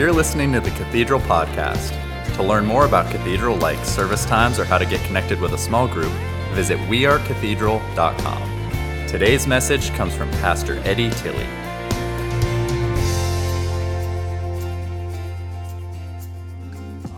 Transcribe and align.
You're 0.00 0.14
listening 0.14 0.50
to 0.54 0.60
the 0.60 0.70
Cathedral 0.70 1.20
Podcast. 1.20 1.90
To 2.36 2.42
learn 2.42 2.64
more 2.64 2.86
about 2.86 3.10
Cathedral 3.10 3.58
like 3.58 3.84
service 3.84 4.24
times 4.24 4.58
or 4.58 4.64
how 4.64 4.78
to 4.78 4.86
get 4.86 5.04
connected 5.04 5.38
with 5.38 5.52
a 5.52 5.58
small 5.58 5.86
group, 5.86 6.10
visit 6.54 6.78
wearecathedral.com. 6.88 9.06
Today's 9.06 9.46
message 9.46 9.90
comes 9.90 10.14
from 10.14 10.30
Pastor 10.40 10.78
Eddie 10.84 11.10
Tilley. 11.10 11.44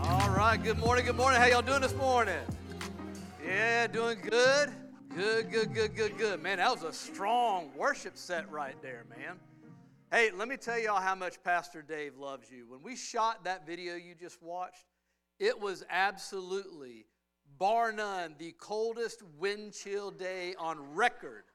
All 0.03 0.29
right, 0.31 0.59
good 0.61 0.77
morning, 0.77 1.05
good 1.05 1.15
morning. 1.15 1.39
How 1.39 1.47
y'all 1.47 1.61
doing 1.61 1.79
this 1.79 1.95
morning? 1.95 2.35
Yeah, 3.47 3.87
doing 3.87 4.17
good. 4.29 4.73
Good, 5.15 5.49
good, 5.49 5.73
good, 5.73 5.95
good, 5.95 6.17
good. 6.17 6.43
Man, 6.43 6.57
that 6.57 6.69
was 6.69 6.83
a 6.83 6.91
strong 6.91 7.71
worship 7.77 8.17
set 8.17 8.51
right 8.51 8.75
there, 8.81 9.05
man. 9.09 9.39
Hey, 10.13 10.29
let 10.29 10.47
me 10.47 10.57
tell 10.57 10.77
y'all 10.77 11.01
how 11.01 11.15
much 11.15 11.41
Pastor 11.43 11.81
Dave 11.81 12.17
loves 12.19 12.51
you. 12.51 12.67
When 12.67 12.83
we 12.83 12.95
shot 12.95 13.45
that 13.45 13.65
video 13.65 13.95
you 13.95 14.13
just 14.13 14.43
watched, 14.43 14.85
it 15.39 15.59
was 15.59 15.83
absolutely, 15.89 17.07
bar 17.57 17.91
none, 17.91 18.35
the 18.37 18.51
coldest 18.59 19.23
wind 19.39 19.73
chill 19.73 20.11
day 20.11 20.53
on 20.59 20.93
record 20.93 21.45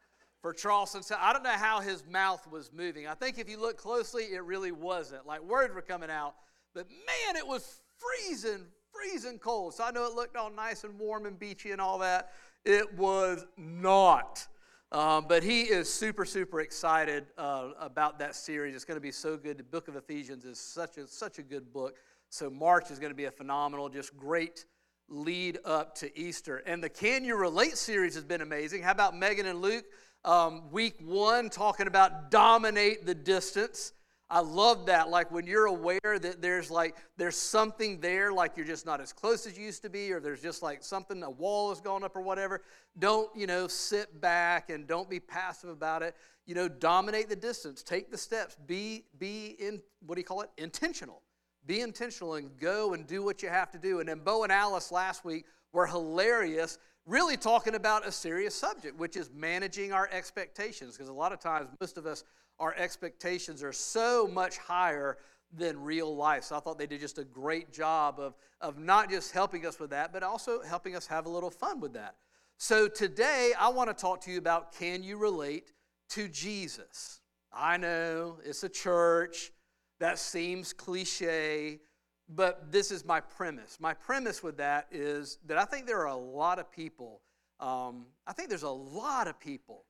for 0.43 0.53
Charleston. 0.53 1.05
So 1.05 1.15
I 1.21 1.33
don't 1.33 1.45
know 1.45 1.51
how 1.51 1.79
his 1.79 2.05
mouth 2.11 2.51
was 2.51 2.73
moving. 2.73 3.07
I 3.07 3.15
think 3.15 3.39
if 3.39 3.48
you 3.48 3.61
look 3.61 3.77
closely, 3.77 4.25
it 4.25 4.43
really 4.43 4.73
wasn't. 4.73 5.25
Like 5.25 5.41
words 5.41 5.73
were 5.73 5.81
coming 5.81 6.11
out, 6.11 6.34
but 6.75 6.89
man, 6.91 7.37
it 7.37 7.47
was 7.47 7.83
freezing, 7.97 8.67
freezing 8.93 9.39
cold. 9.39 9.75
So 9.75 9.84
I 9.84 9.93
know 9.93 10.05
it 10.06 10.15
looked 10.15 10.37
all 10.37 10.51
nice 10.51 10.83
and 10.83 10.98
warm 10.98 11.27
and 11.27 11.39
beachy 11.39 11.70
and 11.70 11.81
all 11.81 12.01
that. 12.01 12.33
It 12.65 12.93
was 12.98 13.47
not. 13.56 14.48
Um, 14.91 15.27
but 15.28 15.42
he 15.42 15.62
is 15.62 15.92
super, 15.92 16.24
super 16.24 16.60
excited 16.60 17.27
uh, 17.37 17.70
about 17.78 18.19
that 18.20 18.34
series. 18.34 18.74
It's 18.74 18.87
going 18.87 18.97
to 18.97 19.02
be 19.02 19.12
so 19.12 19.37
good. 19.37 19.59
The 19.59 19.64
book 19.64 19.88
of 19.88 19.97
Ephesians 19.97 20.47
is 20.47 20.58
such 20.58 20.97
a, 20.97 21.06
such 21.06 21.39
a 21.39 21.42
good 21.42 21.72
book. 21.72 21.97
So 22.30 22.48
March 22.48 22.91
is 22.91 22.98
going 22.98 23.12
to 23.12 23.17
be 23.17 23.27
a 23.27 23.30
phenomenal, 23.30 23.91
just 23.91 24.17
great 24.17 24.64
lead 25.08 25.58
up 25.64 25.95
to 25.97 26.19
Easter. 26.19 26.58
And 26.67 26.83
the 26.83 26.89
Can 26.89 27.25
You 27.25 27.36
Relate 27.36 27.77
series 27.77 28.14
has 28.14 28.25
been 28.25 28.41
amazing. 28.41 28.83
How 28.83 28.92
about 28.92 29.17
Megan 29.17 29.47
and 29.47 29.61
Luke? 29.61 29.84
Um, 30.25 30.70
week 30.70 30.97
one, 31.00 31.50
talking 31.50 31.86
about 31.86 32.30
dominate 32.30 33.05
the 33.05 33.14
distance. 33.14 33.92
I 34.31 34.41
love 34.41 34.87
that. 34.87 35.09
Like 35.09 35.31
when 35.31 35.47
you're 35.47 35.67
aware 35.67 36.01
that 36.05 36.43
there's 36.43 36.71
like 36.71 36.97
there's 37.17 37.37
something 37.37 37.98
there, 38.01 38.31
like 38.31 38.57
you're 38.57 38.67
just 38.67 38.85
not 38.85 39.01
as 39.01 39.12
close 39.12 39.47
as 39.47 39.57
you 39.57 39.65
used 39.65 39.83
to 39.83 39.91
be, 39.91 40.12
or 40.12 40.20
there's 40.20 40.43
just 40.43 40.62
like 40.62 40.83
something, 40.83 41.23
a 41.23 41.31
wall 41.31 41.70
has 41.70 41.81
gone 41.81 42.05
up 42.05 42.15
or 42.15 42.20
whatever. 42.20 42.62
Don't, 42.98 43.35
you 43.35 43.47
know, 43.47 43.69
sit 43.69 44.20
back 44.20 44.69
and 44.69 44.87
don't 44.87 45.09
be 45.09 45.19
passive 45.19 45.70
about 45.70 46.03
it. 46.03 46.15
You 46.47 46.55
know, 46.55 46.69
dominate 46.69 47.29
the 47.29 47.37
distance, 47.37 47.83
take 47.83 48.11
the 48.11 48.19
steps, 48.19 48.57
be 48.67 49.05
be 49.19 49.57
in 49.59 49.81
what 50.07 50.17
do 50.17 50.20
you 50.20 50.27
call 50.27 50.42
it? 50.42 50.51
Intentional. 50.59 51.23
Be 51.67 51.81
intentional 51.81 52.35
and 52.35 52.51
go 52.59 52.95
and 52.95 53.07
do 53.07 53.23
what 53.23 53.42
you 53.42 53.48
have 53.48 53.70
to 53.73 53.79
do. 53.79 54.01
And 54.01 54.09
then 54.09 54.20
Bo 54.20 54.42
and 54.42 54.53
Alice 54.53 54.92
last 54.92 55.25
week 55.25 55.45
were 55.73 55.87
hilarious, 55.87 56.79
really 57.09 57.37
talking 57.37 57.75
about 57.75 58.06
a 58.06 58.12
serious 58.12 58.55
subject, 58.55 58.98
which 58.98 59.17
is 59.17 59.31
managing 59.34 59.92
our 59.92 60.09
expectations. 60.12 60.97
Because 60.97 61.09
a 61.09 61.12
lot 61.12 61.33
of 61.33 61.41
times, 61.41 61.69
most 61.81 61.97
of 61.97 62.06
us 62.06 62.23
our 62.59 62.75
expectations 62.77 63.62
are 63.62 63.73
so 63.73 64.27
much 64.27 64.59
higher 64.59 65.19
than 65.56 65.81
real 65.81 66.14
life. 66.14 66.45
So 66.45 66.56
I 66.56 66.61
thought 66.61 66.79
they 66.79 66.86
did 66.86 67.01
just 67.01 67.19
a 67.19 67.25
great 67.25 67.73
job 67.73 68.19
of, 68.19 68.34
of 68.61 68.79
not 68.79 69.09
just 69.09 69.33
helping 69.33 69.64
us 69.64 69.79
with 69.79 69.91
that, 69.91 70.12
but 70.12 70.23
also 70.23 70.62
helping 70.62 70.95
us 70.95 71.06
have 71.06 71.27
a 71.27 71.29
little 71.29 71.51
fun 71.51 71.81
with 71.81 71.95
that. 71.95 72.17
So 72.59 72.89
today 72.89 73.53
I 73.59 73.69
want 73.69 73.89
to 73.89 73.95
talk 73.95 74.20
to 74.23 74.31
you 74.31 74.39
about 74.39 74.73
can 74.73 75.03
you 75.03 75.17
relate 75.17 75.73
to 76.11 76.29
Jesus? 76.29 77.20
I 77.53 77.77
know 77.77 78.39
it's 78.45 78.64
a 78.64 78.69
church, 78.69 79.53
that 80.01 80.19
seems 80.19 80.73
cliche, 80.73 81.81
but 82.29 82.71
this 82.71 82.91
is 82.91 83.05
my 83.05 83.21
premise. 83.21 83.79
My 83.81 83.95
premise 83.95 84.43
with 84.43 84.58
that 84.58 84.86
is 84.91 85.39
that 85.47 85.58
I 85.58 85.64
think 85.64 85.86
there 85.86 86.01
are 86.01 86.07
a 86.07 86.17
lot 86.17 86.58
of 86.58 86.70
people, 86.70 87.23
um, 87.61 88.07
I 88.27 88.33
think 88.33 88.48
there's 88.48 88.63
a 88.63 88.70
lot 88.70 89.29
of 89.29 89.41
people 89.41 89.85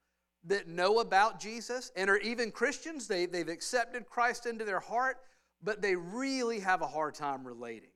that 0.45 0.69
know 0.69 1.01
about 1.01 1.41
Jesus 1.41 1.91
and 1.97 2.09
are 2.09 2.19
even 2.19 2.51
Christians. 2.51 3.09
They, 3.09 3.27
they've 3.27 3.49
accepted 3.49 4.07
Christ 4.07 4.47
into 4.47 4.65
their 4.65 4.81
heart, 4.81 5.19
but 5.63 5.83
they 5.83 5.97
really 5.97 6.61
have 6.61 6.81
a 6.81 6.87
hard 6.87 7.15
time 7.15 7.47
relating. 7.47 7.91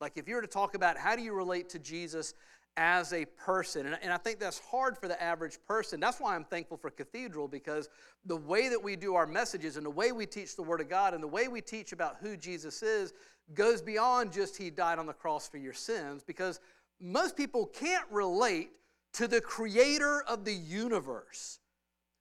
Like 0.00 0.16
if 0.16 0.28
you 0.28 0.34
were 0.34 0.42
to 0.42 0.48
talk 0.48 0.74
about 0.74 0.98
how 0.98 1.14
do 1.14 1.22
you 1.22 1.32
relate 1.32 1.68
to 1.70 1.78
Jesus 1.78 2.34
as 2.76 3.12
a 3.12 3.24
person, 3.24 3.86
and, 3.86 3.96
and 4.02 4.12
I 4.12 4.16
think 4.16 4.40
that's 4.40 4.58
hard 4.58 4.98
for 4.98 5.06
the 5.06 5.22
average 5.22 5.58
person. 5.66 6.00
That's 6.00 6.18
why 6.18 6.34
I'm 6.34 6.44
thankful 6.44 6.76
for 6.76 6.90
Cathedral 6.90 7.46
because 7.46 7.88
the 8.26 8.36
way 8.36 8.68
that 8.68 8.82
we 8.82 8.96
do 8.96 9.14
our 9.14 9.26
messages 9.26 9.76
and 9.76 9.86
the 9.86 9.90
way 9.90 10.10
we 10.10 10.26
teach 10.26 10.56
the 10.56 10.62
Word 10.62 10.80
of 10.80 10.88
God 10.88 11.14
and 11.14 11.22
the 11.22 11.28
way 11.28 11.46
we 11.46 11.60
teach 11.60 11.92
about 11.92 12.16
who 12.20 12.36
Jesus 12.36 12.82
is 12.82 13.12
goes 13.52 13.82
beyond 13.82 14.32
just 14.32 14.56
He 14.56 14.70
died 14.70 14.98
on 14.98 15.06
the 15.06 15.12
cross 15.12 15.48
for 15.48 15.58
your 15.58 15.72
sins 15.72 16.22
because 16.22 16.60
most 17.00 17.36
people 17.36 17.66
can't 17.66 18.06
relate 18.10 18.70
to 19.14 19.28
the 19.28 19.40
creator 19.40 20.22
of 20.22 20.44
the 20.44 20.54
universe. 20.54 21.58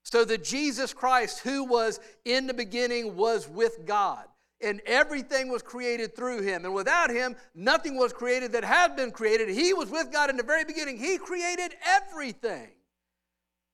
So 0.04 0.26
the 0.26 0.38
Jesus 0.38 0.94
Christ, 0.94 1.40
who 1.40 1.64
was 1.64 2.00
in 2.26 2.46
the 2.46 2.54
beginning, 2.54 3.16
was 3.16 3.48
with 3.48 3.86
God. 3.86 4.26
And 4.62 4.82
everything 4.86 5.50
was 5.50 5.62
created 5.62 6.16
through 6.16 6.42
him. 6.42 6.64
And 6.64 6.74
without 6.74 7.10
him, 7.10 7.36
nothing 7.54 7.98
was 7.98 8.14
created 8.14 8.54
that 8.54 8.64
had 8.64 8.96
been 8.96 9.12
created. 9.12 9.50
He 9.50 9.74
was 9.74 9.90
with 9.90 10.12
God 10.12 10.30
in 10.30 10.38
the 10.38 10.44
very 10.44 10.64
beginning. 10.64 10.98
He 10.98 11.18
created 11.18 11.76
everything. 11.86 12.70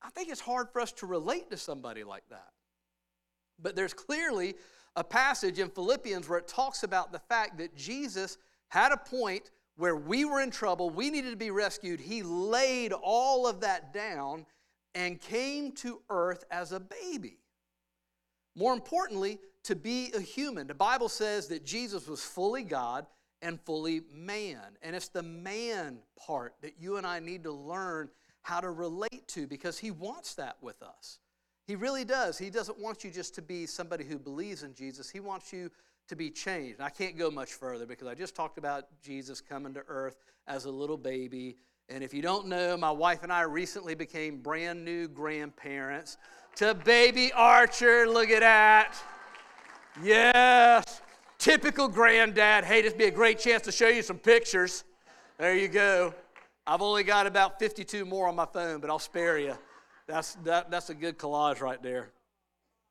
I 0.02 0.10
think 0.10 0.30
it's 0.30 0.40
hard 0.40 0.68
for 0.72 0.80
us 0.80 0.90
to 0.92 1.06
relate 1.06 1.50
to 1.50 1.56
somebody 1.56 2.02
like 2.02 2.24
that. 2.30 2.48
But 3.60 3.76
there's 3.76 3.92
clearly 3.92 4.54
a 4.96 5.04
passage 5.04 5.58
in 5.58 5.68
Philippians 5.68 6.28
where 6.28 6.38
it 6.38 6.48
talks 6.48 6.82
about 6.82 7.12
the 7.12 7.18
fact 7.18 7.58
that 7.58 7.76
Jesus 7.76 8.38
had 8.68 8.92
a 8.92 8.96
point 8.96 9.50
where 9.76 9.96
we 9.96 10.24
were 10.24 10.40
in 10.40 10.50
trouble, 10.50 10.90
we 10.90 11.10
needed 11.10 11.30
to 11.30 11.36
be 11.36 11.50
rescued, 11.50 12.00
he 12.00 12.22
laid 12.22 12.92
all 12.92 13.46
of 13.46 13.60
that 13.60 13.92
down 13.92 14.44
and 14.94 15.20
came 15.20 15.72
to 15.72 16.02
earth 16.10 16.44
as 16.50 16.72
a 16.72 16.80
baby. 16.80 17.38
More 18.56 18.74
importantly, 18.74 19.38
to 19.64 19.76
be 19.76 20.10
a 20.14 20.20
human. 20.20 20.66
The 20.66 20.74
Bible 20.74 21.08
says 21.08 21.48
that 21.48 21.64
Jesus 21.64 22.08
was 22.08 22.22
fully 22.22 22.62
God 22.62 23.06
and 23.42 23.60
fully 23.60 24.02
man. 24.12 24.76
And 24.82 24.94
it's 24.96 25.08
the 25.08 25.22
man 25.22 25.98
part 26.18 26.54
that 26.62 26.74
you 26.78 26.96
and 26.96 27.06
I 27.06 27.20
need 27.20 27.44
to 27.44 27.52
learn 27.52 28.10
how 28.42 28.60
to 28.60 28.70
relate 28.70 29.28
to 29.28 29.46
because 29.46 29.78
he 29.78 29.90
wants 29.90 30.34
that 30.34 30.56
with 30.60 30.82
us. 30.82 31.18
He 31.70 31.76
really 31.76 32.04
does. 32.04 32.36
He 32.36 32.50
doesn't 32.50 32.80
want 32.80 33.04
you 33.04 33.12
just 33.12 33.32
to 33.36 33.42
be 33.42 33.64
somebody 33.64 34.02
who 34.02 34.18
believes 34.18 34.64
in 34.64 34.74
Jesus, 34.74 35.08
he 35.08 35.20
wants 35.20 35.52
you 35.52 35.70
to 36.08 36.16
be 36.16 36.28
changed. 36.28 36.80
I 36.80 36.90
can't 36.90 37.16
go 37.16 37.30
much 37.30 37.52
further 37.52 37.86
because 37.86 38.08
I 38.08 38.14
just 38.16 38.34
talked 38.34 38.58
about 38.58 38.86
Jesus 39.00 39.40
coming 39.40 39.72
to 39.74 39.84
earth 39.86 40.16
as 40.48 40.64
a 40.64 40.70
little 40.72 40.96
baby. 40.96 41.58
And 41.88 42.02
if 42.02 42.12
you 42.12 42.22
don't 42.22 42.48
know, 42.48 42.76
my 42.76 42.90
wife 42.90 43.22
and 43.22 43.32
I 43.32 43.42
recently 43.42 43.94
became 43.94 44.38
brand 44.40 44.84
new 44.84 45.06
grandparents 45.06 46.16
to 46.56 46.74
baby 46.74 47.32
Archer. 47.34 48.08
Look 48.08 48.30
at 48.30 48.40
that. 48.40 48.96
Yes. 50.02 51.02
Typical 51.38 51.86
granddad. 51.86 52.64
Hey, 52.64 52.82
this 52.82 52.94
would 52.94 52.98
be 52.98 53.04
a 53.04 53.12
great 53.12 53.38
chance 53.38 53.62
to 53.62 53.70
show 53.70 53.86
you 53.86 54.02
some 54.02 54.18
pictures. 54.18 54.82
There 55.38 55.54
you 55.54 55.68
go. 55.68 56.14
I've 56.66 56.82
only 56.82 57.04
got 57.04 57.28
about 57.28 57.60
52 57.60 58.04
more 58.04 58.26
on 58.26 58.34
my 58.34 58.46
phone, 58.46 58.80
but 58.80 58.90
I'll 58.90 58.98
spare 58.98 59.38
you. 59.38 59.54
That's, 60.10 60.34
that, 60.44 60.70
that's 60.70 60.90
a 60.90 60.94
good 60.94 61.18
collage 61.18 61.60
right 61.60 61.82
there. 61.82 62.10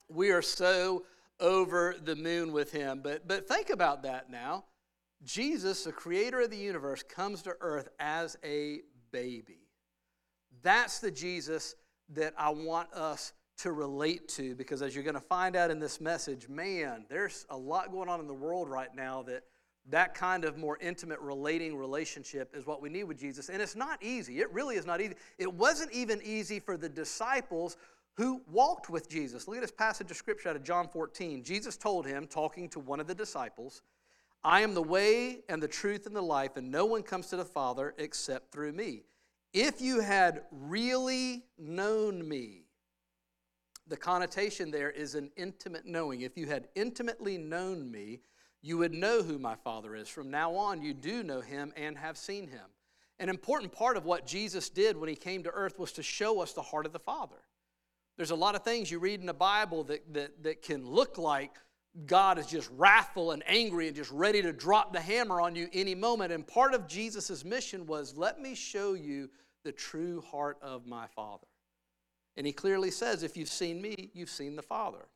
We 0.07 0.31
are 0.31 0.41
so 0.41 1.03
over 1.39 1.95
the 2.01 2.15
moon 2.15 2.51
with 2.51 2.71
him. 2.71 3.01
But, 3.03 3.27
but 3.27 3.47
think 3.47 3.69
about 3.69 4.03
that 4.03 4.31
now. 4.31 4.65
Jesus, 5.23 5.83
the 5.83 5.91
creator 5.91 6.41
of 6.41 6.49
the 6.49 6.57
universe, 6.57 7.03
comes 7.03 7.41
to 7.43 7.55
earth 7.59 7.89
as 7.99 8.37
a 8.43 8.79
baby. 9.11 9.67
That's 10.61 10.99
the 10.99 11.11
Jesus 11.11 11.75
that 12.13 12.33
I 12.37 12.49
want 12.49 12.93
us 12.93 13.33
to 13.57 13.73
relate 13.73 14.29
to 14.29 14.55
because 14.55 14.81
as 14.81 14.95
you're 14.95 15.03
going 15.03 15.13
to 15.15 15.19
find 15.19 15.57
out 15.57 15.71
in 15.71 15.79
this 15.79 15.99
message, 15.99 16.47
man, 16.47 17.05
there's 17.09 17.45
a 17.49 17.57
lot 17.57 17.91
going 17.91 18.07
on 18.07 18.21
in 18.21 18.27
the 18.27 18.33
world 18.33 18.69
right 18.69 18.93
now 18.95 19.23
that 19.23 19.43
that 19.89 20.13
kind 20.13 20.45
of 20.45 20.57
more 20.57 20.77
intimate 20.79 21.19
relating 21.19 21.75
relationship 21.75 22.55
is 22.55 22.65
what 22.65 22.81
we 22.81 22.89
need 22.89 23.05
with 23.05 23.19
Jesus. 23.19 23.49
And 23.49 23.61
it's 23.61 23.75
not 23.75 24.01
easy. 24.03 24.39
It 24.39 24.51
really 24.53 24.75
is 24.75 24.85
not 24.85 25.01
easy. 25.01 25.15
It 25.37 25.51
wasn't 25.53 25.91
even 25.91 26.21
easy 26.23 26.59
for 26.59 26.77
the 26.77 26.89
disciples 26.89 27.77
who 28.15 28.41
walked 28.51 28.89
with 28.89 29.09
Jesus. 29.09 29.47
Look 29.47 29.57
at 29.57 29.61
this 29.61 29.71
passage 29.71 30.11
of 30.11 30.17
scripture 30.17 30.49
out 30.49 30.55
of 30.55 30.63
John 30.63 30.87
14. 30.87 31.43
Jesus 31.43 31.77
told 31.77 32.05
him, 32.05 32.27
talking 32.27 32.67
to 32.69 32.79
one 32.79 32.99
of 32.99 33.07
the 33.07 33.15
disciples, 33.15 33.81
I 34.43 34.61
am 34.61 34.73
the 34.73 34.83
way 34.83 35.39
and 35.49 35.63
the 35.63 35.67
truth 35.67 36.05
and 36.05 36.15
the 36.15 36.21
life, 36.21 36.57
and 36.57 36.71
no 36.71 36.85
one 36.85 37.03
comes 37.03 37.27
to 37.27 37.37
the 37.37 37.45
Father 37.45 37.93
except 37.97 38.51
through 38.51 38.73
me. 38.73 39.03
If 39.53 39.81
you 39.81 40.01
had 40.01 40.43
really 40.51 41.45
known 41.57 42.27
me, 42.27 42.63
the 43.87 43.97
connotation 43.97 44.69
there 44.69 44.91
is 44.91 45.15
an 45.15 45.31
intimate 45.35 45.85
knowing. 45.85 46.21
If 46.21 46.37
you 46.37 46.45
had 46.45 46.67
intimately 46.75 47.37
known 47.37 47.89
me, 47.91 48.19
you 48.61 48.77
would 48.77 48.93
know 48.93 49.21
who 49.21 49.39
my 49.39 49.55
Father 49.55 49.95
is. 49.95 50.07
From 50.07 50.29
now 50.29 50.55
on, 50.55 50.81
you 50.81 50.93
do 50.93 51.23
know 51.23 51.41
him 51.41 51.73
and 51.77 51.97
have 51.97 52.17
seen 52.17 52.47
him. 52.47 52.65
An 53.19 53.29
important 53.29 53.71
part 53.71 53.97
of 53.97 54.05
what 54.05 54.25
Jesus 54.25 54.69
did 54.69 54.97
when 54.97 55.09
he 55.09 55.15
came 55.15 55.43
to 55.43 55.51
earth 55.51 55.77
was 55.77 55.91
to 55.93 56.03
show 56.03 56.41
us 56.41 56.53
the 56.53 56.61
heart 56.61 56.85
of 56.85 56.93
the 56.93 56.99
Father. 56.99 57.35
There's 58.17 58.31
a 58.31 58.35
lot 58.35 58.55
of 58.55 58.63
things 58.63 58.91
you 58.91 58.99
read 58.99 59.19
in 59.21 59.25
the 59.25 59.33
Bible 59.33 59.83
that, 59.85 60.13
that, 60.13 60.43
that 60.43 60.61
can 60.61 60.85
look 60.85 61.17
like 61.17 61.51
God 62.05 62.37
is 62.37 62.45
just 62.47 62.69
wrathful 62.77 63.31
and 63.31 63.43
angry 63.47 63.87
and 63.87 63.95
just 63.95 64.11
ready 64.11 64.41
to 64.41 64.53
drop 64.53 64.93
the 64.93 65.01
hammer 65.01 65.41
on 65.41 65.55
you 65.55 65.69
any 65.73 65.95
moment. 65.95 66.31
And 66.31 66.45
part 66.45 66.73
of 66.73 66.87
Jesus' 66.87 67.43
mission 67.43 67.85
was 67.85 68.15
let 68.15 68.39
me 68.39 68.55
show 68.55 68.93
you 68.93 69.29
the 69.63 69.71
true 69.71 70.21
heart 70.21 70.57
of 70.61 70.85
my 70.85 71.07
Father. 71.07 71.47
And 72.37 72.45
he 72.45 72.53
clearly 72.53 72.91
says, 72.91 73.23
if 73.23 73.35
you've 73.35 73.49
seen 73.49 73.81
me, 73.81 74.11
you've 74.13 74.29
seen 74.29 74.55
the 74.55 74.61
Father. 74.61 75.07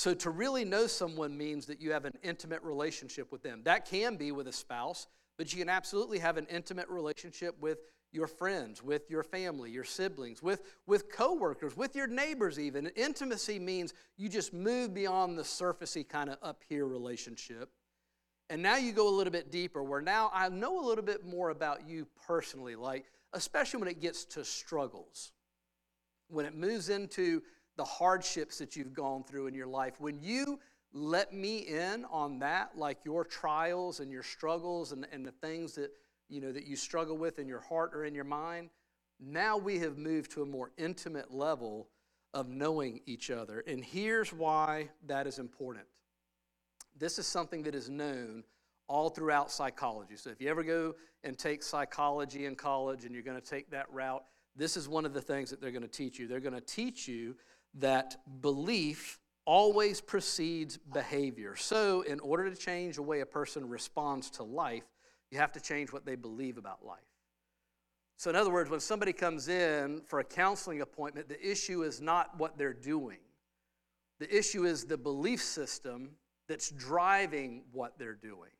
So 0.00 0.14
to 0.14 0.30
really 0.30 0.64
know 0.64 0.86
someone 0.86 1.36
means 1.36 1.66
that 1.66 1.78
you 1.78 1.92
have 1.92 2.06
an 2.06 2.16
intimate 2.22 2.62
relationship 2.62 3.30
with 3.30 3.42
them. 3.42 3.60
That 3.64 3.84
can 3.84 4.16
be 4.16 4.32
with 4.32 4.48
a 4.48 4.52
spouse, 4.52 5.06
but 5.36 5.52
you 5.52 5.58
can 5.58 5.68
absolutely 5.68 6.18
have 6.20 6.38
an 6.38 6.46
intimate 6.46 6.88
relationship 6.88 7.54
with 7.60 7.80
your 8.10 8.26
friends, 8.26 8.82
with 8.82 9.10
your 9.10 9.22
family, 9.22 9.70
your 9.70 9.84
siblings, 9.84 10.42
with, 10.42 10.62
with 10.86 11.12
coworkers, 11.12 11.76
with 11.76 11.94
your 11.94 12.06
neighbors 12.06 12.58
even. 12.58 12.86
Intimacy 12.96 13.58
means 13.58 13.92
you 14.16 14.30
just 14.30 14.54
move 14.54 14.94
beyond 14.94 15.36
the 15.36 15.42
surfacey 15.42 16.08
kind 16.08 16.30
of 16.30 16.38
up 16.42 16.62
here 16.66 16.86
relationship. 16.86 17.68
And 18.48 18.62
now 18.62 18.78
you 18.78 18.92
go 18.92 19.06
a 19.06 19.14
little 19.14 19.30
bit 19.30 19.50
deeper 19.52 19.82
where 19.82 20.00
now 20.00 20.30
I 20.32 20.48
know 20.48 20.82
a 20.82 20.86
little 20.86 21.04
bit 21.04 21.26
more 21.26 21.50
about 21.50 21.86
you 21.86 22.06
personally, 22.26 22.74
like 22.74 23.04
especially 23.34 23.80
when 23.80 23.90
it 23.90 24.00
gets 24.00 24.24
to 24.24 24.46
struggles. 24.46 25.32
When 26.28 26.46
it 26.46 26.54
moves 26.54 26.88
into 26.88 27.42
the 27.80 27.84
hardships 27.84 28.58
that 28.58 28.76
you've 28.76 28.92
gone 28.92 29.24
through 29.24 29.46
in 29.46 29.54
your 29.54 29.66
life, 29.66 29.94
when 30.00 30.20
you 30.20 30.60
let 30.92 31.32
me 31.32 31.60
in 31.60 32.04
on 32.10 32.38
that, 32.38 32.76
like 32.76 32.98
your 33.06 33.24
trials 33.24 34.00
and 34.00 34.12
your 34.12 34.22
struggles 34.22 34.92
and, 34.92 35.06
and 35.10 35.24
the 35.24 35.32
things 35.32 35.74
that 35.76 35.90
you 36.28 36.42
know 36.42 36.52
that 36.52 36.66
you 36.66 36.76
struggle 36.76 37.16
with 37.16 37.38
in 37.38 37.48
your 37.48 37.60
heart 37.60 37.92
or 37.94 38.04
in 38.04 38.14
your 38.14 38.24
mind 38.24 38.68
now 39.18 39.56
we 39.56 39.78
have 39.78 39.96
moved 39.96 40.30
to 40.32 40.42
a 40.42 40.46
more 40.46 40.72
intimate 40.76 41.32
level 41.32 41.88
of 42.34 42.48
knowing 42.48 43.00
each 43.06 43.30
other. 43.30 43.64
And 43.66 43.82
here's 43.82 44.30
why 44.30 44.90
that 45.06 45.26
is 45.26 45.38
important. 45.38 45.86
This 46.98 47.18
is 47.18 47.26
something 47.26 47.62
that 47.62 47.74
is 47.74 47.88
known 47.88 48.44
all 48.88 49.08
throughout 49.08 49.50
psychology. 49.50 50.16
So 50.16 50.28
if 50.30 50.40
you 50.40 50.50
ever 50.50 50.62
go 50.62 50.94
and 51.24 51.38
take 51.38 51.62
psychology 51.62 52.44
in 52.44 52.56
college 52.56 53.04
and 53.06 53.14
you're 53.14 53.24
going 53.24 53.40
to 53.40 53.46
take 53.46 53.70
that 53.70 53.90
route 53.90 54.22
this 54.56 54.76
is 54.76 54.88
one 54.88 55.04
of 55.04 55.14
the 55.14 55.20
things 55.20 55.50
that 55.50 55.60
they're 55.60 55.70
going 55.70 55.82
to 55.82 55.88
teach 55.88 56.18
you. 56.18 56.26
They're 56.26 56.40
going 56.40 56.54
to 56.54 56.60
teach 56.60 57.08
you 57.08 57.36
that 57.74 58.16
belief 58.40 59.18
always 59.46 60.00
precedes 60.00 60.76
behavior 60.76 61.56
so 61.56 62.02
in 62.02 62.20
order 62.20 62.50
to 62.50 62.56
change 62.56 62.96
the 62.96 63.02
way 63.02 63.20
a 63.20 63.26
person 63.26 63.68
responds 63.68 64.30
to 64.30 64.42
life 64.42 64.84
you 65.30 65.38
have 65.38 65.52
to 65.52 65.60
change 65.60 65.92
what 65.92 66.04
they 66.04 66.16
believe 66.16 66.58
about 66.58 66.84
life. 66.84 66.98
So, 68.16 68.28
in 68.30 68.36
other 68.36 68.50
words, 68.50 68.68
when 68.68 68.80
somebody 68.80 69.12
comes 69.12 69.48
in 69.48 70.02
for 70.06 70.20
a 70.20 70.24
counseling 70.24 70.82
appointment, 70.82 71.28
the 71.28 71.40
issue 71.48 71.82
is 71.82 72.00
not 72.00 72.36
what 72.38 72.58
they're 72.58 72.74
doing. 72.74 73.18
The 74.18 74.36
issue 74.36 74.66
is 74.66 74.84
the 74.84 74.98
belief 74.98 75.42
system 75.42 76.10
that's 76.48 76.70
driving 76.70 77.62
what 77.72 77.98
they're 77.98 78.14
doing. 78.14 78.50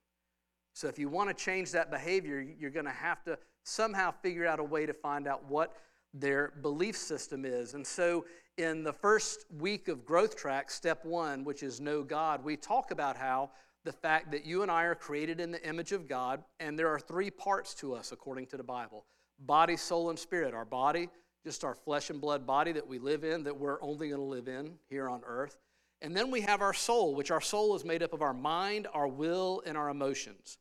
So, 0.72 0.88
if 0.88 0.98
you 0.98 1.08
want 1.08 1.28
to 1.28 1.34
change 1.34 1.72
that 1.72 1.90
behavior, 1.90 2.40
you're 2.40 2.70
going 2.70 2.86
to 2.86 2.92
have 2.92 3.22
to 3.24 3.38
somehow 3.64 4.12
figure 4.22 4.46
out 4.46 4.60
a 4.60 4.64
way 4.64 4.86
to 4.86 4.94
find 4.94 5.26
out 5.26 5.44
what 5.46 5.76
their 6.14 6.52
belief 6.62 6.96
system 6.96 7.44
is. 7.44 7.74
And 7.74 7.86
so, 7.86 8.24
in 8.60 8.84
the 8.84 8.92
first 8.92 9.46
week 9.58 9.88
of 9.88 10.04
Growth 10.04 10.36
Track, 10.36 10.70
step 10.70 11.02
one, 11.04 11.44
which 11.44 11.62
is 11.62 11.80
Know 11.80 12.02
God, 12.02 12.44
we 12.44 12.56
talk 12.56 12.90
about 12.90 13.16
how 13.16 13.50
the 13.84 13.92
fact 13.92 14.30
that 14.32 14.44
you 14.44 14.60
and 14.62 14.70
I 14.70 14.84
are 14.84 14.94
created 14.94 15.40
in 15.40 15.50
the 15.50 15.66
image 15.66 15.92
of 15.92 16.06
God, 16.06 16.44
and 16.60 16.78
there 16.78 16.88
are 16.88 17.00
three 17.00 17.30
parts 17.30 17.74
to 17.76 17.94
us 17.94 18.12
according 18.12 18.46
to 18.48 18.58
the 18.58 18.62
Bible 18.62 19.06
body, 19.46 19.78
soul, 19.78 20.10
and 20.10 20.18
spirit. 20.18 20.52
Our 20.52 20.66
body, 20.66 21.08
just 21.42 21.64
our 21.64 21.74
flesh 21.74 22.10
and 22.10 22.20
blood 22.20 22.46
body 22.46 22.72
that 22.72 22.86
we 22.86 22.98
live 22.98 23.24
in, 23.24 23.44
that 23.44 23.58
we're 23.58 23.82
only 23.82 24.10
going 24.10 24.20
to 24.20 24.26
live 24.26 24.48
in 24.48 24.74
here 24.90 25.08
on 25.08 25.22
earth. 25.26 25.56
And 26.02 26.14
then 26.14 26.30
we 26.30 26.42
have 26.42 26.60
our 26.60 26.74
soul, 26.74 27.14
which 27.14 27.30
our 27.30 27.40
soul 27.40 27.74
is 27.74 27.84
made 27.84 28.02
up 28.02 28.12
of 28.12 28.20
our 28.20 28.34
mind, 28.34 28.88
our 28.92 29.08
will, 29.08 29.62
and 29.64 29.78
our 29.78 29.88
emotions. 29.88 30.58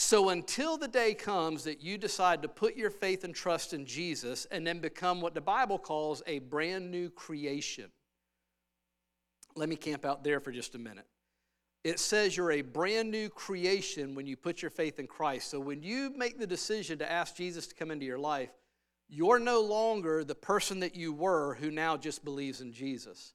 So 0.00 0.28
until 0.28 0.78
the 0.78 0.86
day 0.86 1.12
comes 1.12 1.64
that 1.64 1.82
you 1.82 1.98
decide 1.98 2.42
to 2.42 2.48
put 2.48 2.76
your 2.76 2.90
faith 2.90 3.24
and 3.24 3.34
trust 3.34 3.72
in 3.72 3.84
Jesus 3.84 4.46
and 4.52 4.64
then 4.64 4.78
become 4.78 5.20
what 5.20 5.34
the 5.34 5.40
Bible 5.40 5.78
calls 5.78 6.22
a 6.26 6.38
brand 6.38 6.90
new 6.90 7.10
creation, 7.10 7.90
let 9.56 9.68
me 9.68 9.74
camp 9.74 10.04
out 10.04 10.22
there 10.22 10.38
for 10.38 10.52
just 10.52 10.76
a 10.76 10.78
minute 10.78 11.06
it 11.84 11.98
says 11.98 12.36
you're 12.36 12.52
a 12.52 12.62
brand 12.62 13.10
new 13.10 13.28
creation 13.28 14.14
when 14.14 14.26
you 14.26 14.36
put 14.36 14.60
your 14.60 14.70
faith 14.70 14.98
in 14.98 15.06
Christ. 15.06 15.50
So 15.50 15.60
when 15.60 15.82
you 15.82 16.12
make 16.16 16.38
the 16.38 16.46
decision 16.46 16.98
to 16.98 17.10
ask 17.10 17.36
Jesus 17.36 17.66
to 17.68 17.74
come 17.74 17.90
into 17.90 18.04
your 18.04 18.18
life, 18.18 18.50
you're 19.08 19.38
no 19.38 19.62
longer 19.62 20.24
the 20.24 20.34
person 20.34 20.80
that 20.80 20.96
you 20.96 21.12
were 21.12 21.54
who 21.54 21.70
now 21.70 21.96
just 21.96 22.24
believes 22.24 22.60
in 22.60 22.72
Jesus. 22.72 23.32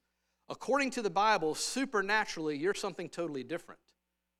According 0.50 0.92
to 0.92 1.01
the 1.01 1.10
Bible, 1.10 1.56
supernaturally, 1.56 2.57
you're 2.57 2.74
something 2.74 3.10
totally 3.10 3.44
different. 3.44 3.80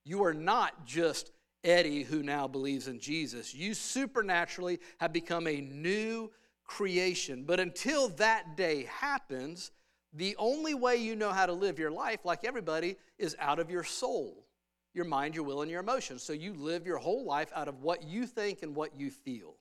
You 0.06 0.24
are 0.26 0.34
not 0.34 0.86
just 0.86 1.32
Eddie 1.64 2.04
who 2.04 2.24
now 2.24 2.48
believes 2.48 2.88
in 2.88 3.00
Jesus. 3.00 3.54
You 3.54 3.74
supernaturally 3.74 4.80
have 5.00 5.14
become 5.14 5.48
a 5.48 5.62
new 5.62 6.32
creation. 6.66 7.44
But 7.44 7.60
until 7.60 8.10
that 8.10 8.58
day 8.58 8.88
happens, 8.90 9.72
the 10.14 10.36
only 10.38 10.74
way 10.74 10.98
you 10.98 11.16
know 11.16 11.32
how 11.32 11.46
to 11.46 11.54
live 11.54 11.80
your 11.80 11.92
life, 11.92 12.20
like 12.24 12.44
everybody, 12.44 12.98
is 13.18 13.36
out 13.40 13.60
of 13.60 13.70
your 13.72 13.84
soul, 13.84 14.46
your 14.94 15.06
mind, 15.06 15.36
your 15.36 15.44
will, 15.44 15.62
and 15.62 15.72
your 15.72 15.82
emotions. 15.82 16.22
So 16.24 16.34
you 16.34 16.54
live 16.54 16.86
your 16.86 16.98
whole 16.98 17.26
life 17.26 17.52
out 17.56 17.68
of 17.68 17.82
what 17.82 18.04
you 18.04 18.28
think 18.28 18.62
and 18.62 18.76
what 18.76 18.96
you 18.96 19.10
feel. 19.10 19.56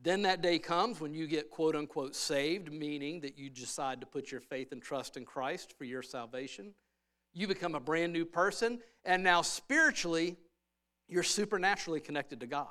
Then 0.00 0.22
that 0.22 0.42
day 0.42 0.60
comes 0.60 1.00
when 1.00 1.12
you 1.12 1.26
get 1.26 1.50
quote 1.50 1.74
unquote 1.74 2.14
saved, 2.14 2.72
meaning 2.72 3.20
that 3.22 3.36
you 3.36 3.50
decide 3.50 4.00
to 4.00 4.06
put 4.06 4.30
your 4.30 4.40
faith 4.40 4.70
and 4.70 4.80
trust 4.80 5.16
in 5.16 5.24
Christ 5.24 5.74
for 5.76 5.84
your 5.84 6.02
salvation. 6.02 6.72
You 7.34 7.48
become 7.48 7.74
a 7.74 7.80
brand 7.80 8.12
new 8.12 8.24
person, 8.24 8.78
and 9.04 9.24
now 9.24 9.42
spiritually, 9.42 10.36
you're 11.08 11.22
supernaturally 11.22 12.00
connected 12.00 12.40
to 12.40 12.46
God. 12.46 12.68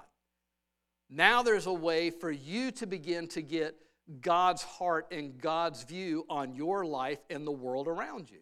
Now 1.09 1.41
there's 1.41 1.65
a 1.65 1.73
way 1.73 2.09
for 2.09 2.31
you 2.31 2.71
to 2.71 2.85
begin 2.85 3.27
to 3.29 3.41
get 3.41 3.75
God's 4.21 4.63
heart 4.63 5.07
and 5.11 5.39
God's 5.39 5.83
view 5.83 6.25
on 6.29 6.53
your 6.53 6.85
life 6.85 7.19
and 7.29 7.45
the 7.45 7.51
world 7.51 7.87
around 7.87 8.29
you. 8.29 8.39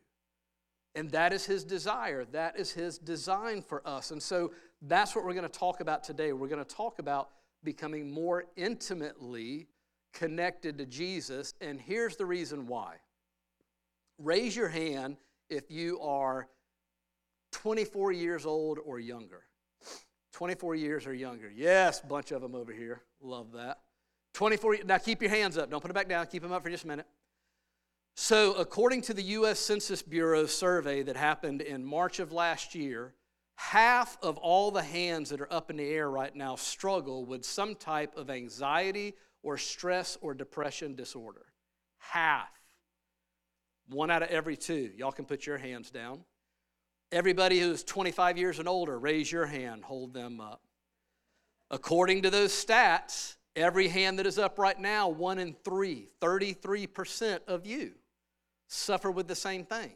And 0.95 1.09
that 1.11 1.33
is 1.33 1.45
His 1.45 1.63
desire. 1.63 2.25
That 2.25 2.57
is 2.57 2.71
His 2.71 2.97
design 2.97 3.61
for 3.61 3.85
us. 3.87 4.11
And 4.11 4.21
so 4.21 4.53
that's 4.81 5.15
what 5.15 5.25
we're 5.25 5.33
going 5.33 5.49
to 5.49 5.59
talk 5.59 5.81
about 5.81 6.03
today. 6.03 6.33
We're 6.33 6.47
going 6.47 6.63
to 6.63 6.75
talk 6.75 6.99
about 6.99 7.29
becoming 7.63 8.09
more 8.09 8.45
intimately 8.55 9.67
connected 10.13 10.77
to 10.77 10.85
Jesus. 10.85 11.53
And 11.61 11.79
here's 11.79 12.15
the 12.15 12.25
reason 12.25 12.67
why. 12.67 12.95
Raise 14.17 14.55
your 14.55 14.69
hand 14.69 15.17
if 15.49 15.69
you 15.69 15.99
are 15.99 16.47
24 17.51 18.13
years 18.13 18.45
old 18.45 18.79
or 18.83 18.99
younger. 18.99 19.43
24 20.35 20.75
years 20.75 21.07
or 21.07 21.13
younger. 21.13 21.49
Yes, 21.49 22.01
bunch 22.01 22.31
of 22.31 22.41
them 22.41 22.55
over 22.55 22.73
here. 22.73 23.01
Love 23.21 23.53
that. 23.53 23.79
24, 24.33 24.79
now 24.85 24.97
keep 24.97 25.21
your 25.21 25.31
hands 25.31 25.57
up. 25.57 25.71
Don't 25.71 25.81
put 25.81 25.89
it 25.89 25.93
back 25.93 26.09
down. 26.09 26.27
Keep 26.27 26.43
them 26.43 26.51
up 26.51 26.61
for 26.61 26.69
just 26.69 26.83
a 26.83 26.87
minute. 26.87 27.05
So, 28.17 28.53
according 28.55 29.01
to 29.03 29.13
the 29.13 29.21
U.S. 29.21 29.59
Census 29.59 30.01
Bureau 30.01 30.45
survey 30.45 31.03
that 31.03 31.15
happened 31.15 31.61
in 31.61 31.85
March 31.85 32.19
of 32.19 32.33
last 32.33 32.75
year, 32.75 33.13
half 33.55 34.17
of 34.21 34.37
all 34.37 34.71
the 34.71 34.83
hands 34.83 35.29
that 35.29 35.39
are 35.39 35.51
up 35.53 35.69
in 35.69 35.77
the 35.77 35.87
air 35.89 36.09
right 36.09 36.35
now 36.35 36.57
struggle 36.57 37.23
with 37.23 37.45
some 37.45 37.73
type 37.73 38.17
of 38.17 38.29
anxiety 38.29 39.13
or 39.41 39.57
stress 39.57 40.17
or 40.19 40.33
depression 40.33 40.95
disorder. 40.95 41.45
Half. 41.97 42.49
One 43.87 44.11
out 44.11 44.21
of 44.21 44.29
every 44.29 44.57
two. 44.57 44.91
Y'all 44.97 45.13
can 45.13 45.25
put 45.25 45.45
your 45.45 45.57
hands 45.57 45.91
down. 45.91 46.25
Everybody 47.15 47.59
who's 47.59 47.83
25 47.83 48.37
years 48.37 48.59
and 48.59 48.67
older, 48.67 48.99
raise 48.99 49.31
your 49.31 49.47
hand, 49.47 49.83
hold 49.83 50.13
them 50.13 50.39
up. 50.39 50.61
According 51.71 52.21
to 52.23 52.29
those 52.29 52.51
stats, 52.51 53.35
Every 53.55 53.87
hand 53.87 54.19
that 54.19 54.25
is 54.25 54.37
up 54.37 54.59
right 54.59 54.77
now, 54.77 55.07
one 55.07 55.39
in 55.39 55.55
three, 55.63 56.09
33% 56.21 57.39
of 57.47 57.65
you 57.65 57.93
suffer 58.67 59.09
with 59.09 59.27
the 59.27 59.35
same 59.35 59.63
thing. 59.63 59.93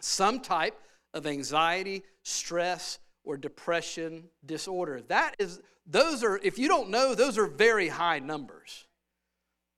Some 0.00 0.40
type 0.40 0.80
of 1.12 1.26
anxiety, 1.26 2.04
stress, 2.22 2.98
or 3.22 3.36
depression 3.36 4.24
disorder. 4.46 5.02
That 5.08 5.36
is, 5.38 5.60
those 5.86 6.24
are, 6.24 6.38
if 6.42 6.58
you 6.58 6.68
don't 6.68 6.88
know, 6.88 7.14
those 7.14 7.36
are 7.36 7.46
very 7.46 7.88
high 7.88 8.18
numbers. 8.18 8.86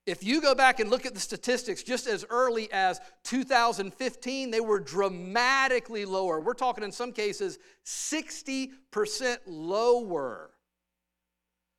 If 0.07 0.23
you 0.23 0.41
go 0.41 0.55
back 0.55 0.79
and 0.79 0.89
look 0.89 1.05
at 1.05 1.15
the 1.15 1.21
statistics 1.21 1.83
just 1.83 2.07
as 2.07 2.25
early 2.31 2.71
as 2.73 3.01
2015, 3.25 4.51
they 4.51 4.61
were 4.61 4.79
dramatically 4.79 6.05
lower. 6.05 6.41
We're 6.41 6.55
talking 6.55 6.85
in 6.85 6.93
some 6.93 7.13
cases 7.13 7.59
60% 7.85 9.39
lower 9.47 10.53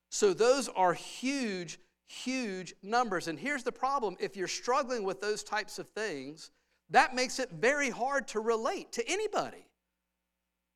so 0.10 0.34
those 0.34 0.70
are 0.70 0.94
huge, 0.94 1.80
huge 2.08 2.74
numbers. 2.82 3.28
And 3.28 3.38
here's 3.38 3.64
the 3.64 3.72
problem 3.72 4.16
if 4.20 4.36
you're 4.36 4.48
struggling 4.48 5.04
with 5.04 5.22
those 5.22 5.44
types 5.44 5.80
of 5.80 5.90
things, 5.90 6.52
that 6.90 7.16
makes 7.16 7.40
it 7.40 7.52
very 7.52 7.90
hard 7.90 8.28
to 8.30 8.40
relate 8.40 8.94
to 8.94 9.08
anybody, 9.08 9.66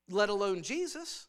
let 0.10 0.29
alone 0.29 0.62
Jesus. 0.62 1.27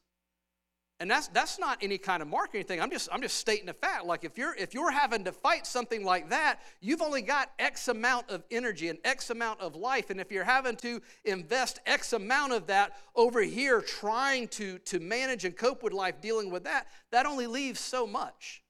And 1.02 1.10
that's 1.10 1.26
that's 1.26 1.58
not 1.58 1.78
any 1.82 1.98
kind 1.98 2.22
of 2.22 2.28
marketing 2.28 2.64
thing. 2.64 2.80
I'm 2.80 2.88
just 2.88 3.08
I'm 3.10 3.22
just 3.22 3.36
stating 3.36 3.68
a 3.68 3.72
fact. 3.72 4.06
Like 4.06 4.22
if 4.22 4.38
you're 4.38 4.54
if 4.54 4.72
you're 4.72 4.92
having 4.92 5.24
to 5.24 5.32
fight 5.32 5.66
something 5.66 6.04
like 6.04 6.30
that, 6.30 6.60
you've 6.80 7.02
only 7.02 7.22
got 7.22 7.50
X 7.58 7.88
amount 7.88 8.30
of 8.30 8.44
energy 8.52 8.88
and 8.88 9.00
X 9.02 9.30
amount 9.30 9.60
of 9.60 9.74
life. 9.74 10.10
And 10.10 10.20
if 10.20 10.30
you're 10.30 10.44
having 10.44 10.76
to 10.76 11.02
invest 11.24 11.80
X 11.86 12.12
amount 12.12 12.52
of 12.52 12.68
that 12.68 12.92
over 13.16 13.42
here 13.42 13.80
trying 13.80 14.46
to 14.50 14.78
to 14.78 15.00
manage 15.00 15.44
and 15.44 15.56
cope 15.56 15.82
with 15.82 15.92
life 15.92 16.20
dealing 16.20 16.52
with 16.52 16.62
that, 16.62 16.86
that 17.10 17.26
only 17.26 17.48
leaves 17.48 17.80
so 17.80 18.06
much 18.06 18.62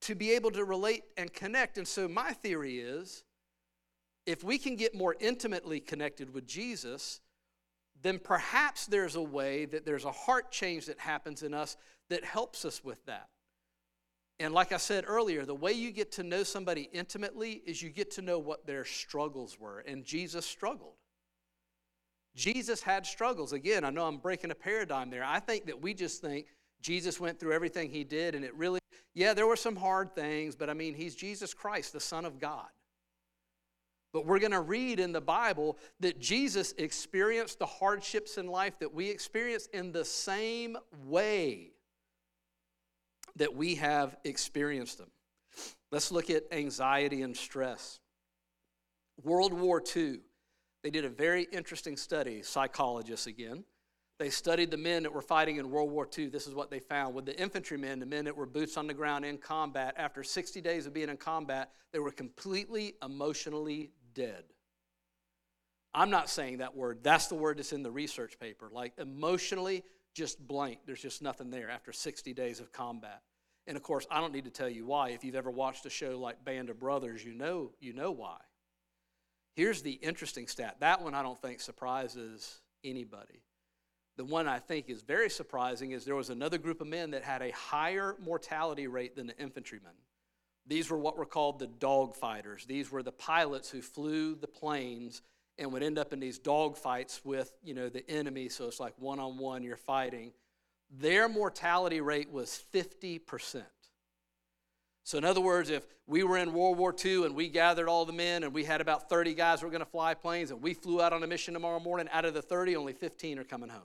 to 0.00 0.14
be 0.14 0.30
able 0.30 0.50
to 0.52 0.64
relate 0.64 1.02
and 1.18 1.30
connect. 1.30 1.76
And 1.76 1.86
so 1.86 2.08
my 2.08 2.32
theory 2.32 2.78
is 2.78 3.22
if 4.24 4.42
we 4.42 4.56
can 4.56 4.76
get 4.76 4.94
more 4.94 5.14
intimately 5.20 5.78
connected 5.78 6.32
with 6.32 6.46
Jesus, 6.46 7.20
then 8.04 8.20
perhaps 8.20 8.86
there's 8.86 9.16
a 9.16 9.22
way 9.22 9.64
that 9.64 9.84
there's 9.84 10.04
a 10.04 10.12
heart 10.12 10.52
change 10.52 10.86
that 10.86 11.00
happens 11.00 11.42
in 11.42 11.52
us 11.54 11.76
that 12.10 12.24
helps 12.24 12.64
us 12.64 12.84
with 12.84 13.04
that. 13.06 13.28
And 14.38 14.52
like 14.52 14.72
I 14.72 14.76
said 14.76 15.04
earlier, 15.06 15.46
the 15.46 15.54
way 15.54 15.72
you 15.72 15.90
get 15.90 16.12
to 16.12 16.22
know 16.22 16.42
somebody 16.42 16.90
intimately 16.92 17.62
is 17.64 17.82
you 17.82 17.88
get 17.88 18.10
to 18.12 18.22
know 18.22 18.38
what 18.38 18.66
their 18.66 18.84
struggles 18.84 19.58
were. 19.58 19.80
And 19.80 20.04
Jesus 20.04 20.44
struggled. 20.44 20.94
Jesus 22.36 22.82
had 22.82 23.06
struggles. 23.06 23.52
Again, 23.52 23.84
I 23.84 23.90
know 23.90 24.06
I'm 24.06 24.18
breaking 24.18 24.50
a 24.50 24.54
paradigm 24.54 25.08
there. 25.08 25.24
I 25.24 25.40
think 25.40 25.66
that 25.66 25.80
we 25.80 25.94
just 25.94 26.20
think 26.20 26.46
Jesus 26.82 27.18
went 27.18 27.40
through 27.40 27.52
everything 27.52 27.88
he 27.88 28.04
did, 28.04 28.34
and 28.34 28.44
it 28.44 28.54
really, 28.54 28.80
yeah, 29.14 29.32
there 29.32 29.46
were 29.46 29.56
some 29.56 29.76
hard 29.76 30.14
things, 30.14 30.56
but 30.56 30.68
I 30.68 30.74
mean, 30.74 30.94
he's 30.94 31.14
Jesus 31.14 31.54
Christ, 31.54 31.94
the 31.94 32.00
Son 32.00 32.26
of 32.26 32.38
God. 32.38 32.66
But 34.14 34.26
we're 34.26 34.38
going 34.38 34.52
to 34.52 34.60
read 34.60 35.00
in 35.00 35.10
the 35.10 35.20
Bible 35.20 35.76
that 35.98 36.20
Jesus 36.20 36.72
experienced 36.78 37.58
the 37.58 37.66
hardships 37.66 38.38
in 38.38 38.46
life 38.46 38.78
that 38.78 38.94
we 38.94 39.10
experience 39.10 39.66
in 39.74 39.90
the 39.90 40.04
same 40.04 40.78
way 41.04 41.72
that 43.34 43.56
we 43.56 43.74
have 43.74 44.16
experienced 44.22 44.98
them. 44.98 45.10
Let's 45.90 46.12
look 46.12 46.30
at 46.30 46.44
anxiety 46.52 47.22
and 47.22 47.36
stress. 47.36 47.98
World 49.24 49.52
War 49.52 49.82
II, 49.94 50.20
they 50.84 50.90
did 50.90 51.04
a 51.04 51.10
very 51.10 51.48
interesting 51.52 51.96
study, 51.96 52.42
psychologists 52.42 53.26
again. 53.26 53.64
They 54.20 54.30
studied 54.30 54.70
the 54.70 54.76
men 54.76 55.02
that 55.02 55.12
were 55.12 55.22
fighting 55.22 55.56
in 55.56 55.70
World 55.70 55.90
War 55.90 56.08
II. 56.16 56.28
This 56.28 56.46
is 56.46 56.54
what 56.54 56.70
they 56.70 56.78
found. 56.78 57.16
With 57.16 57.26
the 57.26 57.36
infantrymen, 57.36 57.98
the 57.98 58.06
men 58.06 58.24
that 58.26 58.36
were 58.36 58.46
boots 58.46 58.76
on 58.76 58.86
the 58.86 58.94
ground 58.94 59.24
in 59.24 59.38
combat, 59.38 59.94
after 59.96 60.22
60 60.22 60.60
days 60.60 60.86
of 60.86 60.94
being 60.94 61.08
in 61.08 61.16
combat, 61.16 61.72
they 61.92 61.98
were 61.98 62.12
completely 62.12 62.94
emotionally 63.02 63.90
dead. 64.14 64.44
I'm 65.94 66.10
not 66.10 66.28
saying 66.28 66.58
that 66.58 66.76
word. 66.76 67.00
That's 67.02 67.28
the 67.28 67.36
word 67.36 67.58
that's 67.58 67.72
in 67.72 67.82
the 67.82 67.90
research 67.90 68.38
paper. 68.40 68.68
Like 68.72 68.92
emotionally, 68.98 69.84
just 70.14 70.44
blank. 70.44 70.80
There's 70.86 71.02
just 71.02 71.22
nothing 71.22 71.50
there 71.50 71.70
after 71.70 71.92
60 71.92 72.32
days 72.34 72.60
of 72.60 72.72
combat. 72.72 73.22
And 73.66 73.76
of 73.76 73.82
course, 73.82 74.06
I 74.10 74.20
don't 74.20 74.32
need 74.32 74.44
to 74.44 74.50
tell 74.50 74.68
you 74.68 74.86
why. 74.86 75.10
If 75.10 75.24
you've 75.24 75.34
ever 75.34 75.50
watched 75.50 75.86
a 75.86 75.90
show 75.90 76.18
like 76.18 76.44
Band 76.44 76.68
of 76.68 76.78
Brothers, 76.78 77.24
you 77.24 77.34
know, 77.34 77.72
you 77.80 77.92
know 77.92 78.10
why. 78.10 78.38
Here's 79.54 79.82
the 79.82 79.92
interesting 79.92 80.48
stat. 80.48 80.76
That 80.80 81.02
one 81.02 81.14
I 81.14 81.22
don't 81.22 81.40
think 81.40 81.60
surprises 81.60 82.60
anybody. 82.82 83.42
The 84.16 84.24
one 84.24 84.46
I 84.46 84.58
think 84.58 84.90
is 84.90 85.02
very 85.02 85.30
surprising 85.30 85.92
is 85.92 86.04
there 86.04 86.14
was 86.14 86.30
another 86.30 86.58
group 86.58 86.80
of 86.80 86.86
men 86.86 87.12
that 87.12 87.24
had 87.24 87.42
a 87.42 87.50
higher 87.52 88.16
mortality 88.24 88.86
rate 88.86 89.16
than 89.16 89.26
the 89.26 89.38
infantrymen. 89.38 89.92
These 90.66 90.90
were 90.90 90.98
what 90.98 91.18
were 91.18 91.26
called 91.26 91.58
the 91.58 91.66
dog 91.66 92.16
fighters. 92.16 92.64
These 92.64 92.90
were 92.90 93.02
the 93.02 93.12
pilots 93.12 93.70
who 93.70 93.82
flew 93.82 94.34
the 94.34 94.46
planes 94.46 95.22
and 95.58 95.72
would 95.72 95.82
end 95.82 95.98
up 95.98 96.12
in 96.12 96.20
these 96.20 96.38
dog 96.38 96.76
fights 96.76 97.20
with, 97.24 97.52
you 97.62 97.74
know, 97.74 97.88
the 97.88 98.08
enemy. 98.10 98.48
So 98.48 98.66
it's 98.66 98.80
like 98.80 98.94
one 98.98 99.20
on 99.20 99.38
one, 99.38 99.62
you're 99.62 99.76
fighting. 99.76 100.32
Their 100.90 101.28
mortality 101.28 102.00
rate 102.00 102.30
was 102.30 102.62
50%. 102.72 103.62
So, 105.06 105.18
in 105.18 105.24
other 105.24 105.40
words, 105.40 105.68
if 105.68 105.84
we 106.06 106.24
were 106.24 106.38
in 106.38 106.54
World 106.54 106.78
War 106.78 106.94
II 107.04 107.26
and 107.26 107.34
we 107.34 107.48
gathered 107.48 107.88
all 107.88 108.06
the 108.06 108.12
men 108.12 108.42
and 108.42 108.54
we 108.54 108.64
had 108.64 108.80
about 108.80 109.10
30 109.10 109.34
guys 109.34 109.60
who 109.60 109.66
were 109.66 109.70
going 109.70 109.84
to 109.84 109.90
fly 109.90 110.14
planes 110.14 110.50
and 110.50 110.62
we 110.62 110.72
flew 110.72 111.02
out 111.02 111.12
on 111.12 111.22
a 111.22 111.26
mission 111.26 111.52
tomorrow 111.52 111.78
morning, 111.78 112.08
out 112.10 112.24
of 112.24 112.32
the 112.32 112.40
30, 112.40 112.74
only 112.74 112.94
15 112.94 113.38
are 113.38 113.44
coming 113.44 113.68
home. 113.68 113.82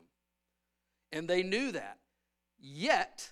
And 1.12 1.28
they 1.28 1.44
knew 1.44 1.74
that. 1.74 1.98
Yet, 2.58 3.32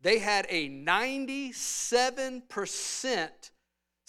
they 0.00 0.18
had 0.18 0.46
a 0.48 0.68
97% 0.68 3.50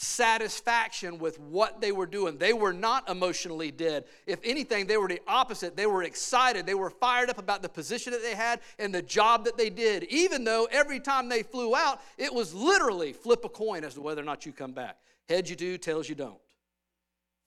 satisfaction 0.02 1.20
with 1.20 1.38
what 1.40 1.82
they 1.82 1.92
were 1.92 2.06
doing. 2.06 2.38
They 2.38 2.54
were 2.54 2.72
not 2.72 3.10
emotionally 3.10 3.70
dead. 3.70 4.06
If 4.26 4.40
anything, 4.46 4.88
they 4.88 4.96
were 4.96 5.10
the 5.10 5.20
opposite. 5.28 5.76
They 5.76 5.88
were 5.88 6.04
excited. 6.04 6.66
They 6.66 6.74
were 6.74 6.90
fired 6.90 7.30
up 7.30 7.38
about 7.38 7.62
the 7.62 7.68
position 7.68 8.14
that 8.14 8.22
they 8.22 8.34
had 8.34 8.62
and 8.78 8.96
the 8.96 9.02
job 9.02 9.44
that 9.44 9.58
they 9.58 9.70
did, 9.70 10.06
even 10.06 10.46
though 10.46 10.70
every 10.72 11.02
time 11.02 11.28
they 11.28 11.44
flew 11.44 11.76
out, 11.76 12.00
it 12.18 12.34
was 12.34 12.54
literally 12.54 13.12
flip 13.12 13.44
a 13.44 13.50
coin 13.50 13.84
as 13.84 13.96
to 13.96 14.02
whether 14.02 14.22
or 14.22 14.26
not 14.26 14.46
you 14.46 14.54
come 14.54 14.72
back. 14.72 15.00
Heads 15.28 15.50
you 15.50 15.58
do, 15.58 15.78
tails 15.78 16.08
you 16.08 16.16
don't. 16.16 16.40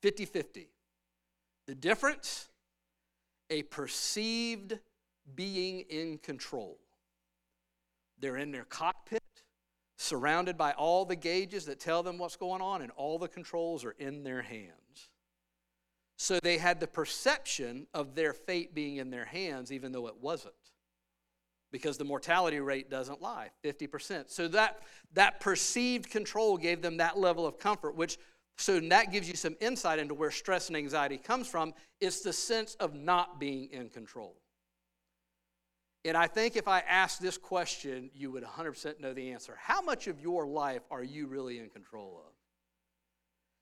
50 0.03 0.25
50. 0.25 0.69
The 1.65 1.75
difference? 1.75 2.49
A 3.49 3.63
perceived 3.63 4.77
being 5.33 5.85
in 5.89 6.19
control. 6.19 6.77
They're 8.23 8.37
in 8.37 8.53
their 8.53 8.63
cockpit, 8.63 9.21
surrounded 9.97 10.57
by 10.57 10.71
all 10.71 11.03
the 11.03 11.17
gauges 11.17 11.65
that 11.65 11.81
tell 11.81 12.03
them 12.03 12.17
what's 12.17 12.37
going 12.37 12.61
on, 12.61 12.81
and 12.81 12.89
all 12.91 13.19
the 13.19 13.27
controls 13.27 13.83
are 13.83 13.95
in 13.99 14.23
their 14.23 14.41
hands. 14.41 15.09
So 16.15 16.39
they 16.41 16.57
had 16.57 16.79
the 16.79 16.87
perception 16.87 17.85
of 17.93 18.15
their 18.15 18.31
fate 18.31 18.73
being 18.73 18.95
in 18.95 19.09
their 19.09 19.25
hands, 19.25 19.73
even 19.73 19.91
though 19.91 20.07
it 20.07 20.15
wasn't. 20.21 20.53
Because 21.69 21.97
the 21.97 22.05
mortality 22.05 22.61
rate 22.61 22.89
doesn't 22.89 23.21
lie 23.21 23.49
50%. 23.61 24.31
So 24.31 24.47
that, 24.47 24.83
that 25.15 25.41
perceived 25.41 26.09
control 26.09 26.55
gave 26.55 26.81
them 26.81 26.95
that 26.97 27.17
level 27.19 27.45
of 27.45 27.59
comfort, 27.59 27.97
which 27.97 28.17
so 28.57 28.79
that 28.79 29.11
gives 29.11 29.27
you 29.27 29.35
some 29.35 29.57
insight 29.59 29.99
into 29.99 30.13
where 30.13 30.31
stress 30.31 30.69
and 30.69 30.77
anxiety 30.77 31.17
comes 31.17 31.49
from. 31.49 31.73
It's 31.99 32.21
the 32.21 32.31
sense 32.31 32.75
of 32.75 32.95
not 32.95 33.37
being 33.37 33.67
in 33.73 33.89
control. 33.89 34.37
And 36.05 36.17
I 36.17 36.27
think 36.27 36.55
if 36.55 36.67
I 36.67 36.79
asked 36.81 37.21
this 37.21 37.37
question, 37.37 38.09
you 38.13 38.31
would 38.31 38.43
100% 38.43 38.99
know 38.99 39.13
the 39.13 39.31
answer. 39.31 39.57
How 39.57 39.81
much 39.81 40.07
of 40.07 40.19
your 40.19 40.45
life 40.45 40.81
are 40.91 41.03
you 41.03 41.27
really 41.27 41.59
in 41.59 41.69
control 41.69 42.21
of? 42.25 42.33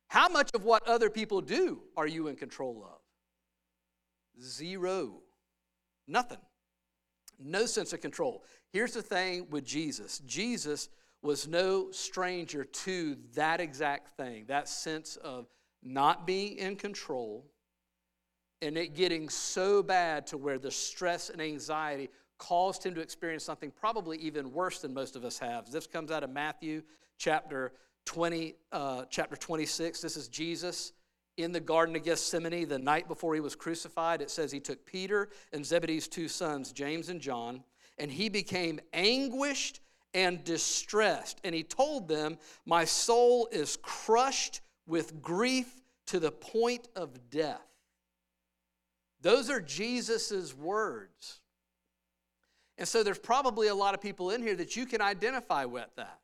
How 0.08 0.28
much 0.28 0.50
of 0.54 0.64
what 0.64 0.88
other 0.88 1.10
people 1.10 1.42
do 1.42 1.82
are 1.96 2.08
you 2.08 2.28
in 2.28 2.36
control 2.36 2.84
of? 2.84 3.00
Zero. 4.44 5.22
Nothing. 6.08 6.40
No 7.40 7.66
sense 7.66 7.94
of 7.94 8.02
control. 8.02 8.44
Here's 8.72 8.94
the 8.94 9.02
thing 9.02 9.48
with 9.50 9.64
Jesus 9.64 10.20
Jesus 10.26 10.90
was 11.22 11.48
no 11.48 11.92
stranger 11.92 12.64
to 12.64 13.16
that 13.36 13.62
exact 13.62 14.18
thing, 14.18 14.46
that 14.48 14.68
sense 14.68 15.16
of 15.18 15.48
not 15.84 16.26
being 16.26 16.58
in 16.58 16.76
control 16.76 17.46
and 18.62 18.78
it 18.78 18.96
getting 18.96 19.30
so 19.30 19.82
bad 19.82 20.28
to 20.28 20.38
where 20.38 20.60
the 20.60 20.72
stress 20.72 21.30
and 21.30 21.42
anxiety 21.42 22.10
caused 22.42 22.84
him 22.84 22.96
to 22.96 23.02
experience 23.02 23.44
something 23.44 23.70
probably 23.70 24.18
even 24.18 24.52
worse 24.52 24.80
than 24.80 24.96
most 24.96 25.16
of 25.16 25.24
us 25.24 25.38
have. 25.38 25.72
This 25.72 25.86
comes 25.86 26.10
out 26.10 26.24
of 26.24 26.32
Matthew 26.32 26.82
chapter 27.20 27.72
20, 28.06 28.56
uh, 28.72 29.04
chapter 29.12 29.36
26. 29.36 30.02
This 30.02 30.18
is 30.18 30.28
Jesus 30.28 30.94
in 31.38 31.52
the 31.52 31.60
Garden 31.60 31.96
of 31.96 32.04
Gethsemane 32.04 32.68
the 32.68 32.80
night 32.80 33.08
before 33.08 33.36
he 33.36 33.40
was 33.40 33.56
crucified. 33.56 34.24
It 34.24 34.32
says 34.32 34.52
he 34.52 34.60
took 34.60 34.84
Peter 34.88 35.30
and 35.54 35.64
Zebedee's 35.64 36.08
two 36.08 36.28
sons, 36.28 36.72
James 36.72 37.10
and 37.10 37.22
John, 37.22 37.64
and 38.00 38.12
he 38.12 38.28
became 38.28 38.80
anguished 38.92 39.80
and 40.16 40.44
distressed. 40.44 41.40
And 41.44 41.54
he 41.54 41.62
told 41.62 42.08
them, 42.08 42.40
My 42.66 42.86
soul 42.86 43.50
is 43.52 43.78
crushed 43.78 44.62
with 44.88 45.22
grief 45.22 45.80
to 46.08 46.20
the 46.20 46.32
point 46.32 46.88
of 46.96 47.30
death. 47.30 47.62
Those 49.22 49.52
are 49.52 49.62
Jesus' 49.62 50.56
words. 50.56 51.41
And 52.82 52.88
so 52.88 53.04
there's 53.04 53.20
probably 53.20 53.68
a 53.68 53.76
lot 53.76 53.94
of 53.94 54.02
people 54.02 54.32
in 54.32 54.42
here 54.42 54.56
that 54.56 54.76
you 54.76 54.88
can 54.88 55.02
identify 55.02 55.66
with 55.66 55.96
that. 55.98 56.18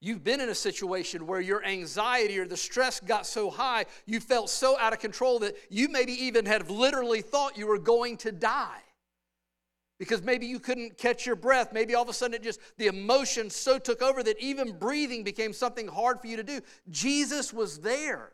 You've 0.00 0.24
been 0.24 0.40
in 0.40 0.48
a 0.48 0.54
situation 0.54 1.26
where 1.26 1.42
your 1.42 1.62
anxiety 1.62 2.38
or 2.38 2.46
the 2.46 2.56
stress 2.56 3.00
got 3.00 3.26
so 3.26 3.50
high, 3.50 3.84
you 4.06 4.18
felt 4.18 4.48
so 4.48 4.78
out 4.78 4.94
of 4.94 4.98
control 4.98 5.40
that 5.40 5.58
you 5.68 5.90
maybe 5.90 6.12
even 6.24 6.46
had 6.46 6.70
literally 6.70 7.20
thought 7.20 7.58
you 7.58 7.66
were 7.66 7.78
going 7.78 8.16
to 8.16 8.32
die. 8.32 8.80
Because 9.98 10.22
maybe 10.22 10.46
you 10.46 10.58
couldn't 10.58 10.96
catch 10.96 11.26
your 11.26 11.36
breath. 11.36 11.74
Maybe 11.74 11.94
all 11.94 12.04
of 12.04 12.08
a 12.08 12.14
sudden 12.14 12.32
it 12.32 12.42
just, 12.42 12.60
the 12.78 12.86
emotion 12.86 13.50
so 13.50 13.78
took 13.78 14.00
over 14.00 14.22
that 14.22 14.40
even 14.40 14.72
breathing 14.72 15.22
became 15.22 15.52
something 15.52 15.86
hard 15.86 16.18
for 16.18 16.28
you 16.28 16.38
to 16.38 16.42
do. 16.42 16.62
Jesus 16.88 17.52
was 17.52 17.80
there. 17.80 18.32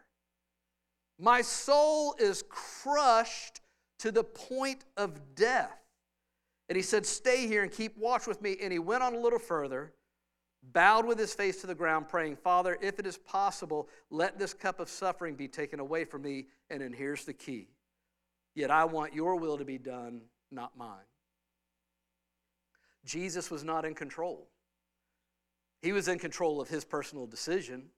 My 1.19 1.43
soul 1.43 2.15
is 2.17 2.45
crushed 2.49 3.61
to 3.99 4.13
the 4.13 4.23
point 4.23 4.85
of 4.97 5.35
death. 5.35 5.81
And 6.69 6.77
he 6.77 6.83
said, 6.83 7.05
Stay 7.07 7.47
here 7.47 7.63
and 7.63 7.71
keep 7.71 7.97
watch 7.99 8.27
with 8.27 8.41
me. 8.41 8.57
And 8.63 8.73
he 8.73 8.79
went 8.79 9.03
on 9.03 9.15
a 9.15 9.19
little 9.19 9.39
further, 9.39 9.93
bowed 10.63 11.07
with 11.07 11.19
his 11.19 11.35
face 11.35 11.61
to 11.61 11.67
the 11.67 11.75
ground, 11.75 12.09
praying, 12.09 12.37
Father, 12.37 12.79
if 12.81 12.99
it 12.99 13.07
is 13.07 13.19
possible, 13.19 13.89
let 14.11 14.39
this 14.39 14.55
cup 14.55 14.81
of 14.81 14.89
suffering 14.89 15.35
be 15.35 15.49
taken 15.49 15.81
away 15.81 16.05
from 16.05 16.23
me. 16.23 16.47
And 16.71 16.81
then 16.81 16.93
here's 16.93 17.25
the 17.25 17.35
key 17.35 17.69
Yet 18.55 18.71
I 18.71 18.85
want 18.85 19.15
your 19.15 19.37
will 19.37 19.59
to 19.59 19.65
be 19.65 19.79
done, 19.79 20.23
not 20.51 20.77
mine. 20.77 21.07
Jesus 23.05 23.51
was 23.51 23.65
not 23.65 23.85
in 23.85 23.95
control. 23.95 24.49
He 25.83 25.93
was 25.93 26.09
in 26.09 26.19
control 26.19 26.61
of 26.61 26.69
his 26.69 26.85
personal 26.85 27.27
decision. 27.27 27.91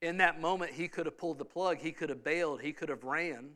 In 0.00 0.16
that 0.18 0.40
moment, 0.40 0.72
he 0.72 0.88
could 0.88 1.06
have 1.06 1.18
pulled 1.18 1.38
the 1.38 1.44
plug, 1.44 1.78
he 1.78 1.92
could 1.92 2.08
have 2.08 2.24
bailed, 2.24 2.62
he 2.62 2.72
could 2.72 2.88
have 2.88 3.04
ran. 3.04 3.50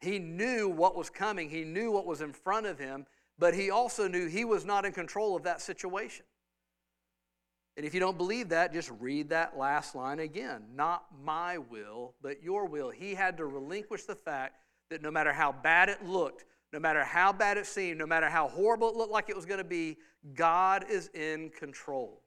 He 0.00 0.18
knew 0.18 0.68
what 0.68 0.96
was 0.96 1.10
coming, 1.10 1.50
he 1.50 1.64
knew 1.64 1.90
what 1.90 2.06
was 2.06 2.20
in 2.20 2.32
front 2.32 2.66
of 2.66 2.78
him, 2.78 3.06
but 3.38 3.54
he 3.54 3.70
also 3.70 4.08
knew 4.08 4.28
he 4.28 4.44
was 4.44 4.64
not 4.64 4.84
in 4.84 4.92
control 4.92 5.36
of 5.36 5.42
that 5.44 5.60
situation. 5.60 6.24
And 7.76 7.86
if 7.86 7.94
you 7.94 8.00
don't 8.00 8.18
believe 8.18 8.48
that, 8.48 8.72
just 8.72 8.90
read 8.98 9.28
that 9.28 9.56
last 9.56 9.94
line 9.94 10.18
again. 10.18 10.64
Not 10.74 11.04
my 11.22 11.58
will, 11.58 12.14
but 12.20 12.42
your 12.42 12.66
will. 12.66 12.90
He 12.90 13.14
had 13.14 13.36
to 13.36 13.46
relinquish 13.46 14.02
the 14.02 14.16
fact 14.16 14.56
that 14.90 15.00
no 15.00 15.12
matter 15.12 15.32
how 15.32 15.52
bad 15.52 15.88
it 15.88 16.04
looked, 16.04 16.44
no 16.72 16.80
matter 16.80 17.04
how 17.04 17.32
bad 17.32 17.56
it 17.56 17.66
seemed, 17.66 17.98
no 17.98 18.06
matter 18.06 18.28
how 18.28 18.48
horrible 18.48 18.88
it 18.88 18.96
looked 18.96 19.12
like 19.12 19.30
it 19.30 19.36
was 19.36 19.46
going 19.46 19.58
to 19.58 19.64
be, 19.64 19.96
God 20.34 20.86
is 20.90 21.08
in 21.14 21.50
control. 21.50 22.22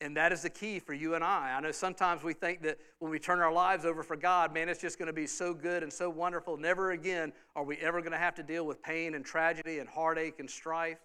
And 0.00 0.16
that 0.16 0.30
is 0.30 0.42
the 0.42 0.50
key 0.50 0.78
for 0.78 0.92
you 0.92 1.14
and 1.14 1.24
I. 1.24 1.54
I 1.56 1.60
know 1.60 1.72
sometimes 1.72 2.22
we 2.22 2.34
think 2.34 2.62
that 2.62 2.78
when 2.98 3.10
we 3.10 3.18
turn 3.18 3.40
our 3.40 3.52
lives 3.52 3.86
over 3.86 4.02
for 4.02 4.16
God, 4.16 4.52
man, 4.52 4.68
it's 4.68 4.80
just 4.80 4.98
going 4.98 5.06
to 5.06 5.12
be 5.12 5.26
so 5.26 5.54
good 5.54 5.82
and 5.82 5.90
so 5.90 6.10
wonderful. 6.10 6.58
Never 6.58 6.90
again 6.90 7.32
are 7.54 7.64
we 7.64 7.78
ever 7.78 8.00
going 8.00 8.12
to 8.12 8.18
have 8.18 8.34
to 8.34 8.42
deal 8.42 8.66
with 8.66 8.82
pain 8.82 9.14
and 9.14 9.24
tragedy 9.24 9.78
and 9.78 9.88
heartache 9.88 10.38
and 10.38 10.50
strife. 10.50 10.98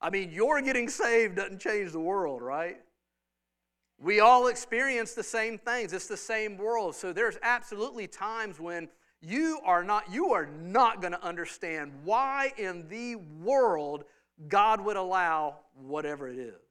I 0.00 0.10
mean, 0.10 0.30
your 0.30 0.60
getting 0.62 0.88
saved 0.88 1.36
doesn't 1.36 1.60
change 1.60 1.90
the 1.90 2.00
world, 2.00 2.40
right? 2.40 2.76
We 4.00 4.20
all 4.20 4.46
experience 4.46 5.14
the 5.14 5.24
same 5.24 5.58
things. 5.58 5.92
It's 5.92 6.06
the 6.06 6.16
same 6.16 6.56
world. 6.56 6.94
So 6.94 7.12
there's 7.12 7.36
absolutely 7.42 8.06
times 8.06 8.60
when 8.60 8.88
you 9.20 9.58
are 9.64 9.82
not 9.82 10.12
you 10.12 10.30
are 10.30 10.46
not 10.46 11.00
going 11.00 11.12
to 11.12 11.24
understand 11.24 11.90
why 12.04 12.52
in 12.56 12.88
the 12.88 13.16
world 13.16 14.04
God 14.46 14.80
would 14.80 14.96
allow 14.96 15.56
whatever 15.74 16.28
it 16.28 16.38
is. 16.38 16.67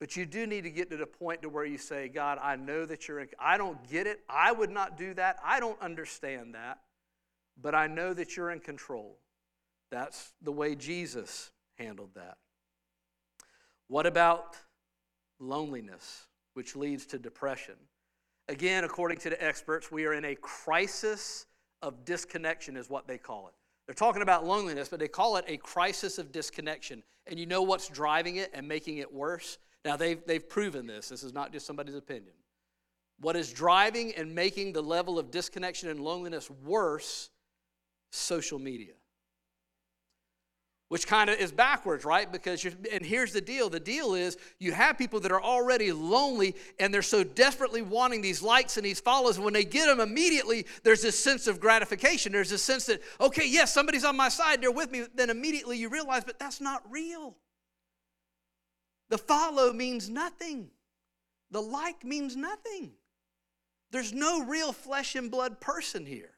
But 0.00 0.16
you 0.16 0.24
do 0.24 0.46
need 0.46 0.64
to 0.64 0.70
get 0.70 0.90
to 0.90 0.96
the 0.96 1.06
point 1.06 1.42
to 1.42 1.50
where 1.50 1.66
you 1.66 1.76
say, 1.76 2.08
God, 2.08 2.38
I 2.42 2.56
know 2.56 2.86
that 2.86 3.06
you're 3.06 3.20
in, 3.20 3.28
I 3.38 3.58
don't 3.58 3.78
get 3.90 4.06
it. 4.06 4.20
I 4.28 4.50
would 4.50 4.70
not 4.70 4.96
do 4.96 5.12
that. 5.14 5.36
I 5.44 5.60
don't 5.60 5.80
understand 5.80 6.54
that. 6.54 6.78
But 7.60 7.74
I 7.74 7.86
know 7.86 8.14
that 8.14 8.34
you're 8.34 8.50
in 8.50 8.60
control. 8.60 9.18
That's 9.90 10.32
the 10.40 10.52
way 10.52 10.74
Jesus 10.74 11.50
handled 11.76 12.10
that. 12.14 12.38
What 13.88 14.06
about 14.06 14.56
loneliness, 15.38 16.26
which 16.54 16.74
leads 16.74 17.04
to 17.06 17.18
depression? 17.18 17.74
Again, 18.48 18.84
according 18.84 19.18
to 19.18 19.30
the 19.30 19.44
experts, 19.44 19.92
we 19.92 20.06
are 20.06 20.14
in 20.14 20.24
a 20.24 20.34
crisis 20.36 21.46
of 21.82 22.04
disconnection, 22.04 22.76
is 22.76 22.88
what 22.88 23.06
they 23.06 23.18
call 23.18 23.48
it. 23.48 23.54
They're 23.86 23.94
talking 23.94 24.22
about 24.22 24.46
loneliness, 24.46 24.88
but 24.88 24.98
they 24.98 25.08
call 25.08 25.36
it 25.36 25.44
a 25.46 25.56
crisis 25.58 26.18
of 26.18 26.32
disconnection. 26.32 27.02
And 27.26 27.38
you 27.38 27.46
know 27.46 27.62
what's 27.62 27.88
driving 27.88 28.36
it 28.36 28.50
and 28.54 28.66
making 28.66 28.98
it 28.98 29.12
worse? 29.12 29.58
Now, 29.84 29.96
they've, 29.96 30.20
they've 30.26 30.46
proven 30.46 30.86
this. 30.86 31.08
This 31.08 31.22
is 31.22 31.32
not 31.32 31.52
just 31.52 31.66
somebody's 31.66 31.94
opinion. 31.94 32.34
What 33.18 33.36
is 33.36 33.52
driving 33.52 34.12
and 34.14 34.34
making 34.34 34.72
the 34.72 34.82
level 34.82 35.18
of 35.18 35.30
disconnection 35.30 35.88
and 35.88 36.00
loneliness 36.00 36.50
worse? 36.64 37.30
Social 38.12 38.58
media 38.58 38.94
which 40.90 41.06
kind 41.06 41.30
of 41.30 41.38
is 41.38 41.52
backwards, 41.52 42.04
right? 42.04 42.30
Because 42.32 42.64
you're, 42.64 42.72
and 42.92 43.06
here's 43.06 43.32
the 43.32 43.40
deal 43.40 43.70
the 43.70 43.78
deal 43.78 44.14
is 44.14 44.36
you 44.58 44.72
have 44.72 44.98
people 44.98 45.20
that 45.20 45.30
are 45.30 45.40
already 45.40 45.92
lonely 45.92 46.56
and 46.80 46.92
they're 46.92 47.00
so 47.00 47.22
desperately 47.22 47.80
wanting 47.80 48.20
these 48.20 48.42
likes 48.42 48.76
and 48.76 48.84
these 48.84 48.98
follows. 48.98 49.36
And 49.36 49.44
when 49.44 49.54
they 49.54 49.64
get 49.64 49.86
them 49.86 50.00
immediately, 50.00 50.66
there's 50.82 51.00
this 51.00 51.16
sense 51.16 51.46
of 51.46 51.60
gratification. 51.60 52.32
There's 52.32 52.50
this 52.50 52.64
sense 52.64 52.86
that, 52.86 53.00
okay, 53.20 53.46
yes, 53.46 53.72
somebody's 53.72 54.04
on 54.04 54.16
my 54.16 54.28
side, 54.28 54.60
they're 54.60 54.72
with 54.72 54.90
me. 54.90 55.06
Then 55.14 55.30
immediately 55.30 55.78
you 55.78 55.88
realize, 55.90 56.24
but 56.24 56.40
that's 56.40 56.60
not 56.60 56.82
real. 56.90 57.36
The 59.10 59.18
follow 59.18 59.72
means 59.72 60.08
nothing, 60.08 60.70
the 61.50 61.60
like 61.60 62.04
means 62.04 62.36
nothing. 62.36 62.92
There's 63.90 64.12
no 64.12 64.44
real 64.44 64.72
flesh 64.72 65.16
and 65.16 65.30
blood 65.30 65.60
person 65.60 66.06
here. 66.06 66.30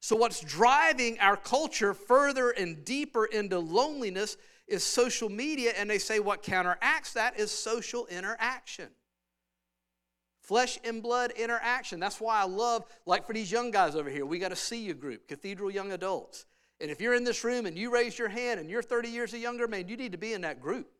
So, 0.00 0.16
what's 0.16 0.40
driving 0.40 1.20
our 1.20 1.36
culture 1.36 1.94
further 1.94 2.50
and 2.50 2.84
deeper 2.84 3.24
into 3.24 3.60
loneliness 3.60 4.36
is 4.66 4.82
social 4.82 5.28
media, 5.28 5.72
and 5.76 5.88
they 5.88 5.98
say 5.98 6.18
what 6.18 6.42
counteracts 6.42 7.12
that 7.12 7.38
is 7.38 7.52
social 7.52 8.06
interaction. 8.06 8.88
Flesh 10.40 10.80
and 10.82 11.00
blood 11.00 11.30
interaction. 11.30 12.00
That's 12.00 12.20
why 12.20 12.40
I 12.40 12.44
love, 12.44 12.84
like 13.06 13.24
for 13.24 13.32
these 13.32 13.52
young 13.52 13.70
guys 13.70 13.94
over 13.94 14.10
here, 14.10 14.26
we 14.26 14.40
got 14.40 14.50
a 14.50 14.56
see 14.56 14.82
you 14.82 14.94
group, 14.94 15.28
Cathedral 15.28 15.70
Young 15.70 15.92
Adults. 15.92 16.46
And 16.80 16.90
if 16.90 17.00
you're 17.00 17.14
in 17.14 17.22
this 17.22 17.44
room 17.44 17.66
and 17.66 17.78
you 17.78 17.92
raise 17.92 18.18
your 18.18 18.28
hand 18.28 18.58
and 18.58 18.68
you're 18.68 18.82
30 18.82 19.08
years 19.08 19.32
or 19.32 19.36
younger, 19.36 19.68
man, 19.68 19.86
you 19.86 19.96
need 19.96 20.10
to 20.10 20.18
be 20.18 20.32
in 20.32 20.40
that 20.40 20.60
group. 20.60 20.90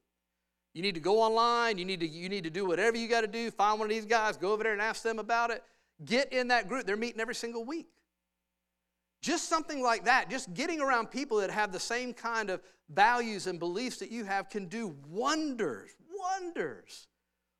You 0.74 0.82
need 0.82 0.94
to 0.94 1.00
go 1.00 1.20
online, 1.20 1.76
you 1.78 1.84
need 1.84 2.00
to, 2.00 2.08
you 2.08 2.28
need 2.28 2.44
to 2.44 2.50
do 2.50 2.66
whatever 2.66 2.96
you 2.96 3.08
got 3.08 3.20
to 3.20 3.26
do, 3.26 3.50
find 3.50 3.78
one 3.78 3.86
of 3.86 3.94
these 3.94 4.06
guys, 4.06 4.36
go 4.36 4.52
over 4.52 4.62
there 4.62 4.72
and 4.72 4.80
ask 4.80 5.02
them 5.02 5.18
about 5.18 5.50
it. 5.50 5.62
Get 6.04 6.32
in 6.32 6.48
that 6.48 6.68
group. 6.68 6.86
They're 6.86 6.96
meeting 6.96 7.20
every 7.20 7.34
single 7.34 7.64
week. 7.64 7.88
Just 9.20 9.48
something 9.48 9.82
like 9.82 10.06
that, 10.06 10.30
just 10.30 10.52
getting 10.52 10.80
around 10.80 11.10
people 11.10 11.38
that 11.38 11.50
have 11.50 11.72
the 11.72 11.78
same 11.78 12.12
kind 12.12 12.50
of 12.50 12.60
values 12.90 13.46
and 13.46 13.58
beliefs 13.58 13.98
that 13.98 14.10
you 14.10 14.24
have 14.24 14.48
can 14.50 14.66
do 14.66 14.96
wonders, 15.08 15.90
wonders 16.18 17.06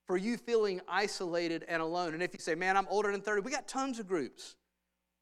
for 0.06 0.16
you 0.16 0.36
feeling 0.36 0.80
isolated 0.88 1.64
and 1.68 1.80
alone. 1.80 2.14
And 2.14 2.22
if 2.22 2.32
you 2.34 2.40
say, 2.40 2.56
man, 2.56 2.76
I'm 2.76 2.88
older 2.90 3.12
than 3.12 3.20
30, 3.20 3.42
we 3.42 3.52
got 3.52 3.68
tons 3.68 4.00
of 4.00 4.08
groups. 4.08 4.56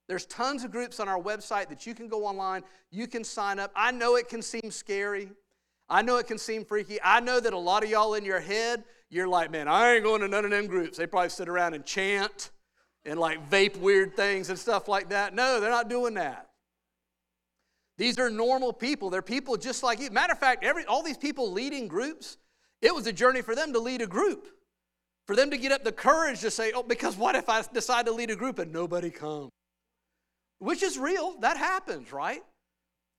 There's 0.09 0.24
tons 0.26 0.64
of 0.64 0.70
groups 0.70 0.98
on 0.98 1.09
our 1.09 1.20
website 1.20 1.68
that 1.68 1.87
you 1.87 1.94
can 1.94 2.09
go 2.09 2.24
online, 2.24 2.62
you 2.90 3.07
can 3.07 3.22
sign 3.22 3.59
up. 3.59 3.70
I 3.76 3.92
know 3.92 4.16
it 4.16 4.29
can 4.29 4.42
seem 4.42 4.70
scary. 4.70 5.31
I 5.90 6.03
know 6.03 6.18
it 6.18 6.29
can 6.29 6.38
seem 6.38 6.64
freaky. 6.64 6.98
I 7.03 7.18
know 7.18 7.40
that 7.40 7.53
a 7.53 7.59
lot 7.59 7.83
of 7.83 7.90
y'all 7.90 8.14
in 8.14 8.24
your 8.24 8.38
head, 8.38 8.85
you're 9.11 9.26
like, 9.26 9.50
man, 9.50 9.66
I 9.66 9.94
ain't 9.94 10.05
going 10.05 10.20
to 10.20 10.29
none 10.29 10.44
of 10.44 10.53
them 10.53 10.68
groups. 10.68 10.96
They 10.96 11.07
probably 11.07 11.31
sit 11.31 11.48
around 11.48 11.74
and 11.74 11.85
chant 11.85 12.50
and 13.05 13.18
like 13.18 13.50
vape 13.50 13.76
weird 13.76 14.14
things 14.14 14.50
and 14.50 14.59
stuff 14.59 14.87
like 14.87 15.09
that. 15.09 15.35
No, 15.35 15.59
they're 15.59 15.68
not 15.68 15.90
doing 15.90 16.14
that. 16.14 16.46
These 17.98 18.18
are 18.18 18.31
normal 18.31 18.72
people. 18.72 19.11
They're 19.11 19.20
people 19.20 19.57
just 19.57 19.83
like 19.83 20.00
you. 20.00 20.11
Matter 20.11 20.33
of 20.33 20.38
fact, 20.38 20.64
every, 20.64 20.85
all 20.85 21.03
these 21.03 21.18
people 21.18 21.50
leading 21.50 21.88
groups, 21.88 22.38
it 22.81 22.94
was 22.94 23.07
a 23.07 23.12
journey 23.12 23.42
for 23.42 23.57
them 23.57 23.72
to 23.72 23.81
lead 23.81 24.00
a 24.00 24.07
group. 24.07 24.46
For 25.26 25.37
them 25.37 25.50
to 25.50 25.59
get 25.59 25.70
up 25.70 25.85
the 25.85 25.92
courage 25.92 26.40
to 26.40 26.50
say, 26.50 26.72
oh, 26.74 26.83
because 26.83 27.16
what 27.16 27.35
if 27.35 27.48
I 27.48 27.62
decide 27.74 28.07
to 28.07 28.12
lead 28.12 28.31
a 28.31 28.37
group 28.37 28.59
and 28.59 28.72
nobody 28.72 29.11
comes? 29.11 29.50
Which 30.61 30.83
is 30.83 30.98
real. 30.98 31.38
That 31.40 31.57
happens, 31.57 32.12
right? 32.12 32.42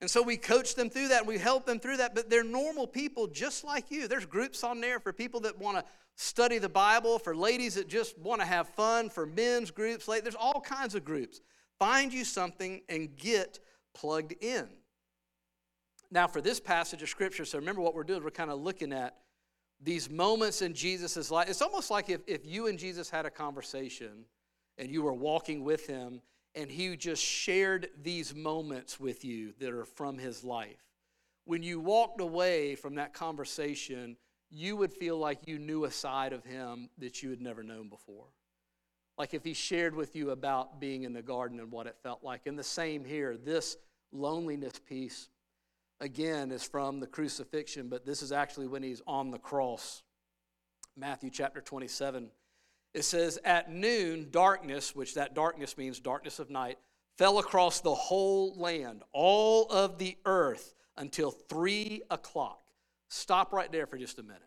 And 0.02 0.10
so 0.10 0.20
we 0.20 0.36
coach 0.36 0.74
them 0.74 0.90
through 0.90 1.08
that 1.08 1.20
and 1.20 1.28
we 1.28 1.38
help 1.38 1.64
them 1.64 1.78
through 1.78 1.98
that, 1.98 2.12
but 2.12 2.28
they're 2.28 2.42
normal 2.42 2.88
people 2.88 3.28
just 3.28 3.62
like 3.62 3.88
you. 3.88 4.08
There's 4.08 4.26
groups 4.26 4.64
on 4.64 4.80
there 4.80 4.98
for 4.98 5.12
people 5.12 5.38
that 5.42 5.56
want 5.56 5.78
to 5.78 5.84
study 6.16 6.58
the 6.58 6.68
Bible, 6.68 7.20
for 7.20 7.36
ladies 7.36 7.76
that 7.76 7.88
just 7.88 8.18
want 8.18 8.40
to 8.40 8.46
have 8.46 8.68
fun, 8.70 9.08
for 9.08 9.26
men's 9.26 9.70
groups. 9.70 10.06
There's 10.06 10.34
all 10.34 10.60
kinds 10.60 10.96
of 10.96 11.04
groups. 11.04 11.40
Find 11.78 12.12
you 12.12 12.24
something 12.24 12.82
and 12.88 13.16
get 13.16 13.60
plugged 13.94 14.34
in. 14.42 14.68
Now, 16.10 16.26
for 16.26 16.40
this 16.40 16.58
passage 16.58 17.00
of 17.02 17.08
Scripture, 17.08 17.44
so 17.44 17.58
remember 17.58 17.80
what 17.80 17.94
we're 17.94 18.02
doing, 18.02 18.24
we're 18.24 18.32
kind 18.32 18.50
of 18.50 18.60
looking 18.60 18.92
at 18.92 19.16
these 19.80 20.10
moments 20.10 20.62
in 20.62 20.74
Jesus' 20.74 21.30
life. 21.30 21.48
It's 21.48 21.62
almost 21.62 21.92
like 21.92 22.10
if, 22.10 22.22
if 22.26 22.44
you 22.44 22.66
and 22.66 22.76
Jesus 22.76 23.08
had 23.08 23.24
a 23.24 23.30
conversation 23.30 24.24
and 24.78 24.90
you 24.90 25.02
were 25.02 25.14
walking 25.14 25.62
with 25.62 25.86
him 25.86 26.20
and 26.54 26.70
he 26.70 26.96
just 26.96 27.22
shared 27.22 27.88
these 28.02 28.34
moments 28.34 29.00
with 29.00 29.24
you 29.24 29.54
that 29.58 29.72
are 29.72 29.84
from 29.84 30.18
his 30.18 30.44
life. 30.44 30.82
When 31.44 31.62
you 31.62 31.80
walked 31.80 32.20
away 32.20 32.74
from 32.74 32.96
that 32.96 33.14
conversation, 33.14 34.16
you 34.50 34.76
would 34.76 34.92
feel 34.92 35.16
like 35.16 35.48
you 35.48 35.58
knew 35.58 35.84
a 35.84 35.90
side 35.90 36.32
of 36.32 36.44
him 36.44 36.90
that 36.98 37.22
you 37.22 37.30
had 37.30 37.40
never 37.40 37.62
known 37.62 37.88
before. 37.88 38.26
Like 39.18 39.34
if 39.34 39.44
he 39.44 39.54
shared 39.54 39.94
with 39.94 40.14
you 40.14 40.30
about 40.30 40.80
being 40.80 41.04
in 41.04 41.12
the 41.12 41.22
garden 41.22 41.58
and 41.58 41.70
what 41.70 41.86
it 41.86 41.96
felt 42.02 42.22
like. 42.22 42.46
And 42.46 42.58
the 42.58 42.64
same 42.64 43.04
here, 43.04 43.36
this 43.36 43.76
loneliness 44.12 44.78
piece, 44.86 45.28
again, 46.00 46.50
is 46.50 46.62
from 46.62 47.00
the 47.00 47.06
crucifixion, 47.06 47.88
but 47.88 48.04
this 48.04 48.22
is 48.22 48.32
actually 48.32 48.66
when 48.66 48.82
he's 48.82 49.02
on 49.06 49.30
the 49.30 49.38
cross. 49.38 50.02
Matthew 50.96 51.30
chapter 51.30 51.60
27. 51.60 52.30
It 52.94 53.04
says, 53.04 53.38
At 53.44 53.70
noon, 53.70 54.28
darkness, 54.30 54.94
which 54.94 55.14
that 55.14 55.34
darkness 55.34 55.76
means 55.78 56.00
darkness 56.00 56.38
of 56.38 56.50
night, 56.50 56.78
fell 57.16 57.38
across 57.38 57.80
the 57.80 57.94
whole 57.94 58.54
land, 58.56 59.02
all 59.12 59.66
of 59.70 59.98
the 59.98 60.16
earth, 60.24 60.74
until 60.96 61.30
three 61.30 62.02
o'clock. 62.10 62.60
Stop 63.08 63.52
right 63.52 63.70
there 63.70 63.86
for 63.86 63.98
just 63.98 64.18
a 64.18 64.22
minute. 64.22 64.42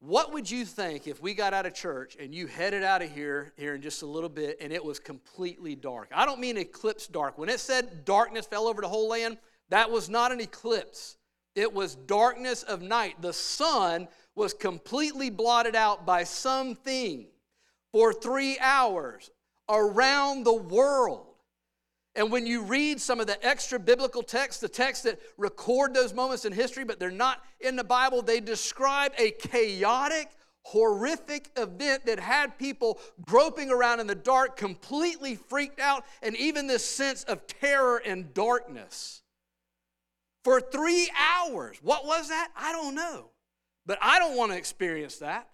What 0.00 0.32
would 0.32 0.50
you 0.50 0.64
think 0.64 1.06
if 1.06 1.22
we 1.22 1.32
got 1.32 1.54
out 1.54 1.64
of 1.64 1.74
church 1.74 2.16
and 2.18 2.34
you 2.34 2.48
headed 2.48 2.82
out 2.82 3.02
of 3.02 3.12
here 3.12 3.52
here 3.56 3.76
in 3.76 3.80
just 3.80 4.02
a 4.02 4.06
little 4.06 4.28
bit 4.28 4.58
and 4.60 4.72
it 4.72 4.84
was 4.84 4.98
completely 4.98 5.76
dark? 5.76 6.10
I 6.12 6.26
don't 6.26 6.40
mean 6.40 6.56
eclipse 6.56 7.06
dark. 7.06 7.38
When 7.38 7.48
it 7.48 7.60
said 7.60 8.04
darkness 8.04 8.46
fell 8.46 8.66
over 8.66 8.82
the 8.82 8.88
whole 8.88 9.08
land, 9.08 9.38
that 9.68 9.90
was 9.90 10.10
not 10.10 10.32
an 10.32 10.40
eclipse. 10.40 11.18
It 11.54 11.72
was 11.72 11.94
darkness 11.94 12.64
of 12.64 12.82
night. 12.82 13.22
The 13.22 13.32
sun 13.32 14.08
was 14.34 14.54
completely 14.54 15.30
blotted 15.30 15.76
out 15.76 16.06
by 16.06 16.24
something 16.24 17.26
for 17.92 18.12
three 18.12 18.58
hours 18.60 19.30
around 19.68 20.44
the 20.44 20.54
world. 20.54 21.26
And 22.14 22.30
when 22.30 22.46
you 22.46 22.62
read 22.62 23.00
some 23.00 23.20
of 23.20 23.26
the 23.26 23.42
extra 23.46 23.78
biblical 23.78 24.22
texts, 24.22 24.60
the 24.60 24.68
texts 24.68 25.04
that 25.04 25.18
record 25.38 25.94
those 25.94 26.12
moments 26.12 26.44
in 26.44 26.52
history, 26.52 26.84
but 26.84 26.98
they're 26.98 27.10
not 27.10 27.42
in 27.60 27.76
the 27.76 27.84
Bible, 27.84 28.20
they 28.20 28.40
describe 28.40 29.12
a 29.16 29.30
chaotic, 29.30 30.28
horrific 30.62 31.50
event 31.56 32.04
that 32.06 32.20
had 32.20 32.58
people 32.58 33.00
groping 33.24 33.70
around 33.70 34.00
in 34.00 34.06
the 34.06 34.14
dark, 34.14 34.56
completely 34.56 35.36
freaked 35.36 35.80
out, 35.80 36.04
and 36.22 36.36
even 36.36 36.66
this 36.66 36.84
sense 36.84 37.24
of 37.24 37.46
terror 37.46 38.02
and 38.04 38.34
darkness. 38.34 39.22
For 40.44 40.60
three 40.60 41.10
hours. 41.18 41.78
What 41.82 42.04
was 42.04 42.28
that? 42.28 42.50
I 42.56 42.72
don't 42.72 42.94
know. 42.94 43.31
But 43.86 43.98
I 44.00 44.18
don't 44.18 44.36
want 44.36 44.52
to 44.52 44.58
experience 44.58 45.18
that. 45.18 45.48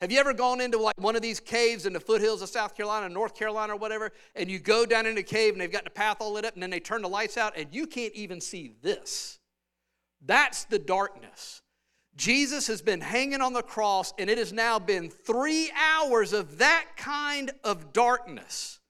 Have 0.00 0.10
you 0.10 0.18
ever 0.18 0.32
gone 0.32 0.62
into 0.62 0.78
like 0.78 0.98
one 0.98 1.14
of 1.14 1.20
these 1.20 1.40
caves 1.40 1.84
in 1.84 1.92
the 1.92 2.00
foothills 2.00 2.40
of 2.40 2.48
South 2.48 2.74
Carolina, 2.74 3.08
North 3.10 3.34
Carolina, 3.34 3.74
or 3.74 3.76
whatever, 3.76 4.12
and 4.34 4.50
you 4.50 4.58
go 4.58 4.86
down 4.86 5.04
in 5.04 5.18
a 5.18 5.22
cave 5.22 5.52
and 5.52 5.60
they've 5.60 5.70
got 5.70 5.84
the 5.84 5.90
path 5.90 6.16
all 6.20 6.32
lit 6.32 6.46
up, 6.46 6.54
and 6.54 6.62
then 6.62 6.70
they 6.70 6.80
turn 6.80 7.02
the 7.02 7.08
lights 7.08 7.36
out, 7.36 7.52
and 7.56 7.66
you 7.74 7.86
can't 7.86 8.14
even 8.14 8.40
see 8.40 8.72
this? 8.80 9.38
That's 10.24 10.64
the 10.64 10.78
darkness. 10.78 11.60
Jesus 12.16 12.66
has 12.66 12.80
been 12.80 13.02
hanging 13.02 13.42
on 13.42 13.52
the 13.52 13.62
cross, 13.62 14.14
and 14.18 14.30
it 14.30 14.38
has 14.38 14.52
now 14.54 14.78
been 14.78 15.10
three 15.10 15.70
hours 15.76 16.32
of 16.32 16.58
that 16.58 16.86
kind 16.96 17.50
of 17.62 17.92
darkness. 17.92 18.80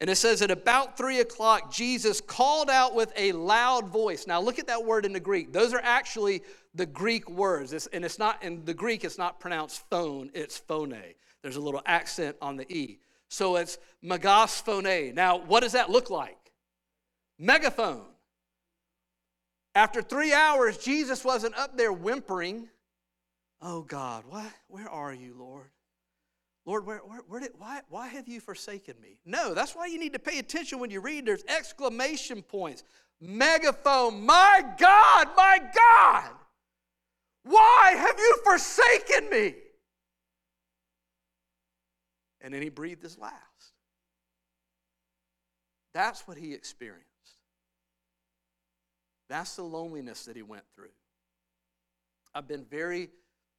And 0.00 0.08
it 0.08 0.16
says 0.16 0.40
at 0.40 0.50
about 0.50 0.96
three 0.96 1.20
o'clock, 1.20 1.70
Jesus 1.70 2.20
called 2.22 2.70
out 2.70 2.94
with 2.94 3.12
a 3.16 3.32
loud 3.32 3.88
voice. 3.88 4.26
Now, 4.26 4.40
look 4.40 4.58
at 4.58 4.66
that 4.68 4.84
word 4.84 5.04
in 5.04 5.12
the 5.12 5.20
Greek. 5.20 5.52
Those 5.52 5.74
are 5.74 5.80
actually 5.82 6.42
the 6.74 6.86
Greek 6.86 7.28
words. 7.28 7.72
It's, 7.72 7.86
and 7.88 8.04
it's 8.04 8.18
not, 8.18 8.42
in 8.42 8.64
the 8.64 8.74
Greek, 8.74 9.04
it's 9.04 9.18
not 9.18 9.40
pronounced 9.40 9.88
phone, 9.90 10.30
it's 10.34 10.58
phone. 10.58 10.94
There's 11.42 11.56
a 11.56 11.60
little 11.60 11.82
accent 11.86 12.36
on 12.40 12.56
the 12.56 12.70
E. 12.72 12.98
So 13.28 13.56
it's 13.56 13.78
megaphone. 14.02 15.14
Now, 15.14 15.38
what 15.38 15.60
does 15.60 15.72
that 15.72 15.90
look 15.90 16.10
like? 16.10 16.52
Megaphone. 17.38 18.06
After 19.74 20.02
three 20.02 20.32
hours, 20.32 20.78
Jesus 20.78 21.24
wasn't 21.24 21.56
up 21.56 21.76
there 21.76 21.92
whimpering. 21.92 22.68
Oh 23.62 23.82
God, 23.82 24.24
why, 24.28 24.46
where 24.68 24.88
are 24.88 25.14
you, 25.14 25.34
Lord? 25.38 25.70
Lord, 26.66 26.84
where, 26.86 26.98
where, 26.98 27.20
where 27.26 27.40
did, 27.40 27.52
why, 27.56 27.80
why 27.88 28.08
have 28.08 28.28
you 28.28 28.40
forsaken 28.40 28.94
me? 29.00 29.18
No, 29.24 29.54
that's 29.54 29.74
why 29.74 29.86
you 29.86 29.98
need 29.98 30.12
to 30.12 30.18
pay 30.18 30.38
attention 30.38 30.78
when 30.78 30.90
you 30.90 31.00
read. 31.00 31.24
There's 31.24 31.44
exclamation 31.44 32.42
points, 32.42 32.84
megaphone, 33.20 34.24
my 34.26 34.62
God, 34.78 35.28
my 35.36 35.58
God, 35.74 36.30
why 37.44 37.94
have 37.96 38.18
you 38.18 38.38
forsaken 38.44 39.30
me? 39.30 39.54
And 42.40 42.52
then 42.54 42.62
he 42.62 42.68
breathed 42.68 43.02
his 43.02 43.18
last. 43.18 43.34
That's 45.92 46.26
what 46.26 46.36
he 46.36 46.54
experienced. 46.54 47.06
That's 49.28 49.56
the 49.56 49.62
loneliness 49.62 50.24
that 50.24 50.36
he 50.36 50.42
went 50.42 50.64
through. 50.74 50.90
I've 52.34 52.48
been 52.48 52.64
very 52.64 53.10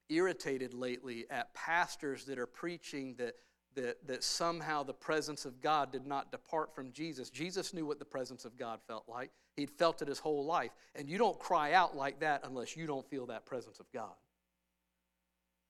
irritated 0.10 0.74
lately 0.74 1.26
at 1.30 1.54
pastors 1.54 2.26
that 2.26 2.40
are 2.40 2.48
preaching 2.48 3.16
that, 3.18 3.36
that, 3.76 4.06
that 4.08 4.24
somehow 4.24 4.84
the 4.84 4.94
presence 4.94 5.46
of 5.46 5.62
God 5.62 5.92
did 5.92 6.06
not 6.06 6.32
depart 6.32 6.76
from 6.76 6.92
Jesus. 6.92 7.30
Jesus 7.30 7.74
knew 7.74 7.86
what 7.86 8.00
the 8.00 8.06
presence 8.06 8.46
of 8.46 8.58
God 8.58 8.80
felt 8.88 9.06
like, 9.08 9.32
he'd 9.56 9.70
felt 9.70 10.02
it 10.02 10.08
his 10.08 10.20
whole 10.20 10.46
life. 10.46 10.72
And 10.96 11.10
you 11.10 11.18
don't 11.18 11.40
cry 11.40 11.74
out 11.74 11.96
like 11.96 12.20
that 12.20 12.42
unless 12.44 12.76
you 12.76 12.86
don't 12.86 13.10
feel 13.10 13.28
that 13.28 13.46
presence 13.46 13.80
of 13.80 13.92
God. 13.92 14.14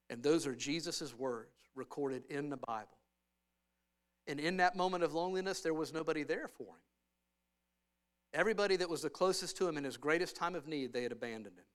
And 0.09 0.21
those 0.21 0.45
are 0.45 0.55
Jesus' 0.55 1.17
words 1.17 1.55
recorded 1.75 2.23
in 2.29 2.49
the 2.49 2.57
Bible. 2.57 2.97
And 4.27 4.39
in 4.39 4.57
that 4.57 4.75
moment 4.75 5.03
of 5.03 5.13
loneliness, 5.13 5.61
there 5.61 5.73
was 5.73 5.93
nobody 5.93 6.23
there 6.23 6.47
for 6.47 6.63
him. 6.63 6.81
Everybody 8.33 8.77
that 8.77 8.89
was 8.89 9.01
the 9.01 9.09
closest 9.09 9.57
to 9.57 9.67
him 9.67 9.77
in 9.77 9.83
his 9.83 9.97
greatest 9.97 10.35
time 10.35 10.55
of 10.55 10.67
need, 10.67 10.93
they 10.93 11.03
had 11.03 11.11
abandoned 11.11 11.57
him. 11.57 11.65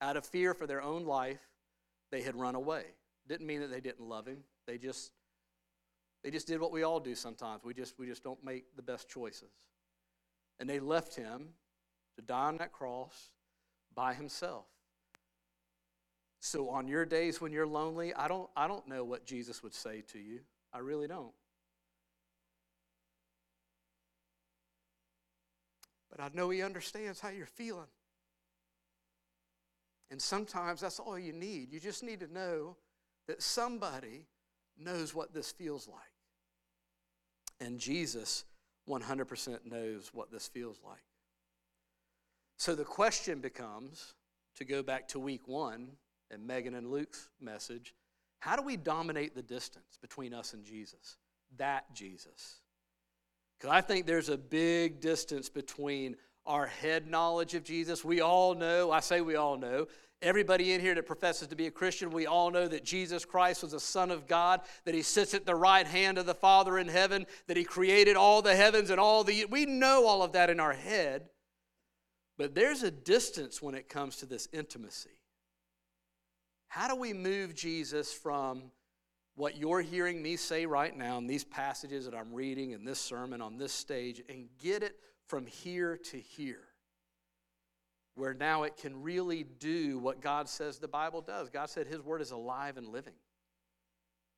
Out 0.00 0.16
of 0.16 0.26
fear 0.26 0.54
for 0.54 0.66
their 0.66 0.82
own 0.82 1.04
life, 1.04 1.40
they 2.10 2.22
had 2.22 2.36
run 2.36 2.54
away. 2.54 2.84
Didn't 3.28 3.46
mean 3.46 3.60
that 3.60 3.70
they 3.70 3.80
didn't 3.80 4.06
love 4.06 4.26
him. 4.26 4.38
They 4.66 4.78
just 4.78 5.12
they 6.22 6.30
just 6.30 6.46
did 6.46 6.60
what 6.60 6.72
we 6.72 6.82
all 6.82 7.00
do 7.00 7.14
sometimes. 7.14 7.64
We 7.64 7.74
just 7.74 7.98
we 7.98 8.06
just 8.06 8.22
don't 8.22 8.42
make 8.44 8.76
the 8.76 8.82
best 8.82 9.08
choices. 9.08 9.52
And 10.60 10.68
they 10.68 10.78
left 10.78 11.16
him 11.16 11.48
to 12.16 12.22
die 12.22 12.46
on 12.46 12.58
that 12.58 12.72
cross 12.72 13.30
by 13.94 14.14
himself. 14.14 14.66
So 16.40 16.68
on 16.70 16.88
your 16.88 17.04
days 17.04 17.40
when 17.40 17.52
you're 17.52 17.66
lonely, 17.66 18.14
I 18.14 18.28
don't 18.28 18.48
I 18.56 18.68
don't 18.68 18.86
know 18.88 19.04
what 19.04 19.24
Jesus 19.24 19.62
would 19.62 19.74
say 19.74 20.02
to 20.12 20.18
you. 20.18 20.40
I 20.72 20.78
really 20.78 21.08
don't. 21.08 21.32
but 26.12 26.22
I 26.22 26.28
know 26.34 26.50
He 26.50 26.62
understands 26.62 27.18
how 27.18 27.30
you're 27.30 27.46
feeling. 27.46 27.88
And 30.10 30.20
sometimes 30.20 30.82
that's 30.82 31.00
all 31.00 31.18
you 31.18 31.32
need. 31.32 31.72
You 31.72 31.80
just 31.80 32.02
need 32.02 32.20
to 32.20 32.30
know 32.30 32.76
that 33.26 33.42
somebody 33.42 34.26
knows 34.78 35.14
what 35.14 35.34
this 35.34 35.52
feels 35.52 35.88
like. 35.88 35.98
And 37.60 37.78
Jesus 37.78 38.44
100% 38.88 39.58
knows 39.64 40.10
what 40.12 40.30
this 40.30 40.48
feels 40.48 40.80
like. 40.84 41.02
So 42.58 42.74
the 42.74 42.84
question 42.84 43.40
becomes 43.40 44.14
to 44.56 44.64
go 44.64 44.82
back 44.82 45.08
to 45.08 45.18
week 45.18 45.46
one 45.46 45.88
and 46.30 46.46
Megan 46.46 46.74
and 46.74 46.90
Luke's 46.90 47.28
message 47.40 47.94
how 48.42 48.56
do 48.56 48.62
we 48.62 48.76
dominate 48.76 49.36
the 49.36 49.42
distance 49.42 49.98
between 50.00 50.34
us 50.34 50.52
and 50.52 50.64
Jesus? 50.64 51.16
That 51.58 51.84
Jesus. 51.94 52.56
Because 53.56 53.72
I 53.72 53.80
think 53.80 54.04
there's 54.04 54.30
a 54.30 54.36
big 54.36 55.00
distance 55.00 55.48
between 55.48 56.16
our 56.46 56.66
head 56.66 57.08
knowledge 57.08 57.54
of 57.54 57.64
Jesus. 57.64 58.04
We 58.04 58.20
all 58.20 58.54
know, 58.54 58.90
I 58.90 59.00
say 59.00 59.20
we 59.20 59.36
all 59.36 59.56
know, 59.56 59.86
everybody 60.20 60.72
in 60.72 60.80
here 60.80 60.94
that 60.94 61.06
professes 61.06 61.48
to 61.48 61.56
be 61.56 61.66
a 61.66 61.70
Christian, 61.70 62.10
we 62.10 62.26
all 62.26 62.50
know 62.50 62.68
that 62.68 62.84
Jesus 62.84 63.24
Christ 63.24 63.62
was 63.62 63.72
the 63.72 63.80
Son 63.80 64.10
of 64.10 64.26
God, 64.26 64.60
that 64.84 64.94
He 64.94 65.02
sits 65.02 65.34
at 65.34 65.46
the 65.46 65.54
right 65.54 65.86
hand 65.86 66.18
of 66.18 66.26
the 66.26 66.34
Father 66.34 66.78
in 66.78 66.88
heaven, 66.88 67.26
that 67.48 67.56
He 67.56 67.64
created 67.64 68.16
all 68.16 68.42
the 68.42 68.56
heavens 68.56 68.90
and 68.90 69.00
all 69.00 69.24
the. 69.24 69.44
We 69.46 69.66
know 69.66 70.06
all 70.06 70.22
of 70.22 70.32
that 70.32 70.50
in 70.50 70.60
our 70.60 70.72
head. 70.72 71.28
But 72.38 72.54
there's 72.54 72.82
a 72.82 72.90
distance 72.90 73.60
when 73.60 73.74
it 73.74 73.88
comes 73.88 74.16
to 74.16 74.26
this 74.26 74.48
intimacy. 74.52 75.10
How 76.68 76.88
do 76.88 76.96
we 76.96 77.12
move 77.12 77.54
Jesus 77.54 78.12
from 78.12 78.72
what 79.34 79.56
you're 79.56 79.82
hearing 79.82 80.22
me 80.22 80.36
say 80.36 80.66
right 80.66 80.96
now 80.96 81.18
in 81.18 81.26
these 81.26 81.44
passages 81.44 82.06
that 82.06 82.14
I'm 82.14 82.32
reading 82.32 82.70
in 82.70 82.84
this 82.84 82.98
sermon 82.98 83.40
on 83.40 83.58
this 83.58 83.72
stage 83.72 84.22
and 84.28 84.48
get 84.58 84.82
it 84.82 84.96
from 85.28 85.46
here 85.46 85.96
to 85.96 86.18
here, 86.18 86.64
where 88.14 88.34
now 88.34 88.64
it 88.64 88.76
can 88.76 89.02
really 89.02 89.44
do 89.44 89.98
what 89.98 90.20
God 90.20 90.48
says 90.48 90.78
the 90.78 90.88
Bible 90.88 91.20
does. 91.20 91.50
God 91.50 91.70
said 91.70 91.86
His 91.86 92.00
Word 92.02 92.20
is 92.20 92.30
alive 92.30 92.76
and 92.76 92.88
living. 92.88 93.14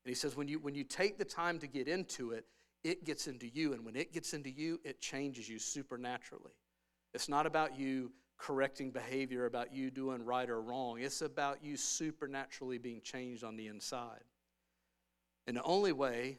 And 0.04 0.10
He 0.10 0.14
says 0.14 0.36
when 0.36 0.48
you, 0.48 0.58
when 0.58 0.74
you 0.74 0.84
take 0.84 1.18
the 1.18 1.24
time 1.24 1.58
to 1.60 1.66
get 1.66 1.88
into 1.88 2.32
it, 2.32 2.44
it 2.84 3.04
gets 3.04 3.26
into 3.26 3.48
you. 3.48 3.72
And 3.72 3.84
when 3.84 3.96
it 3.96 4.12
gets 4.12 4.34
into 4.34 4.50
you, 4.50 4.78
it 4.84 5.00
changes 5.00 5.48
you 5.48 5.58
supernaturally. 5.58 6.52
It's 7.14 7.28
not 7.28 7.46
about 7.46 7.78
you 7.78 8.12
correcting 8.36 8.90
behavior, 8.90 9.46
about 9.46 9.72
you 9.72 9.90
doing 9.90 10.24
right 10.24 10.50
or 10.50 10.60
wrong. 10.60 11.00
It's 11.00 11.22
about 11.22 11.64
you 11.64 11.76
supernaturally 11.76 12.78
being 12.78 13.00
changed 13.00 13.42
on 13.42 13.56
the 13.56 13.68
inside. 13.68 14.24
And 15.46 15.56
the 15.56 15.62
only 15.62 15.92
way, 15.92 16.38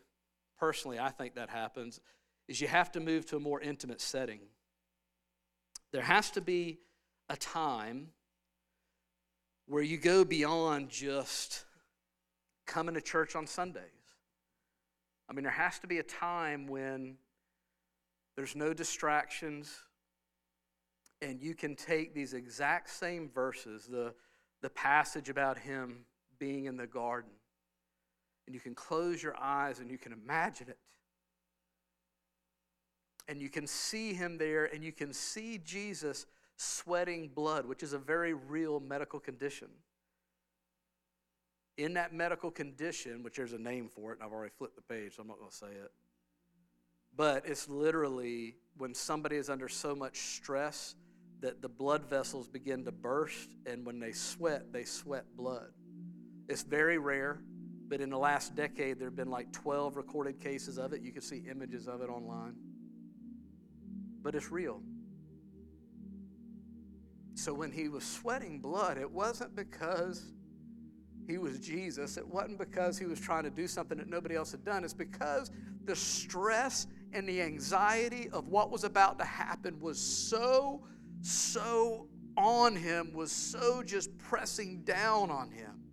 personally, 0.59 0.99
I 0.99 1.09
think 1.09 1.35
that 1.35 1.49
happens 1.49 1.99
is 2.47 2.61
you 2.61 2.67
have 2.67 2.91
to 2.91 2.99
move 2.99 3.25
to 3.27 3.37
a 3.37 3.39
more 3.39 3.61
intimate 3.61 4.01
setting. 4.01 4.39
There 5.91 6.03
has 6.03 6.29
to 6.31 6.41
be 6.41 6.79
a 7.29 7.35
time 7.35 8.09
where 9.67 9.83
you 9.83 9.97
go 9.97 10.23
beyond 10.23 10.89
just 10.89 11.65
coming 12.67 12.95
to 12.95 13.01
church 13.01 13.35
on 13.35 13.47
Sundays. 13.47 13.81
I 15.29 15.33
mean, 15.33 15.43
there 15.43 15.51
has 15.51 15.79
to 15.79 15.87
be 15.87 15.97
a 15.97 16.03
time 16.03 16.67
when 16.67 17.17
there's 18.35 18.55
no 18.55 18.73
distractions 18.73 19.73
and 21.21 21.41
you 21.41 21.55
can 21.55 21.75
take 21.75 22.13
these 22.13 22.33
exact 22.33 22.89
same 22.89 23.29
verses, 23.29 23.87
the, 23.87 24.13
the 24.61 24.69
passage 24.69 25.29
about 25.29 25.57
him 25.57 26.05
being 26.37 26.65
in 26.65 26.77
the 26.77 26.85
garden, 26.85 27.31
and 28.45 28.53
you 28.53 28.59
can 28.59 28.75
close 28.75 29.23
your 29.23 29.35
eyes 29.39 29.79
and 29.79 29.89
you 29.89 29.97
can 29.97 30.11
imagine 30.11 30.67
it. 30.69 30.77
And 33.27 33.41
you 33.41 33.49
can 33.49 33.65
see 33.67 34.13
him 34.13 34.37
there, 34.37 34.65
and 34.65 34.83
you 34.83 34.91
can 34.91 35.13
see 35.13 35.59
Jesus 35.63 36.25
sweating 36.57 37.29
blood, 37.33 37.65
which 37.65 37.83
is 37.83 37.93
a 37.93 37.97
very 37.97 38.33
real 38.33 38.79
medical 38.79 39.19
condition. 39.19 39.67
In 41.77 41.93
that 41.95 42.13
medical 42.13 42.51
condition, 42.51 43.23
which 43.23 43.35
there's 43.35 43.53
a 43.53 43.57
name 43.57 43.89
for 43.93 44.11
it, 44.11 44.19
and 44.19 44.23
I've 44.23 44.31
already 44.31 44.53
flipped 44.57 44.75
the 44.75 44.81
page, 44.81 45.15
so 45.15 45.23
I'm 45.23 45.27
not 45.27 45.39
going 45.39 45.49
to 45.49 45.55
say 45.55 45.67
it. 45.67 45.91
But 47.17 47.45
it's 47.45 47.67
literally 47.67 48.55
when 48.77 48.93
somebody 48.93 49.37
is 49.37 49.49
under 49.49 49.67
so 49.67 49.95
much 49.95 50.17
stress 50.17 50.95
that 51.41 51.61
the 51.61 51.69
blood 51.69 52.05
vessels 52.09 52.47
begin 52.47 52.85
to 52.85 52.91
burst, 52.91 53.49
and 53.65 53.85
when 53.85 53.99
they 53.99 54.11
sweat, 54.11 54.71
they 54.71 54.83
sweat 54.83 55.25
blood. 55.35 55.71
It's 56.47 56.63
very 56.63 56.97
rare. 56.97 57.39
But 57.87 58.01
in 58.01 58.09
the 58.09 58.17
last 58.17 58.55
decade, 58.55 58.97
there 58.97 59.07
have 59.07 59.15
been 59.15 59.29
like 59.29 59.51
12 59.51 59.95
recorded 59.95 60.39
cases 60.39 60.77
of 60.77 60.93
it. 60.93 61.01
You 61.01 61.11
can 61.11 61.21
see 61.21 61.43
images 61.49 61.87
of 61.87 62.01
it 62.01 62.09
online. 62.09 62.55
But 64.25 64.33
it's 64.33 64.51
real. 64.51 64.81
So 67.35 67.53
when 67.53 67.71
he 67.71 67.89
was 67.89 68.03
sweating 68.03 68.59
blood, 68.59 68.97
it 68.97 69.09
wasn't 69.09 69.55
because 69.55 70.33
he 71.27 71.37
was 71.37 71.59
Jesus. 71.59 72.17
It 72.17 72.27
wasn't 72.27 72.57
because 72.57 72.97
he 72.97 73.05
was 73.05 73.19
trying 73.19 73.43
to 73.43 73.51
do 73.51 73.67
something 73.67 73.99
that 73.99 74.09
nobody 74.09 74.35
else 74.35 74.49
had 74.51 74.65
done. 74.65 74.83
It's 74.83 74.95
because 74.95 75.51
the 75.83 75.95
stress 75.95 76.87
and 77.13 77.29
the 77.29 77.39
anxiety 77.39 78.27
of 78.29 78.47
what 78.47 78.71
was 78.71 78.83
about 78.83 79.19
to 79.19 79.25
happen 79.25 79.79
was 79.79 80.01
so, 80.01 80.81
so 81.21 82.07
on 82.35 82.75
him, 82.75 83.13
was 83.13 83.31
so 83.31 83.83
just 83.83 84.17
pressing 84.17 84.81
down 84.85 85.29
on 85.29 85.51
him 85.51 85.83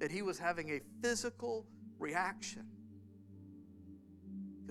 that 0.00 0.12
he 0.12 0.20
was 0.20 0.38
having 0.38 0.68
a 0.68 0.80
physical 1.02 1.66
reaction. 1.98 2.66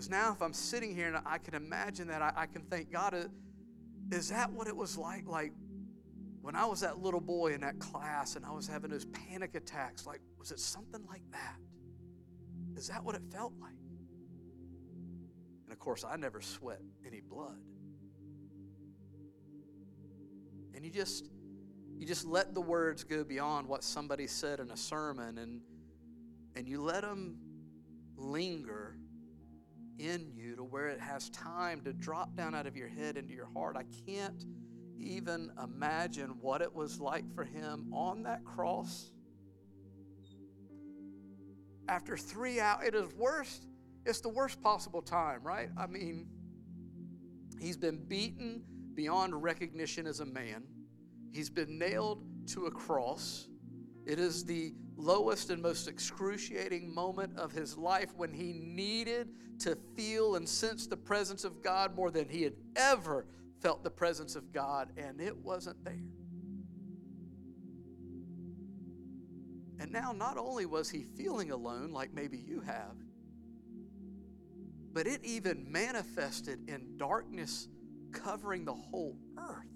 Because 0.02 0.10
now, 0.10 0.32
if 0.32 0.42
I'm 0.42 0.52
sitting 0.52 0.96
here 0.96 1.10
and 1.10 1.18
I 1.28 1.38
can 1.38 1.54
imagine 1.54 2.08
that, 2.08 2.24
I, 2.24 2.34
I 2.36 2.46
can 2.48 2.64
think, 2.64 2.92
God, 2.92 3.14
uh, 3.14 3.26
is 4.12 4.30
that 4.30 4.52
what 4.52 4.68
it 4.68 4.76
was 4.76 4.98
like? 4.98 5.28
Like 5.28 5.54
when 6.42 6.56
I 6.56 6.66
was 6.66 6.80
that 6.80 7.04
little 7.04 7.22
boy 7.22 7.54
in 7.54 7.62
that 7.62 7.78
class 7.78 8.36
and 8.36 8.44
I 8.44 8.50
was 8.50 8.66
having 8.66 8.90
those 8.90 9.06
panic 9.06 9.54
attacks, 9.54 10.08
like, 10.08 10.20
was 10.40 10.50
it 10.50 10.60
something 10.60 11.06
like 11.08 11.22
that? 11.34 11.58
Is 12.76 12.88
that 12.88 13.04
what 13.04 13.14
it 13.14 13.22
felt 13.32 13.54
like? 13.62 13.76
And 15.66 15.72
of 15.72 15.78
course, 15.78 16.04
I 16.04 16.16
never 16.16 16.42
sweat 16.42 16.82
any 17.06 17.22
blood. 17.22 17.60
And 20.74 20.84
you 20.84 20.90
just 20.90 21.30
you 22.00 22.08
just 22.08 22.26
let 22.26 22.56
the 22.56 22.62
words 22.62 23.04
go 23.04 23.24
beyond 23.24 23.68
what 23.68 23.84
somebody 23.84 24.26
said 24.26 24.60
in 24.60 24.72
a 24.72 24.78
sermon 24.78 25.38
and 25.38 25.62
and 26.56 26.68
you 26.68 26.82
let 26.82 27.04
them 27.04 27.38
linger 28.18 28.96
in 30.02 30.32
you 30.36 30.56
to 30.56 30.64
where 30.64 30.88
it 30.88 31.00
has 31.00 31.30
time 31.30 31.82
to 31.82 31.94
drop 31.94 32.36
down 32.36 32.56
out 32.56 32.66
of 32.66 32.76
your 32.76 32.88
head 32.88 33.18
into 33.18 33.34
your 33.34 33.50
heart. 33.54 33.78
I 33.78 33.84
can't 34.06 34.44
even 35.00 35.52
imagine 35.64 36.36
what 36.42 36.62
it 36.62 36.74
was 36.74 37.00
like 37.00 37.24
for 37.34 37.44
him 37.44 37.92
on 37.94 38.24
that 38.24 38.44
cross. 38.44 39.12
After 41.88 42.18
three 42.18 42.60
hours, 42.60 42.88
it 42.88 42.96
is 42.96 43.14
worst, 43.16 43.68
it's 44.06 44.22
the 44.22 44.30
worst 44.30 44.62
possible 44.62 45.02
time, 45.02 45.42
right? 45.44 45.70
I 45.78 45.88
mean, 45.88 46.28
he's 47.60 47.78
been 47.78 48.04
beaten 48.08 48.64
beyond 48.94 49.42
recognition 49.42 50.08
as 50.08 50.20
a 50.20 50.26
man, 50.26 50.64
he's 51.32 51.50
been 51.50 51.78
nailed 51.78 52.24
to 52.48 52.66
a 52.66 52.72
cross. 52.72 53.48
It 54.06 54.20
is 54.20 54.44
the 54.44 54.74
lowest 55.02 55.50
and 55.50 55.62
most 55.62 55.88
excruciating 55.88 56.94
moment 56.94 57.38
of 57.38 57.52
his 57.52 57.78
life 57.78 58.10
when 58.16 58.32
he 58.34 58.54
needed 58.54 59.30
to 59.60 59.78
feel 59.96 60.36
and 60.36 60.48
sense 60.48 60.88
the 60.88 60.98
presence 60.98 61.44
of 61.44 61.62
God 61.62 61.96
more 61.96 62.12
than 62.12 62.28
he 62.30 62.44
had 62.44 62.54
ever 62.76 63.26
felt 63.62 63.84
the 63.84 63.92
presence 63.92 64.36
of 64.36 64.52
God, 64.52 64.90
and 64.98 65.22
it 65.22 65.36
wasn't 65.38 65.84
there. 65.84 65.94
And 69.80 69.92
now, 69.92 70.12
not 70.12 70.38
only 70.38 70.66
was 70.66 70.90
he 70.90 71.04
feeling 71.18 71.52
alone, 71.52 71.92
like 71.92 72.14
maybe 72.14 72.38
you 72.38 72.62
have, 72.62 72.96
but 74.94 75.08
it 75.08 75.24
even 75.24 75.72
manifested 75.72 76.70
in 76.70 76.98
darkness 76.98 77.68
covering 78.12 78.66
the 78.66 78.74
whole 78.74 79.18
earth. 79.38 79.71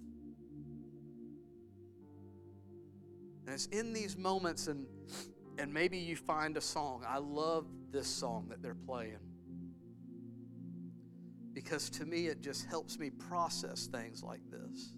And 3.46 3.54
it's 3.54 3.68
in 3.68 3.94
these 3.94 4.18
moments, 4.18 4.68
and, 4.68 4.88
and 5.58 5.74
maybe 5.74 5.98
you 5.98 6.16
find 6.16 6.58
a 6.58 6.62
song. 6.62 7.04
I 7.08 7.20
love 7.20 7.66
this 7.92 8.08
song 8.08 8.48
that 8.50 8.62
they're 8.62 8.74
playing 8.74 9.20
because 11.56 11.90
to 11.90 12.06
me 12.06 12.28
it 12.28 12.42
just 12.42 12.66
helps 12.68 13.00
me 13.00 13.10
process 13.10 13.88
things 13.88 14.22
like 14.22 14.42
this. 14.52 14.94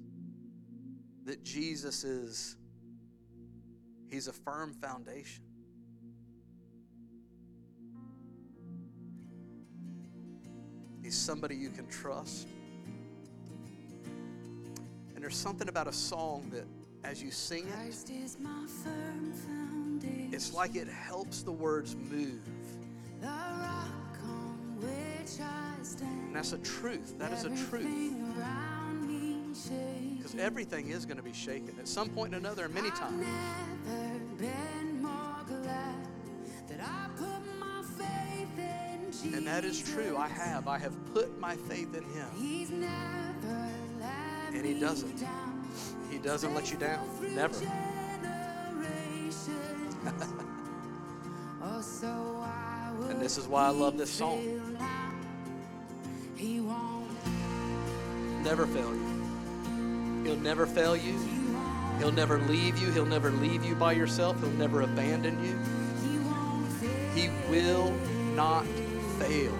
That 1.26 1.44
Jesus 1.44 2.04
is, 2.04 2.58
He's 4.10 4.28
a 4.28 4.34
firm 4.34 4.74
foundation. 4.74 5.44
He's 11.04 11.16
somebody 11.16 11.56
you 11.56 11.70
can 11.70 11.88
trust. 11.88 12.48
And 15.14 15.24
there's 15.24 15.38
something 15.38 15.70
about 15.70 15.88
a 15.88 15.94
song 15.94 16.50
that 16.52 16.66
as 17.04 17.22
you 17.22 17.32
sing 17.32 17.66
it, 17.68 17.74
it's 20.32 20.54
like 20.54 20.76
it 20.76 20.88
helps 20.88 21.42
the 21.42 21.52
words 21.52 21.96
move. 21.96 22.42
And 26.02 26.36
that's 26.36 26.54
a 26.54 26.58
truth. 26.60 27.18
That 27.18 27.32
is 27.32 27.46
a 27.46 27.50
truth. 27.70 28.14
Because 30.18 30.36
everything 30.36 30.90
is 30.90 31.06
going 31.06 31.18
to 31.18 31.24
be 31.24 31.34
shaken 31.34 31.76
at 31.80 31.88
some 31.88 32.10
point 32.10 32.34
or 32.34 32.38
another, 32.38 32.66
and 32.66 32.74
many 32.74 32.90
times. 32.92 33.26
That 33.26 34.18
And 39.34 39.48
that 39.48 39.66
is 39.66 39.82
true. 39.82 40.18
I 40.18 40.28
have. 40.28 40.68
I 40.68 40.78
have 40.78 40.94
put 41.14 41.40
my 41.40 41.56
faith 41.56 41.96
in 41.96 42.04
Him. 42.04 42.28
And 44.54 44.66
He 44.66 44.80
doesn't. 44.80 45.18
He 46.28 46.34
doesn't 46.34 46.54
let 46.54 46.70
you 46.70 46.78
down. 46.78 47.08
Never. 47.34 47.56
and 53.10 53.22
this 53.22 53.38
is 53.38 53.48
why 53.48 53.68
I 53.68 53.70
love 53.70 53.98
this 53.98 54.10
song. 54.10 54.44
never 58.44 58.68
fail 58.68 58.94
you. 58.94 59.24
He'll 60.26 60.36
never 60.36 60.68
fail 60.68 60.98
you. 60.98 61.18
He'll 61.98 62.12
never 62.12 62.40
leave 62.40 62.78
you. 62.78 62.92
He'll 62.92 63.06
never 63.06 63.32
leave 63.32 63.64
you 63.64 63.76
by 63.76 63.94
yourself. 63.94 64.38
He'll 64.42 64.50
never 64.50 64.82
abandon 64.82 65.42
you. 65.42 65.58
He 67.16 67.30
will 67.50 67.94
not 68.36 68.66
fail. 69.18 69.58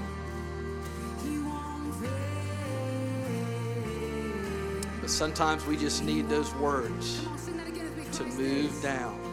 But 5.08 5.14
sometimes 5.14 5.66
we 5.66 5.78
just 5.78 6.04
need 6.04 6.28
those 6.28 6.54
words 6.56 7.26
to 8.12 8.26
move 8.26 8.82
down. 8.82 9.27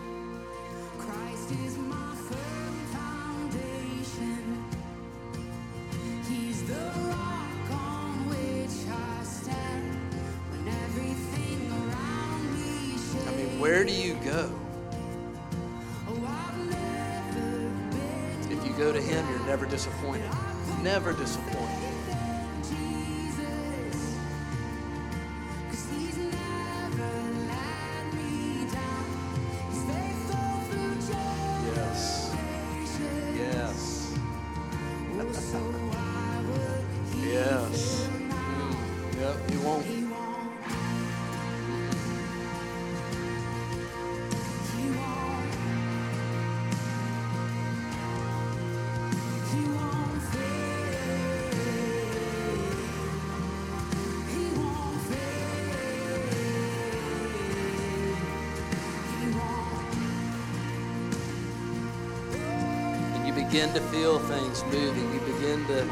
Begin 63.55 63.73
to 63.73 63.81
feel 63.83 64.19
things 64.19 64.65
moving. 64.65 65.15
You 65.15 65.21
begin 65.21 65.65
to 65.67 65.89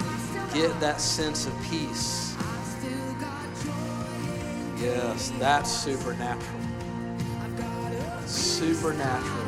get 0.53 0.81
that 0.81 1.01
sense 1.01 1.47
of 1.47 1.55
peace. 1.71 2.35
Yes, 4.81 5.33
that's 5.39 5.71
supernatural. 5.71 6.59
Supernatural. 8.27 9.45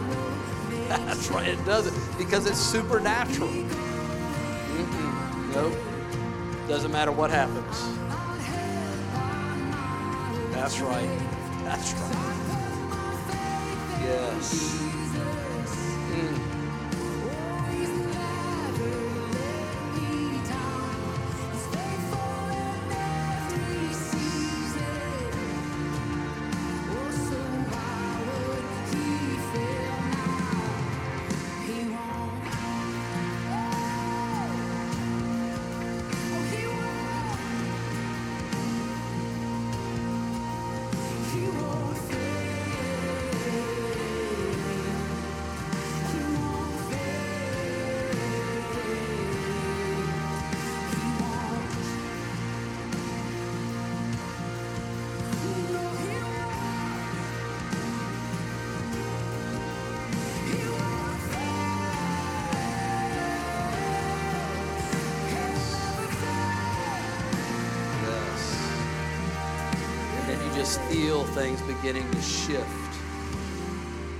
That's 0.89 1.29
right, 1.31 1.49
it 1.49 1.65
does 1.65 1.89
it 1.89 1.95
because 2.17 2.47
it's 2.47 2.61
supernatural. 2.61 3.49
Mm-mm. 3.49 3.65
Nope. 5.55 5.75
Doesn't 6.69 6.93
matter 6.93 7.11
what 7.11 7.31
happens. 7.31 7.83
That's 10.53 10.79
right. 10.81 11.09
That's 11.65 11.95
right. 11.95 12.47
Yes. 14.03 14.94
Just 70.65 70.81
feel 70.85 71.25
things 71.25 71.61
beginning 71.61 72.11
to 72.11 72.23
shift. 72.23 72.67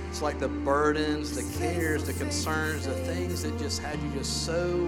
It's 0.09 0.21
like 0.21 0.37
the 0.37 0.47
burdens, 0.47 1.35
the 1.35 1.57
cares, 1.57 2.03
the 2.03 2.13
concerns, 2.13 2.85
the 2.85 2.93
things 2.93 3.41
that 3.41 3.57
just 3.57 3.81
had 3.81 3.99
you 3.99 4.11
just 4.11 4.45
so, 4.45 4.87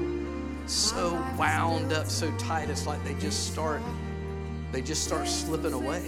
so 0.68 1.14
wound 1.36 1.94
up, 1.94 2.06
so 2.06 2.32
tight. 2.38 2.70
It's 2.70 2.86
like 2.86 3.04
they 3.04 3.16
just 3.16 3.52
start, 3.52 3.82
they 4.72 4.84
just 4.84 5.04
start 5.04 5.28
slipping 5.28 5.74
away. 5.74 6.04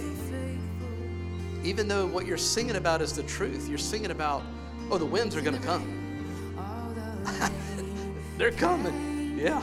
Even 1.64 1.88
though 1.88 2.06
what 2.06 2.26
you're 2.26 2.38
singing 2.38 2.76
about 2.76 3.02
is 3.02 3.12
the 3.12 3.24
truth, 3.24 3.68
you're 3.68 3.76
singing 3.76 4.12
about, 4.12 4.44
oh, 4.88 4.98
the 4.98 5.04
winds 5.04 5.34
are 5.34 5.40
going 5.40 5.58
to 5.58 5.66
come. 5.66 6.54
They're 8.38 8.52
coming. 8.52 9.36
Yeah. 9.36 9.60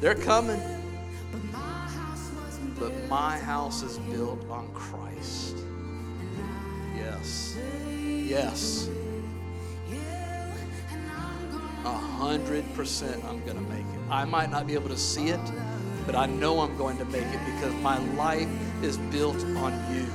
They're 0.00 0.14
coming. 0.14 0.77
But 2.78 2.92
my 3.08 3.38
house 3.38 3.82
is 3.82 3.98
built 3.98 4.48
on 4.50 4.68
Christ. 4.72 5.56
Yes. 6.96 7.56
Yes. 7.96 8.88
A 11.84 11.92
hundred 11.92 12.64
percent 12.74 13.24
I'm 13.24 13.42
going 13.44 13.56
to 13.56 13.72
make 13.72 13.80
it. 13.80 14.00
I 14.10 14.24
might 14.24 14.50
not 14.50 14.66
be 14.66 14.74
able 14.74 14.88
to 14.90 14.98
see 14.98 15.28
it, 15.28 15.40
but 16.06 16.14
I 16.14 16.26
know 16.26 16.60
I'm 16.60 16.76
going 16.76 16.98
to 16.98 17.04
make 17.06 17.22
it 17.22 17.40
because 17.46 17.72
my 17.74 17.98
life 18.14 18.48
is 18.82 18.98
built 18.98 19.42
on 19.56 19.72
you. 19.94 20.06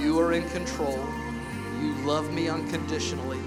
You 0.00 0.18
are 0.20 0.32
in 0.32 0.48
control. 0.50 0.98
You 1.80 1.94
love 2.06 2.32
me 2.32 2.48
unconditionally. 2.48 3.38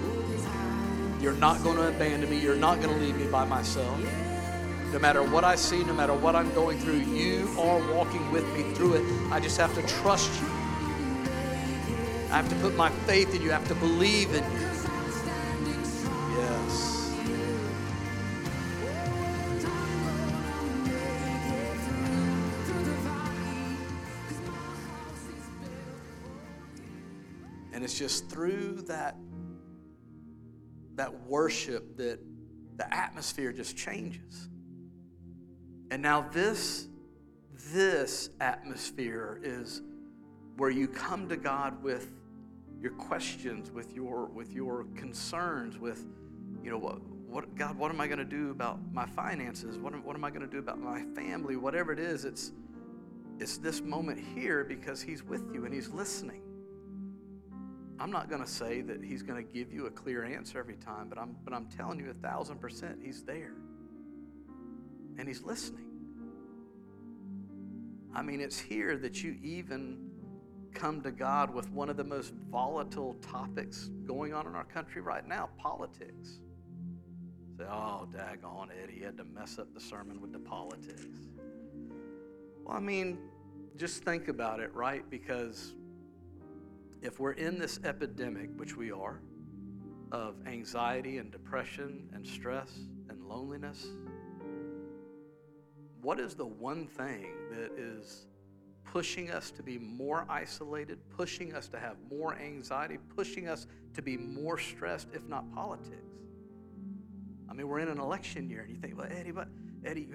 You're 1.22 1.34
not 1.34 1.64
going 1.64 1.78
to 1.78 1.88
abandon 1.88 2.30
me. 2.30 2.40
You're 2.40 2.56
not 2.56 2.82
going 2.82 2.94
to 2.94 3.04
leave 3.04 3.18
me 3.18 3.28
by 3.28 3.46
myself. 3.46 4.00
No 4.92 5.00
matter 5.00 5.22
what 5.22 5.44
I 5.44 5.56
see, 5.56 5.84
no 5.84 5.94
matter 5.94 6.14
what 6.14 6.36
I'm 6.36 6.52
going 6.54 6.80
through, 6.80 7.00
you 7.00 7.50
are 7.60 7.94
walking 7.94 8.32
with 8.32 8.52
me 8.54 8.64
through 8.74 8.94
it. 8.94 9.32
I 9.32 9.40
just 9.40 9.58
have 9.58 9.76
to 9.76 9.82
trust 10.02 10.32
you. 10.42 10.48
I 12.32 12.38
have 12.38 12.50
to 12.50 12.56
put 12.56 12.76
my 12.76 12.90
faith 12.90 13.36
in 13.36 13.42
you. 13.42 13.52
I 13.52 13.54
have 13.54 13.68
to 13.68 13.76
believe 13.76 14.34
in 14.34 14.44
you. 14.44 14.60
Yes. 16.38 17.14
And 27.74 27.84
it's 27.84 27.98
just 27.98 28.30
through 28.30 28.84
that 28.88 29.18
that 30.96 31.14
worship 31.28 31.96
that 31.98 32.20
the 32.78 32.94
atmosphere 32.94 33.52
just 33.52 33.78
changes. 33.78 34.50
And 35.90 36.02
now 36.02 36.28
this 36.32 36.88
this 37.74 38.30
atmosphere 38.40 39.40
is 39.44 39.82
where 40.58 40.70
you 40.70 40.88
come 40.88 41.28
to 41.30 41.38
God 41.38 41.82
with 41.84 42.14
your 42.82 42.92
questions, 42.92 43.72
with 43.72 43.94
your 43.94 44.26
with 44.26 44.54
your 44.54 44.86
concerns, 44.96 45.78
with 45.78 46.06
you 46.64 46.70
know 46.70 46.78
what 46.78 47.02
what 47.28 47.56
God, 47.56 47.78
what 47.78 47.92
am 47.92 48.00
I 48.02 48.08
going 48.08 48.20
to 48.20 48.26
do 48.26 48.52
about 48.52 48.80
my 48.94 49.06
finances? 49.06 49.78
What 49.78 49.94
am, 49.94 50.04
what 50.04 50.16
am 50.16 50.24
I 50.24 50.30
going 50.30 50.42
to 50.42 50.48
do 50.48 50.60
about 50.60 50.80
my 50.80 51.04
family? 51.16 51.56
Whatever 51.56 51.92
it 51.92 52.00
is, 52.00 52.26
it's 52.26 52.52
it's 53.40 53.58
this 53.58 53.82
moment 53.82 54.20
here 54.36 54.64
because 54.64 55.02
He's 55.02 55.24
with 55.24 55.44
you 55.54 55.66
and 55.66 55.74
He's 55.74 55.90
listening. 55.90 56.42
I'm 58.00 58.12
not 58.12 58.30
going 58.30 58.44
to 58.44 58.50
say 58.50 58.82
that 58.82 59.04
He's 59.04 59.24
going 59.24 59.44
to 59.44 59.54
give 59.54 59.72
you 59.72 59.88
a 59.88 59.92
clear 59.92 60.24
answer 60.24 60.60
every 60.60 60.78
time, 60.78 61.10
but 61.10 61.18
I'm 61.18 61.36
but 61.44 61.54
I'm 61.54 61.68
telling 61.68 62.00
you 62.00 62.10
a 62.10 62.28
thousand 62.28 62.60
percent 62.60 63.00
He's 63.04 63.24
there 63.24 63.54
and 65.18 65.28
He's 65.28 65.42
listening. 65.42 65.86
I 68.14 68.22
mean, 68.22 68.42
it's 68.42 68.60
here 68.60 68.98
that 68.98 69.24
you 69.24 69.38
even 69.44 70.08
come 70.74 71.02
to 71.02 71.12
God 71.12 71.54
with 71.54 71.70
one 71.72 71.90
of 71.90 71.98
the 71.98 72.04
most 72.04 72.34
volatile 72.52 73.16
topics 73.16 73.90
going 74.06 74.34
on 74.34 74.48
in 74.48 74.56
our 74.56 74.64
country 74.64 75.02
right 75.02 75.28
now 75.28 75.50
politics. 75.58 76.40
Say, 77.58 77.64
oh, 77.64 78.08
daggone 78.12 78.70
it, 78.72 78.90
he 78.92 79.02
had 79.02 79.18
to 79.18 79.24
mess 79.24 79.58
up 79.58 79.74
the 79.74 79.80
sermon 79.80 80.22
with 80.22 80.32
the 80.32 80.40
politics. 80.40 81.06
Well, 82.64 82.78
I 82.78 82.80
mean, 82.80 83.18
just 83.76 84.04
think 84.04 84.28
about 84.28 84.60
it, 84.60 84.74
right? 84.74 85.08
Because 85.10 85.74
if 87.02 87.20
we're 87.20 87.32
in 87.34 87.58
this 87.58 87.80
epidemic, 87.84 88.50
which 88.58 88.76
we 88.76 88.92
are, 88.92 89.22
of 90.12 90.36
anxiety 90.48 91.18
and 91.18 91.32
depression 91.32 92.10
and 92.14 92.26
stress 92.26 92.70
and 93.10 93.24
loneliness, 93.24 93.88
what 96.08 96.22
is 96.22 96.36
the 96.36 96.46
one 96.46 96.88
thing 96.88 97.34
that 97.52 97.70
is 97.78 98.28
pushing 98.86 99.30
us 99.30 99.52
to 99.52 99.62
be 99.62 99.78
more 99.78 100.26
isolated, 100.30 100.98
pushing 101.10 101.54
us 101.54 101.68
to 101.68 101.78
have 101.78 101.98
more 102.10 102.34
anxiety, 102.40 102.98
pushing 103.14 103.50
us 103.50 103.68
to 103.94 104.02
be 104.02 104.16
more 104.16 104.58
stressed, 104.58 105.10
if 105.14 105.28
not 105.28 105.54
politics? 105.54 106.16
I 107.50 107.54
mean, 107.54 107.68
we're 107.68 107.80
in 107.80 107.90
an 107.90 108.00
election 108.00 108.50
year, 108.50 108.62
and 108.62 108.70
you 108.70 108.78
think, 108.78 108.98
well, 108.98 109.10
Eddie, 109.12 109.32
but 109.32 109.50
Eddie, 109.84 110.08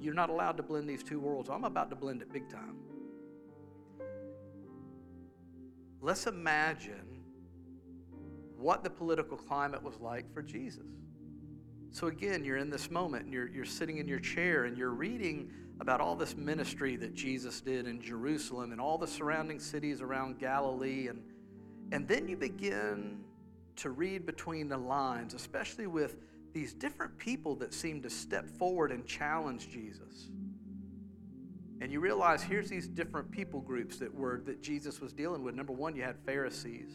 you're 0.00 0.14
not 0.14 0.30
allowed 0.30 0.56
to 0.56 0.62
blend 0.62 0.88
these 0.88 1.02
two 1.02 1.20
worlds. 1.20 1.50
I'm 1.50 1.64
about 1.64 1.90
to 1.90 1.96
blend 1.96 2.22
it 2.22 2.32
big 2.32 2.48
time. 2.48 2.78
Let's 6.00 6.26
imagine 6.26 7.20
what 8.56 8.82
the 8.82 8.88
political 8.88 9.36
climate 9.36 9.82
was 9.82 10.00
like 10.00 10.32
for 10.32 10.40
Jesus. 10.40 10.86
So 11.94 12.08
again, 12.08 12.44
you're 12.44 12.56
in 12.56 12.70
this 12.70 12.90
moment 12.90 13.26
and 13.26 13.32
you're, 13.32 13.48
you're 13.48 13.64
sitting 13.64 13.98
in 13.98 14.08
your 14.08 14.18
chair 14.18 14.64
and 14.64 14.76
you're 14.76 14.90
reading 14.90 15.52
about 15.78 16.00
all 16.00 16.16
this 16.16 16.36
ministry 16.36 16.96
that 16.96 17.14
Jesus 17.14 17.60
did 17.60 17.86
in 17.86 18.02
Jerusalem 18.02 18.72
and 18.72 18.80
all 18.80 18.98
the 18.98 19.06
surrounding 19.06 19.60
cities 19.60 20.00
around 20.00 20.40
Galilee. 20.40 21.06
And, 21.06 21.22
and 21.92 22.08
then 22.08 22.26
you 22.26 22.36
begin 22.36 23.20
to 23.76 23.90
read 23.90 24.26
between 24.26 24.68
the 24.68 24.76
lines, 24.76 25.34
especially 25.34 25.86
with 25.86 26.16
these 26.52 26.74
different 26.74 27.16
people 27.16 27.54
that 27.56 27.72
seem 27.72 28.02
to 28.02 28.10
step 28.10 28.50
forward 28.58 28.90
and 28.90 29.06
challenge 29.06 29.68
Jesus. 29.68 30.30
And 31.80 31.92
you 31.92 32.00
realize 32.00 32.42
here's 32.42 32.68
these 32.68 32.88
different 32.88 33.30
people 33.30 33.60
groups 33.60 33.98
that 33.98 34.12
were 34.12 34.42
that 34.46 34.60
Jesus 34.60 35.00
was 35.00 35.12
dealing 35.12 35.44
with. 35.44 35.54
Number 35.54 35.72
one, 35.72 35.94
you 35.94 36.02
had 36.02 36.16
Pharisees. 36.26 36.90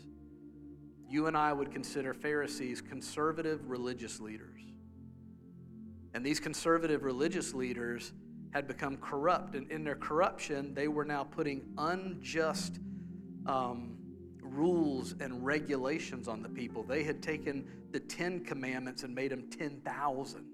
You 1.08 1.28
and 1.28 1.38
I 1.38 1.54
would 1.54 1.72
consider 1.72 2.14
Pharisees 2.14 2.82
conservative 2.82 3.70
religious 3.70 4.20
leaders. 4.20 4.60
And 6.14 6.26
these 6.26 6.40
conservative 6.40 7.04
religious 7.04 7.54
leaders 7.54 8.14
had 8.52 8.68
become 8.68 8.98
corrupt. 8.98 9.56
And 9.56 9.70
in 9.72 9.84
their 9.84 9.96
corruption, 9.96 10.74
they 10.74 10.88
were 10.88 11.06
now 11.06 11.24
putting 11.24 11.62
unjust 11.78 12.80
um, 13.46 13.98
rules 14.42 15.16
and 15.20 15.46
regulations 15.46 16.28
on 16.28 16.42
the 16.42 16.50
people. 16.50 16.84
They 16.84 17.04
had 17.04 17.22
taken 17.22 17.68
the 17.92 18.00
Ten 18.00 18.44
Commandments 18.44 19.04
and 19.04 19.14
made 19.14 19.32
them 19.32 19.50
10,000, 19.50 20.46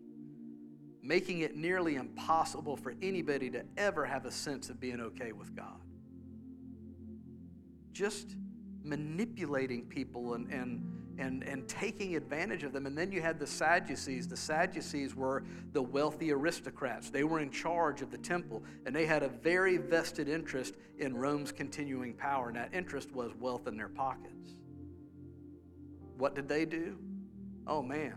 making 1.02 1.40
it 1.40 1.56
nearly 1.56 1.96
impossible 1.96 2.76
for 2.76 2.94
anybody 3.02 3.50
to 3.52 3.64
ever 3.78 4.06
have 4.06 4.26
a 4.26 4.32
sense 4.32 4.70
of 4.70 4.80
being 4.80 5.00
okay 5.00 5.32
with 5.32 5.56
God. 5.56 5.80
Just 7.94 8.36
manipulating 8.84 9.86
people 9.86 10.34
and, 10.34 10.52
and 10.52 10.84
and, 11.18 11.44
and 11.44 11.68
taking 11.68 12.16
advantage 12.16 12.64
of 12.64 12.74
them. 12.74 12.86
And 12.86 12.98
then 12.98 13.12
you 13.12 13.22
had 13.22 13.40
the 13.40 13.48
Sadducees. 13.48 14.28
The 14.28 14.38
Sadducees 14.38 15.16
were 15.16 15.44
the 15.74 15.82
wealthy 15.82 16.32
aristocrats. 16.32 17.10
They 17.10 17.24
were 17.24 17.40
in 17.40 17.52
charge 17.52 18.02
of 18.02 18.12
the 18.12 18.18
temple, 18.18 18.64
and 18.86 18.96
they 18.96 19.06
had 19.06 19.24
a 19.24 19.30
very 19.30 19.78
vested 19.78 20.28
interest 20.28 20.76
in 20.98 21.16
Rome's 21.16 21.52
continuing 21.52 22.14
power, 22.14 22.48
and 22.48 22.58
that 22.58 22.74
interest 22.74 23.12
was 23.12 23.34
wealth 23.40 23.68
in 23.68 23.78
their 23.78 23.90
pockets. 23.90 24.52
What 26.18 26.36
did 26.36 26.48
they 26.48 26.66
do? 26.66 26.98
Oh, 27.68 27.82
man. 27.82 28.16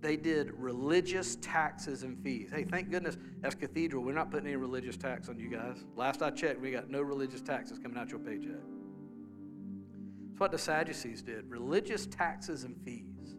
They 0.00 0.16
did 0.16 0.52
religious 0.52 1.36
taxes 1.36 2.02
and 2.02 2.22
fees. 2.22 2.50
Hey, 2.52 2.64
thank 2.64 2.90
goodness 2.90 3.16
as 3.42 3.54
Cathedral, 3.54 4.04
we're 4.04 4.12
not 4.12 4.30
putting 4.30 4.48
any 4.48 4.56
religious 4.56 4.98
tax 4.98 5.30
on 5.30 5.38
you 5.38 5.48
guys. 5.48 5.82
Last 5.96 6.20
I 6.20 6.28
checked, 6.28 6.60
we 6.60 6.70
got 6.70 6.90
no 6.90 7.00
religious 7.00 7.40
taxes 7.40 7.78
coming 7.78 7.96
out 7.96 8.10
your 8.10 8.18
paycheck. 8.18 8.60
That's 10.34 10.40
what 10.40 10.50
the 10.50 10.58
Sadducees 10.58 11.22
did 11.22 11.48
religious 11.48 12.06
taxes 12.06 12.64
and 12.64 12.76
fees. 12.84 13.36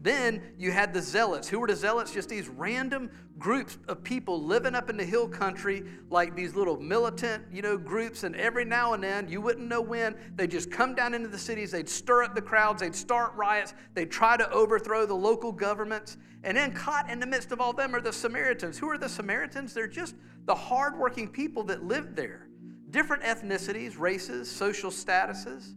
Then 0.00 0.40
you 0.56 0.72
had 0.72 0.94
the 0.94 1.02
zealots. 1.02 1.46
Who 1.46 1.60
were 1.60 1.66
the 1.66 1.76
zealots? 1.76 2.10
Just 2.10 2.30
these 2.30 2.48
random 2.48 3.10
groups 3.38 3.76
of 3.86 4.02
people 4.02 4.42
living 4.42 4.74
up 4.74 4.88
in 4.88 4.96
the 4.96 5.04
hill 5.04 5.28
country, 5.28 5.82
like 6.08 6.34
these 6.34 6.54
little 6.54 6.80
militant, 6.80 7.44
you 7.52 7.60
know, 7.60 7.76
groups. 7.76 8.24
And 8.24 8.34
every 8.36 8.64
now 8.64 8.94
and 8.94 9.02
then, 9.02 9.28
you 9.28 9.42
wouldn't 9.42 9.68
know 9.68 9.82
when, 9.82 10.16
they'd 10.36 10.50
just 10.50 10.70
come 10.70 10.94
down 10.94 11.12
into 11.12 11.28
the 11.28 11.38
cities, 11.38 11.70
they'd 11.70 11.88
stir 11.88 12.22
up 12.22 12.34
the 12.34 12.40
crowds, 12.40 12.80
they'd 12.80 12.94
start 12.94 13.34
riots, 13.34 13.74
they'd 13.92 14.10
try 14.10 14.38
to 14.38 14.50
overthrow 14.52 15.04
the 15.04 15.14
local 15.14 15.52
governments. 15.52 16.16
And 16.44 16.56
then 16.56 16.72
caught 16.72 17.10
in 17.10 17.20
the 17.20 17.26
midst 17.26 17.52
of 17.52 17.60
all 17.60 17.74
them 17.74 17.94
are 17.94 18.00
the 18.00 18.12
Samaritans. 18.12 18.78
Who 18.78 18.88
are 18.88 18.96
the 18.96 19.08
Samaritans? 19.08 19.74
They're 19.74 19.86
just 19.86 20.14
the 20.46 20.54
hardworking 20.54 21.28
people 21.28 21.62
that 21.64 21.84
lived 21.84 22.16
there. 22.16 22.48
Different 22.88 23.22
ethnicities, 23.22 23.98
races, 23.98 24.50
social 24.50 24.90
statuses. 24.90 25.74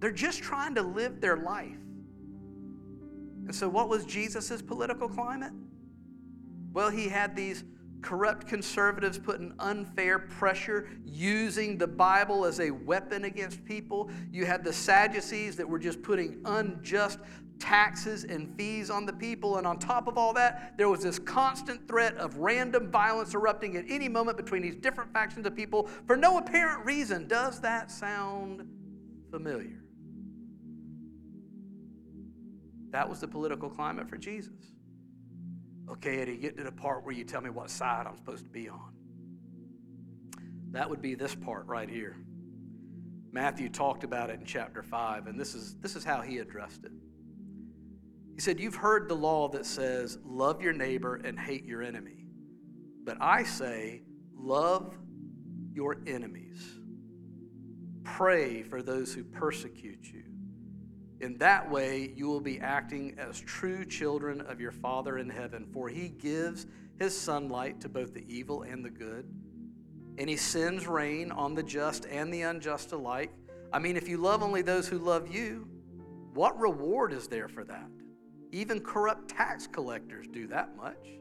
They're 0.00 0.10
just 0.10 0.42
trying 0.42 0.74
to 0.76 0.82
live 0.82 1.20
their 1.20 1.36
life. 1.36 1.76
And 3.46 3.54
so, 3.54 3.68
what 3.68 3.88
was 3.88 4.04
Jesus' 4.04 4.60
political 4.62 5.08
climate? 5.08 5.52
Well, 6.72 6.90
he 6.90 7.08
had 7.08 7.34
these 7.34 7.64
corrupt 8.02 8.46
conservatives 8.46 9.18
putting 9.18 9.52
unfair 9.58 10.18
pressure, 10.18 10.88
using 11.04 11.78
the 11.78 11.86
Bible 11.86 12.44
as 12.44 12.60
a 12.60 12.70
weapon 12.70 13.24
against 13.24 13.64
people. 13.64 14.10
You 14.30 14.44
had 14.46 14.64
the 14.64 14.72
Sadducees 14.72 15.56
that 15.56 15.68
were 15.68 15.78
just 15.78 16.02
putting 16.02 16.40
unjust 16.44 17.18
taxes 17.58 18.24
and 18.24 18.54
fees 18.56 18.90
on 18.90 19.04
the 19.04 19.12
people. 19.12 19.56
And 19.56 19.66
on 19.66 19.78
top 19.78 20.06
of 20.06 20.16
all 20.16 20.32
that, 20.34 20.74
there 20.76 20.88
was 20.88 21.02
this 21.02 21.18
constant 21.18 21.88
threat 21.88 22.16
of 22.16 22.36
random 22.36 22.90
violence 22.90 23.34
erupting 23.34 23.76
at 23.76 23.84
any 23.88 24.08
moment 24.08 24.36
between 24.36 24.62
these 24.62 24.76
different 24.76 25.12
factions 25.12 25.46
of 25.46 25.56
people 25.56 25.88
for 26.06 26.16
no 26.16 26.38
apparent 26.38 26.84
reason. 26.84 27.26
Does 27.26 27.60
that 27.62 27.90
sound 27.90 28.68
familiar? 29.30 29.82
That 32.90 33.08
was 33.08 33.20
the 33.20 33.28
political 33.28 33.68
climate 33.68 34.08
for 34.08 34.16
Jesus. 34.16 34.72
Okay, 35.90 36.20
Eddie, 36.20 36.36
get 36.36 36.56
to 36.58 36.64
the 36.64 36.72
part 36.72 37.04
where 37.04 37.14
you 37.14 37.24
tell 37.24 37.40
me 37.40 37.50
what 37.50 37.70
side 37.70 38.06
I'm 38.06 38.16
supposed 38.16 38.44
to 38.44 38.50
be 38.50 38.68
on. 38.68 38.92
That 40.70 40.88
would 40.88 41.00
be 41.00 41.14
this 41.14 41.34
part 41.34 41.66
right 41.66 41.88
here. 41.88 42.16
Matthew 43.32 43.68
talked 43.68 44.04
about 44.04 44.30
it 44.30 44.40
in 44.40 44.46
chapter 44.46 44.82
5, 44.82 45.26
and 45.26 45.38
this 45.38 45.54
is, 45.54 45.76
this 45.80 45.96
is 45.96 46.04
how 46.04 46.20
he 46.20 46.38
addressed 46.38 46.84
it. 46.84 46.92
He 48.34 48.40
said, 48.40 48.60
You've 48.60 48.76
heard 48.76 49.08
the 49.08 49.16
law 49.16 49.48
that 49.48 49.66
says, 49.66 50.18
Love 50.24 50.62
your 50.62 50.72
neighbor 50.72 51.16
and 51.16 51.38
hate 51.38 51.64
your 51.64 51.82
enemy. 51.82 52.26
But 53.04 53.16
I 53.20 53.42
say, 53.42 54.02
Love 54.34 54.96
your 55.72 55.96
enemies. 56.06 56.62
Pray 58.04 58.62
for 58.62 58.82
those 58.82 59.12
who 59.12 59.24
persecute 59.24 60.04
you. 60.04 60.24
In 61.20 61.36
that 61.38 61.68
way, 61.68 62.12
you 62.14 62.28
will 62.28 62.40
be 62.40 62.60
acting 62.60 63.16
as 63.18 63.40
true 63.40 63.84
children 63.84 64.40
of 64.42 64.60
your 64.60 64.70
Father 64.70 65.18
in 65.18 65.28
heaven, 65.28 65.66
for 65.72 65.88
he 65.88 66.08
gives 66.08 66.66
his 66.98 67.18
sunlight 67.18 67.80
to 67.80 67.88
both 67.88 68.14
the 68.14 68.24
evil 68.28 68.62
and 68.62 68.84
the 68.84 68.90
good, 68.90 69.26
and 70.18 70.28
he 70.28 70.36
sends 70.36 70.86
rain 70.86 71.32
on 71.32 71.54
the 71.54 71.62
just 71.62 72.06
and 72.06 72.32
the 72.32 72.42
unjust 72.42 72.92
alike. 72.92 73.30
I 73.72 73.78
mean, 73.78 73.96
if 73.96 74.08
you 74.08 74.18
love 74.18 74.42
only 74.42 74.62
those 74.62 74.86
who 74.88 74.98
love 74.98 75.32
you, 75.32 75.68
what 76.34 76.58
reward 76.58 77.12
is 77.12 77.26
there 77.26 77.48
for 77.48 77.64
that? 77.64 77.90
Even 78.52 78.80
corrupt 78.80 79.28
tax 79.28 79.66
collectors 79.66 80.26
do 80.28 80.46
that 80.46 80.76
much. 80.76 81.18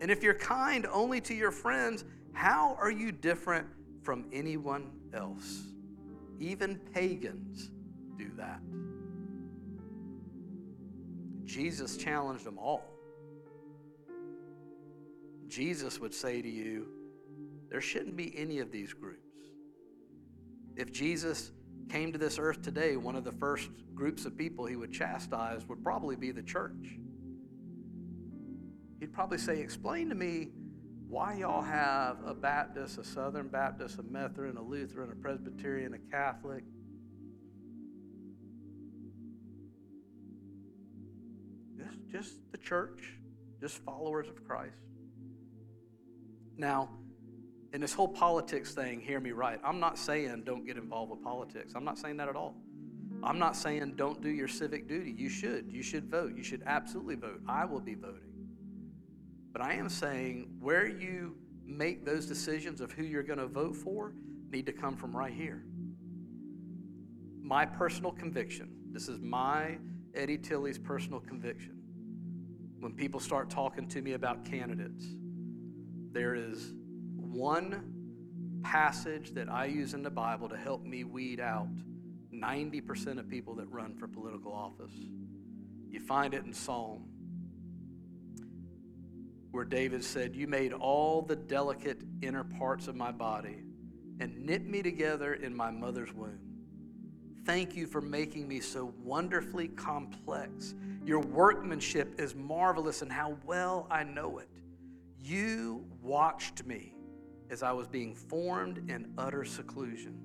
And 0.00 0.10
if 0.10 0.22
you're 0.22 0.34
kind 0.34 0.86
only 0.92 1.20
to 1.22 1.34
your 1.34 1.52
friends, 1.52 2.04
how 2.32 2.76
are 2.80 2.90
you 2.90 3.12
different 3.12 3.66
from 4.02 4.26
anyone 4.32 4.90
else? 5.14 5.62
Even 6.40 6.76
pagans 6.92 7.70
do 8.18 8.30
that. 8.36 8.60
Jesus 11.44 11.96
challenged 11.96 12.44
them 12.44 12.58
all. 12.58 12.84
Jesus 15.48 16.00
would 16.00 16.14
say 16.14 16.42
to 16.42 16.48
you, 16.48 16.88
there 17.70 17.80
shouldn't 17.80 18.16
be 18.16 18.36
any 18.36 18.58
of 18.58 18.70
these 18.70 18.92
groups. 18.92 19.20
If 20.76 20.92
Jesus 20.92 21.52
came 21.88 22.12
to 22.12 22.18
this 22.18 22.38
earth 22.38 22.62
today, 22.62 22.96
one 22.96 23.16
of 23.16 23.24
the 23.24 23.32
first 23.32 23.68
groups 23.94 24.24
of 24.24 24.36
people 24.36 24.66
he 24.66 24.76
would 24.76 24.92
chastise 24.92 25.66
would 25.68 25.82
probably 25.82 26.16
be 26.16 26.32
the 26.32 26.42
church. 26.42 26.98
He'd 29.00 29.12
probably 29.12 29.38
say, 29.38 29.60
Explain 29.60 30.08
to 30.08 30.14
me 30.14 30.48
why 31.08 31.34
y'all 31.34 31.62
have 31.62 32.18
a 32.26 32.34
Baptist, 32.34 32.98
a 32.98 33.04
Southern 33.04 33.48
Baptist, 33.48 33.98
a 33.98 34.02
Methodist, 34.02 34.58
a 34.58 34.62
Lutheran, 34.62 35.12
a 35.12 35.14
Presbyterian, 35.14 35.94
a 35.94 35.98
Catholic, 36.10 36.64
just 42.10 42.34
the 42.52 42.58
church, 42.58 43.14
just 43.60 43.78
followers 43.78 44.28
of 44.28 44.44
Christ. 44.44 44.80
Now, 46.56 46.90
in 47.72 47.80
this 47.80 47.92
whole 47.92 48.08
politics 48.08 48.72
thing, 48.72 49.00
hear 49.00 49.18
me 49.18 49.32
right. 49.32 49.58
I'm 49.64 49.80
not 49.80 49.98
saying 49.98 50.44
don't 50.44 50.64
get 50.64 50.76
involved 50.76 51.10
with 51.10 51.22
politics. 51.22 51.72
I'm 51.74 51.84
not 51.84 51.98
saying 51.98 52.16
that 52.18 52.28
at 52.28 52.36
all. 52.36 52.54
I'm 53.22 53.38
not 53.38 53.56
saying 53.56 53.94
don't 53.96 54.20
do 54.22 54.28
your 54.28 54.48
civic 54.48 54.86
duty. 54.86 55.14
You 55.16 55.28
should. 55.28 55.72
You 55.72 55.82
should 55.82 56.10
vote. 56.10 56.36
You 56.36 56.44
should 56.44 56.62
absolutely 56.66 57.16
vote. 57.16 57.40
I 57.48 57.64
will 57.64 57.80
be 57.80 57.94
voting. 57.94 58.32
But 59.52 59.62
I 59.62 59.74
am 59.74 59.88
saying 59.88 60.48
where 60.60 60.86
you 60.86 61.36
make 61.64 62.04
those 62.04 62.26
decisions 62.26 62.80
of 62.80 62.92
who 62.92 63.02
you're 63.02 63.22
going 63.22 63.38
to 63.38 63.46
vote 63.46 63.74
for 63.74 64.12
need 64.50 64.66
to 64.66 64.72
come 64.72 64.96
from 64.96 65.16
right 65.16 65.32
here. 65.32 65.64
My 67.42 67.66
personal 67.66 68.12
conviction. 68.12 68.70
This 68.92 69.08
is 69.08 69.20
my 69.20 69.78
Eddie 70.14 70.38
Tilley's 70.38 70.78
personal 70.78 71.18
conviction 71.18 71.73
when 72.84 72.92
people 72.92 73.18
start 73.18 73.48
talking 73.48 73.88
to 73.88 74.02
me 74.02 74.12
about 74.12 74.44
candidates, 74.44 75.06
there 76.12 76.34
is 76.34 76.74
one 77.16 78.60
passage 78.62 79.32
that 79.32 79.48
I 79.48 79.64
use 79.64 79.94
in 79.94 80.02
the 80.02 80.10
Bible 80.10 80.50
to 80.50 80.56
help 80.58 80.84
me 80.84 81.02
weed 81.02 81.40
out 81.40 81.66
90% 82.30 83.18
of 83.18 83.26
people 83.26 83.54
that 83.54 83.72
run 83.72 83.94
for 83.94 84.06
political 84.06 84.52
office. 84.52 84.92
You 85.88 85.98
find 85.98 86.34
it 86.34 86.44
in 86.44 86.52
Psalm, 86.52 87.06
where 89.50 89.64
David 89.64 90.04
said, 90.04 90.36
You 90.36 90.46
made 90.46 90.74
all 90.74 91.22
the 91.22 91.36
delicate 91.36 92.02
inner 92.20 92.44
parts 92.44 92.86
of 92.86 92.94
my 92.94 93.12
body 93.12 93.64
and 94.20 94.44
knit 94.44 94.66
me 94.66 94.82
together 94.82 95.32
in 95.32 95.56
my 95.56 95.70
mother's 95.70 96.12
womb. 96.12 96.53
Thank 97.44 97.76
you 97.76 97.86
for 97.86 98.00
making 98.00 98.48
me 98.48 98.60
so 98.60 98.94
wonderfully 99.02 99.68
complex. 99.68 100.74
Your 101.04 101.20
workmanship 101.20 102.18
is 102.18 102.34
marvelous, 102.34 103.02
and 103.02 103.12
how 103.12 103.36
well 103.44 103.86
I 103.90 104.02
know 104.02 104.38
it. 104.38 104.48
You 105.18 105.84
watched 106.00 106.64
me 106.64 106.94
as 107.50 107.62
I 107.62 107.72
was 107.72 107.86
being 107.86 108.14
formed 108.14 108.90
in 108.90 109.12
utter 109.18 109.44
seclusion, 109.44 110.18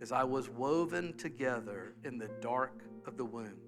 as 0.00 0.12
I 0.12 0.22
was 0.22 0.48
woven 0.48 1.16
together 1.16 1.94
in 2.04 2.16
the 2.16 2.28
dark 2.40 2.84
of 3.06 3.16
the 3.16 3.24
womb. 3.24 3.58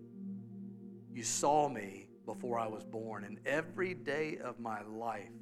You 1.13 1.25
saw 1.25 1.69
me 1.69 2.07
before 2.27 2.61
I 2.61 2.69
was 2.69 2.85
born, 2.85 3.25
and 3.25 3.41
every 3.45 3.95
day 3.95 4.39
of 4.39 4.61
my 4.61 4.83
life 4.83 5.33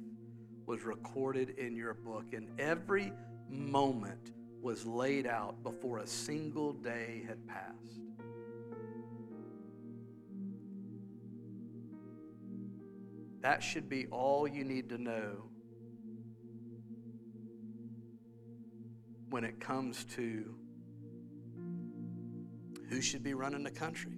was 0.65 0.81
recorded 0.81 1.51
in 1.51 1.75
your 1.75 1.93
book, 1.93 2.33
and 2.33 2.49
every 2.59 3.13
moment 3.47 4.31
was 4.61 4.85
laid 4.85 5.25
out 5.25 5.61
before 5.63 5.99
a 5.99 6.07
single 6.07 6.73
day 6.73 7.23
had 7.27 7.45
passed. 7.47 7.81
That 13.41 13.63
should 13.63 13.89
be 13.89 14.05
all 14.07 14.47
you 14.47 14.63
need 14.63 14.89
to 14.89 14.99
know 14.99 15.49
when 19.31 19.43
it 19.43 19.59
comes 19.59 20.05
to 20.15 20.53
who 22.89 23.01
should 23.01 23.23
be 23.23 23.33
running 23.33 23.63
the 23.63 23.71
country. 23.71 24.11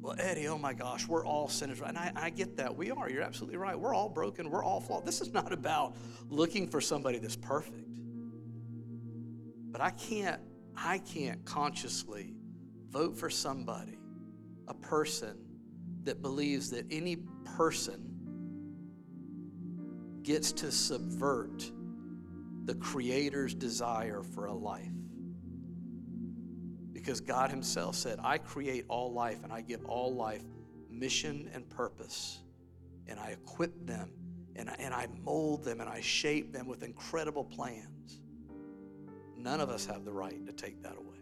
Well, 0.00 0.14
Eddie, 0.18 0.48
oh 0.48 0.58
my 0.58 0.72
gosh, 0.74 1.08
we're 1.08 1.26
all 1.26 1.48
sinners. 1.48 1.80
And 1.84 1.98
I, 1.98 2.12
I, 2.14 2.30
get 2.30 2.56
that. 2.58 2.76
We 2.76 2.90
are. 2.90 3.10
You're 3.10 3.22
absolutely 3.22 3.56
right. 3.56 3.78
We're 3.78 3.94
all 3.94 4.08
broken. 4.08 4.50
We're 4.50 4.62
all 4.62 4.80
flawed. 4.80 5.06
This 5.06 5.20
is 5.20 5.32
not 5.32 5.52
about 5.52 5.96
looking 6.28 6.68
for 6.68 6.80
somebody 6.80 7.18
that's 7.18 7.36
perfect. 7.36 7.83
But 9.74 9.80
I 9.80 9.90
can't, 9.90 10.40
I 10.76 10.98
can't 10.98 11.44
consciously 11.44 12.32
vote 12.90 13.18
for 13.18 13.28
somebody, 13.28 13.98
a 14.68 14.74
person 14.74 15.36
that 16.04 16.22
believes 16.22 16.70
that 16.70 16.86
any 16.92 17.16
person 17.56 18.12
gets 20.22 20.52
to 20.52 20.70
subvert 20.70 21.72
the 22.66 22.76
Creator's 22.76 23.52
desire 23.52 24.22
for 24.22 24.44
a 24.44 24.52
life. 24.54 24.92
Because 26.92 27.20
God 27.20 27.50
Himself 27.50 27.96
said, 27.96 28.20
I 28.22 28.38
create 28.38 28.84
all 28.86 29.12
life 29.12 29.42
and 29.42 29.52
I 29.52 29.60
give 29.60 29.84
all 29.86 30.14
life 30.14 30.44
mission 30.88 31.50
and 31.52 31.68
purpose. 31.68 32.42
And 33.08 33.18
I 33.18 33.30
equip 33.30 33.88
them 33.88 34.12
and 34.54 34.70
I, 34.70 34.76
and 34.78 34.94
I 34.94 35.08
mold 35.24 35.64
them 35.64 35.80
and 35.80 35.90
I 35.90 36.00
shape 36.00 36.52
them 36.52 36.68
with 36.68 36.84
incredible 36.84 37.42
plans. 37.42 38.20
None 39.44 39.60
of 39.60 39.68
us 39.68 39.84
have 39.84 40.06
the 40.06 40.12
right 40.12 40.44
to 40.46 40.52
take 40.52 40.82
that 40.82 40.96
away. 40.96 41.18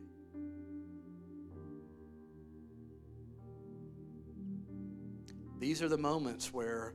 These 5.58 5.82
are 5.82 5.88
the 5.88 5.98
moments 5.98 6.52
where 6.52 6.94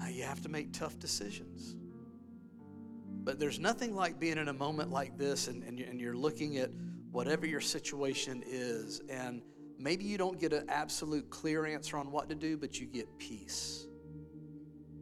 uh, 0.00 0.06
you 0.06 0.22
have 0.22 0.40
to 0.42 0.48
make 0.48 0.72
tough 0.72 1.00
decisions. 1.00 1.76
But 3.24 3.40
there's 3.40 3.58
nothing 3.58 3.96
like 3.96 4.20
being 4.20 4.38
in 4.38 4.46
a 4.46 4.52
moment 4.52 4.92
like 4.92 5.18
this 5.18 5.48
and, 5.48 5.64
and, 5.64 6.00
you're 6.00 6.16
looking 6.16 6.58
at 6.58 6.70
whatever 7.10 7.44
your 7.44 7.60
situation 7.60 8.44
is, 8.46 9.00
and 9.08 9.42
maybe 9.78 10.04
you 10.04 10.18
don't 10.18 10.38
get 10.38 10.52
an 10.52 10.66
absolute 10.68 11.28
clear 11.30 11.66
answer 11.66 11.96
on 11.96 12.12
what 12.12 12.28
to 12.28 12.36
do, 12.36 12.56
but 12.56 12.78
you 12.78 12.86
get 12.86 13.08
peace. 13.18 13.86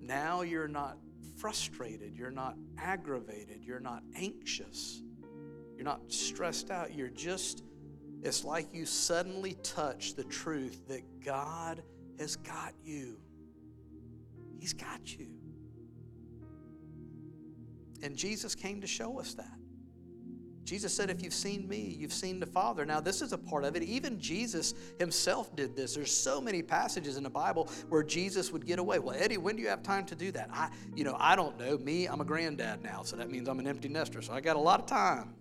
Now 0.01 0.41
you're 0.41 0.69
not 0.69 0.97
frustrated, 1.43 2.17
you're 2.17 2.31
not 2.31 2.55
aggravated, 2.79 3.65
you're 3.65 3.81
not 3.81 4.05
anxious, 4.15 5.03
you're 5.75 5.85
not 5.85 6.01
stressed 6.07 6.71
out. 6.71 6.95
You're 6.95 7.09
just, 7.09 7.65
it's 8.23 8.45
like 8.45 8.73
you 8.73 8.87
suddenly 8.87 9.57
touch 9.65 10.15
the 10.15 10.23
truth 10.23 10.87
that 10.87 11.03
God 11.25 11.83
has 12.21 12.37
got 12.37 12.75
you. 12.85 13.17
He's 14.61 14.73
got 14.73 15.19
you. 15.19 15.31
And 18.05 18.15
Jesus 18.17 18.55
came 18.55 18.81
to 18.81 18.87
show 18.87 19.19
us 19.19 19.35
that. 19.35 19.59
Jesus 20.65 20.95
said, 20.95 21.11
If 21.11 21.23
you've 21.23 21.35
seen 21.35 21.69
me, 21.69 21.97
you've 21.99 22.13
seen 22.13 22.39
the 22.39 22.47
Father. 22.47 22.85
Now, 22.87 23.01
this 23.01 23.21
is 23.21 23.33
a 23.33 23.39
part 23.39 23.65
of 23.65 23.77
it. 23.77 23.83
Even 23.83 24.19
Jesus 24.21 24.75
himself 24.99 25.55
did 25.57 25.75
this. 25.75 25.95
There's 25.95 26.15
so 26.15 26.41
many 26.41 26.63
passages 26.63 27.17
in 27.17 27.23
the 27.23 27.31
Bible 27.31 27.69
where 27.89 28.03
Jesus 28.03 28.53
would 28.53 28.65
get 28.65 28.79
away. 28.79 28.99
Well, 28.99 29.17
Eddie, 29.19 29.39
when 29.39 29.57
do 29.57 29.63
you 29.63 29.69
have 29.69 29.83
time 29.83 30.07
to 30.07 30.15
do 30.15 30.31
that? 30.33 30.51
I, 30.53 30.71
you 30.95 31.05
know, 31.05 31.17
I 31.19 31.35
don't 31.35 31.59
know. 31.59 31.79
Me, 31.79 32.07
I'm 32.07 32.21
a 32.21 32.25
granddad 32.25 32.83
now, 32.83 33.03
so 33.03 33.17
that 33.17 33.31
means 33.31 33.49
I'm 33.49 33.59
an 33.59 33.67
empty 33.67 33.89
nester, 33.89 34.23
so 34.23 34.33
I 34.33 34.41
got 34.41 34.57
a 34.57 34.61
lot 34.61 34.79
of 34.79 34.87
time. 34.87 35.35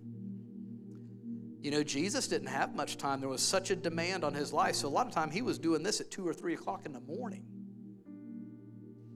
You 1.61 1.69
know, 1.69 1.83
Jesus 1.83 2.27
didn't 2.27 2.47
have 2.47 2.75
much 2.75 2.97
time. 2.97 3.19
There 3.19 3.29
was 3.29 3.43
such 3.43 3.69
a 3.69 3.75
demand 3.75 4.23
on 4.23 4.33
his 4.33 4.51
life. 4.51 4.75
So 4.75 4.87
a 4.87 4.89
lot 4.89 5.05
of 5.05 5.13
time 5.13 5.29
he 5.29 5.43
was 5.43 5.59
doing 5.59 5.83
this 5.83 6.01
at 6.01 6.09
two 6.09 6.27
or 6.27 6.33
three 6.33 6.55
o'clock 6.55 6.87
in 6.87 6.93
the 6.93 7.01
morning. 7.01 7.45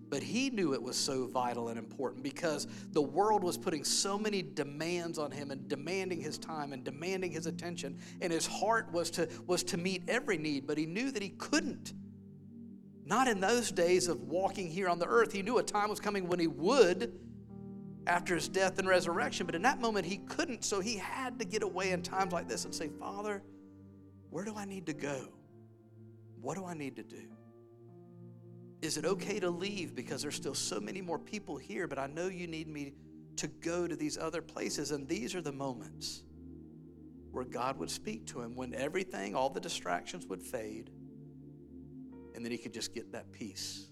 But 0.10 0.22
he 0.22 0.50
knew 0.50 0.74
it 0.74 0.82
was 0.82 0.96
so 0.96 1.28
vital 1.28 1.70
and 1.70 1.80
important 1.80 2.24
because 2.24 2.68
the 2.92 3.02
world 3.02 3.44
was 3.44 3.58
putting 3.58 3.84
so 3.84 4.18
many 4.18 4.42
demands 4.42 5.18
on 5.18 5.32
him 5.32 5.52
and 5.52 5.68
demanding 5.68 6.22
his 6.22 6.38
time 6.38 6.74
and 6.74 6.84
demanding 6.84 7.32
his 7.32 7.48
attention. 7.48 7.98
And 8.22 8.32
his 8.32 8.46
heart 8.46 8.92
was 8.92 9.10
to, 9.12 9.28
was 9.48 9.64
to 9.66 9.78
meet 9.78 10.04
every 10.08 10.38
need, 10.38 10.68
but 10.68 10.78
he 10.78 10.86
knew 10.86 11.12
that 11.12 11.24
he 11.24 11.30
couldn't. 11.30 11.94
Not 13.06 13.28
in 13.28 13.40
those 13.40 13.72
days 13.72 14.08
of 14.08 14.22
walking 14.22 14.70
here 14.70 14.90
on 14.90 15.00
the 15.00 15.08
earth. 15.08 15.32
He 15.32 15.42
knew 15.42 15.58
a 15.58 15.64
time 15.64 15.90
was 15.90 16.00
coming 16.00 16.28
when 16.28 16.40
he 16.40 16.48
would 16.48 17.20
after 18.08 18.36
his 18.36 18.48
death 18.48 18.78
and 18.80 18.88
resurrection, 18.88 19.46
but 19.46 19.56
in 19.56 19.62
that 19.64 19.80
moment 19.80 20.06
he 20.06 20.18
couldn't, 20.18 20.64
so 20.64 20.80
he 20.80 20.96
had 20.96 21.40
to 21.40 21.46
get 21.46 21.64
away 21.64 21.92
in 21.92 22.02
times 22.02 22.34
like 22.34 22.48
this 22.48 22.66
and 22.66 22.74
say, 22.74 22.90
Father, 23.00 23.42
where 24.30 24.46
do 24.46 24.56
I 24.56 24.66
need 24.66 24.86
to 24.88 24.94
go? 24.94 25.30
What 26.42 26.56
do 26.56 26.66
I 26.66 26.74
need 26.74 26.96
to 26.98 27.04
do? 27.04 27.35
Is 28.86 28.98
it 28.98 29.06
okay 29.06 29.40
to 29.40 29.50
leave 29.50 29.96
because 29.96 30.22
there's 30.22 30.36
still 30.36 30.54
so 30.54 30.80
many 30.80 31.02
more 31.02 31.18
people 31.18 31.58
here, 31.58 31.88
but 31.88 31.98
I 31.98 32.06
know 32.06 32.28
you 32.28 32.46
need 32.46 32.68
me 32.68 32.94
to 33.38 33.48
go 33.48 33.88
to 33.88 33.96
these 33.96 34.16
other 34.16 34.44
places? 34.44 34.92
And 34.92 35.08
these 35.08 35.34
are 35.34 35.42
the 35.42 35.52
moments 35.52 36.22
where 37.32 37.46
God 37.46 37.80
would 37.80 37.90
speak 37.90 38.28
to 38.28 38.42
him 38.42 38.56
when 38.56 38.76
everything, 38.76 39.34
all 39.34 39.50
the 39.50 39.60
distractions 39.60 40.28
would 40.28 40.42
fade, 40.42 40.92
and 42.36 42.46
then 42.46 42.52
he 42.52 42.60
could 42.60 42.74
just 42.74 42.94
get 42.94 43.12
that 43.14 43.32
peace. 43.32 43.90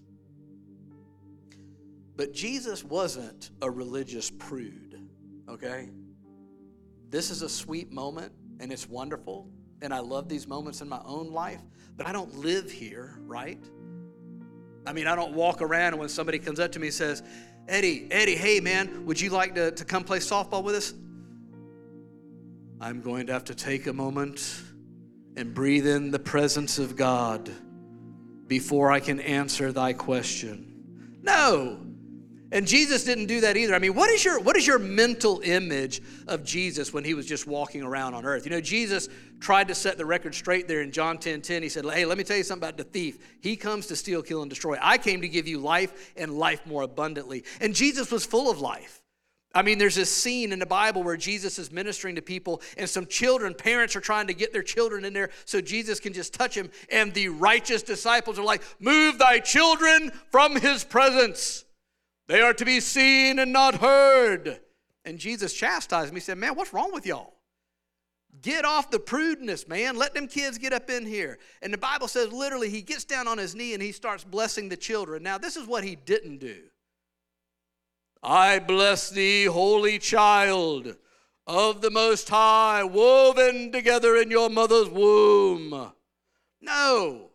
But 2.16 2.32
Jesus 2.32 2.84
wasn't 2.84 3.50
a 3.62 3.68
religious 3.68 4.30
prude, 4.30 5.00
okay? 5.48 5.90
This 7.10 7.30
is 7.30 7.42
a 7.42 7.48
sweet 7.48 7.90
moment 7.90 8.32
and 8.60 8.72
it's 8.72 8.88
wonderful, 8.88 9.50
and 9.82 9.92
I 9.92 9.98
love 9.98 10.28
these 10.28 10.46
moments 10.46 10.80
in 10.82 10.88
my 10.88 11.00
own 11.04 11.32
life, 11.32 11.62
but 11.96 12.06
I 12.06 12.12
don't 12.12 12.38
live 12.38 12.70
here, 12.70 13.18
right? 13.26 13.58
I 14.86 14.92
mean, 14.92 15.06
I 15.06 15.16
don't 15.16 15.32
walk 15.32 15.62
around 15.62 15.96
when 15.98 16.08
somebody 16.08 16.38
comes 16.38 16.60
up 16.60 16.72
to 16.72 16.78
me 16.78 16.88
and 16.88 16.94
says, 16.94 17.22
Eddie, 17.68 18.08
Eddie, 18.10 18.36
hey 18.36 18.60
man, 18.60 19.06
would 19.06 19.20
you 19.20 19.30
like 19.30 19.54
to, 19.54 19.70
to 19.70 19.84
come 19.84 20.04
play 20.04 20.18
softball 20.18 20.62
with 20.62 20.74
us? 20.74 20.92
I'm 22.80 23.00
going 23.00 23.26
to 23.28 23.32
have 23.32 23.44
to 23.44 23.54
take 23.54 23.86
a 23.86 23.92
moment 23.92 24.60
and 25.36 25.54
breathe 25.54 25.86
in 25.86 26.10
the 26.10 26.18
presence 26.18 26.78
of 26.78 26.96
God 26.96 27.50
before 28.46 28.92
I 28.92 29.00
can 29.00 29.20
answer 29.20 29.72
thy 29.72 29.94
question. 29.94 31.18
No. 31.22 31.80
And 32.54 32.68
Jesus 32.68 33.02
didn't 33.02 33.26
do 33.26 33.40
that 33.40 33.56
either. 33.56 33.74
I 33.74 33.80
mean, 33.80 33.96
what 33.96 34.08
is 34.10 34.24
your 34.24 34.38
what 34.38 34.56
is 34.56 34.64
your 34.64 34.78
mental 34.78 35.40
image 35.40 36.00
of 36.28 36.44
Jesus 36.44 36.92
when 36.92 37.02
he 37.02 37.12
was 37.12 37.26
just 37.26 37.48
walking 37.48 37.82
around 37.82 38.14
on 38.14 38.24
earth? 38.24 38.46
You 38.46 38.52
know, 38.52 38.60
Jesus 38.60 39.08
tried 39.40 39.66
to 39.68 39.74
set 39.74 39.98
the 39.98 40.06
record 40.06 40.36
straight 40.36 40.68
there 40.68 40.80
in 40.80 40.92
John 40.92 41.18
10 41.18 41.42
10. 41.42 41.64
He 41.64 41.68
said, 41.68 41.84
Hey, 41.84 42.04
let 42.04 42.16
me 42.16 42.22
tell 42.22 42.36
you 42.36 42.44
something 42.44 42.68
about 42.68 42.78
the 42.78 42.84
thief. 42.84 43.18
He 43.40 43.56
comes 43.56 43.88
to 43.88 43.96
steal, 43.96 44.22
kill, 44.22 44.40
and 44.42 44.48
destroy. 44.48 44.78
I 44.80 44.98
came 44.98 45.20
to 45.22 45.28
give 45.28 45.48
you 45.48 45.58
life 45.58 46.12
and 46.16 46.38
life 46.38 46.64
more 46.64 46.82
abundantly. 46.82 47.42
And 47.60 47.74
Jesus 47.74 48.12
was 48.12 48.24
full 48.24 48.48
of 48.48 48.60
life. 48.60 49.02
I 49.52 49.62
mean, 49.62 49.78
there's 49.78 49.96
this 49.96 50.14
scene 50.14 50.52
in 50.52 50.60
the 50.60 50.66
Bible 50.66 51.02
where 51.02 51.16
Jesus 51.16 51.58
is 51.58 51.72
ministering 51.72 52.14
to 52.14 52.22
people, 52.22 52.62
and 52.78 52.88
some 52.88 53.06
children, 53.06 53.54
parents 53.54 53.96
are 53.96 54.00
trying 54.00 54.28
to 54.28 54.34
get 54.34 54.52
their 54.52 54.62
children 54.62 55.04
in 55.04 55.12
there 55.12 55.30
so 55.44 55.60
Jesus 55.60 55.98
can 55.98 56.12
just 56.12 56.32
touch 56.32 56.56
him. 56.56 56.70
And 56.90 57.12
the 57.14 57.30
righteous 57.30 57.82
disciples 57.82 58.38
are 58.38 58.44
like, 58.44 58.62
Move 58.78 59.18
thy 59.18 59.40
children 59.40 60.12
from 60.30 60.54
his 60.54 60.84
presence. 60.84 61.63
They 62.26 62.40
are 62.40 62.54
to 62.54 62.64
be 62.64 62.80
seen 62.80 63.38
and 63.38 63.52
not 63.52 63.76
heard. 63.76 64.60
And 65.04 65.18
Jesus 65.18 65.52
chastised 65.52 66.12
me. 66.12 66.20
Said, 66.20 66.38
Man, 66.38 66.54
what's 66.54 66.72
wrong 66.72 66.92
with 66.92 67.06
y'all? 67.06 67.34
Get 68.40 68.64
off 68.64 68.90
the 68.90 68.98
prudeness, 68.98 69.68
man. 69.68 69.96
Let 69.96 70.14
them 70.14 70.26
kids 70.26 70.58
get 70.58 70.72
up 70.72 70.90
in 70.90 71.06
here. 71.06 71.38
And 71.62 71.72
the 71.72 71.78
Bible 71.78 72.08
says 72.08 72.32
literally, 72.32 72.68
he 72.68 72.82
gets 72.82 73.04
down 73.04 73.28
on 73.28 73.38
his 73.38 73.54
knee 73.54 73.74
and 73.74 73.82
he 73.82 73.92
starts 73.92 74.24
blessing 74.24 74.68
the 74.68 74.76
children. 74.76 75.22
Now, 75.22 75.38
this 75.38 75.56
is 75.56 75.68
what 75.68 75.84
he 75.84 75.94
didn't 75.94 76.38
do. 76.38 76.56
I 78.22 78.58
bless 78.58 79.10
thee, 79.10 79.44
holy 79.44 79.98
child 79.98 80.96
of 81.46 81.82
the 81.82 81.90
Most 81.90 82.28
High, 82.28 82.82
woven 82.82 83.70
together 83.70 84.16
in 84.16 84.30
your 84.30 84.48
mother's 84.48 84.88
womb. 84.88 85.92
No. 86.60 87.30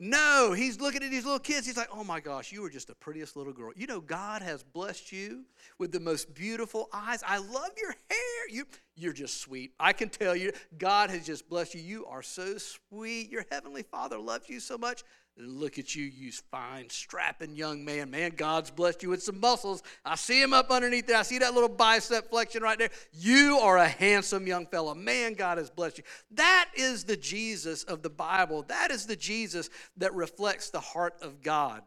No, 0.00 0.52
he's 0.52 0.80
looking 0.80 1.02
at 1.02 1.10
these 1.10 1.24
little 1.24 1.40
kids. 1.40 1.66
He's 1.66 1.76
like, 1.76 1.88
oh 1.92 2.04
my 2.04 2.20
gosh, 2.20 2.52
you 2.52 2.64
are 2.64 2.70
just 2.70 2.86
the 2.86 2.94
prettiest 2.94 3.34
little 3.34 3.52
girl. 3.52 3.72
You 3.74 3.88
know, 3.88 4.00
God 4.00 4.42
has 4.42 4.62
blessed 4.62 5.10
you 5.10 5.44
with 5.78 5.90
the 5.90 5.98
most 5.98 6.32
beautiful 6.34 6.88
eyes. 6.92 7.24
I 7.26 7.38
love 7.38 7.70
your 7.76 7.90
hair. 7.90 8.48
You, 8.48 8.64
you're 8.94 9.12
just 9.12 9.40
sweet. 9.40 9.72
I 9.80 9.92
can 9.92 10.08
tell 10.08 10.36
you, 10.36 10.52
God 10.78 11.10
has 11.10 11.26
just 11.26 11.48
blessed 11.48 11.74
you. 11.74 11.80
You 11.80 12.06
are 12.06 12.22
so 12.22 12.58
sweet. 12.58 13.28
Your 13.28 13.44
heavenly 13.50 13.82
Father 13.82 14.18
loves 14.18 14.48
you 14.48 14.60
so 14.60 14.78
much. 14.78 15.02
Look 15.40 15.78
at 15.78 15.94
you, 15.94 16.04
you 16.04 16.32
fine, 16.50 16.90
strapping 16.90 17.54
young 17.54 17.84
man. 17.84 18.10
Man, 18.10 18.32
God's 18.36 18.72
blessed 18.72 19.04
you 19.04 19.10
with 19.10 19.22
some 19.22 19.38
muscles. 19.38 19.84
I 20.04 20.16
see 20.16 20.42
him 20.42 20.52
up 20.52 20.70
underneath 20.70 21.06
there. 21.06 21.16
I 21.16 21.22
see 21.22 21.38
that 21.38 21.54
little 21.54 21.68
bicep 21.68 22.30
flexion 22.30 22.62
right 22.62 22.76
there. 22.76 22.90
You 23.12 23.60
are 23.62 23.78
a 23.78 23.86
handsome 23.86 24.48
young 24.48 24.66
fella. 24.66 24.96
Man, 24.96 25.34
God 25.34 25.58
has 25.58 25.70
blessed 25.70 25.98
you. 25.98 26.04
That 26.32 26.70
is 26.74 27.04
the 27.04 27.16
Jesus 27.16 27.84
of 27.84 28.02
the 28.02 28.10
Bible. 28.10 28.64
That 28.64 28.90
is 28.90 29.06
the 29.06 29.14
Jesus 29.14 29.70
that 29.98 30.12
reflects 30.12 30.70
the 30.70 30.80
heart 30.80 31.14
of 31.22 31.40
God. 31.40 31.82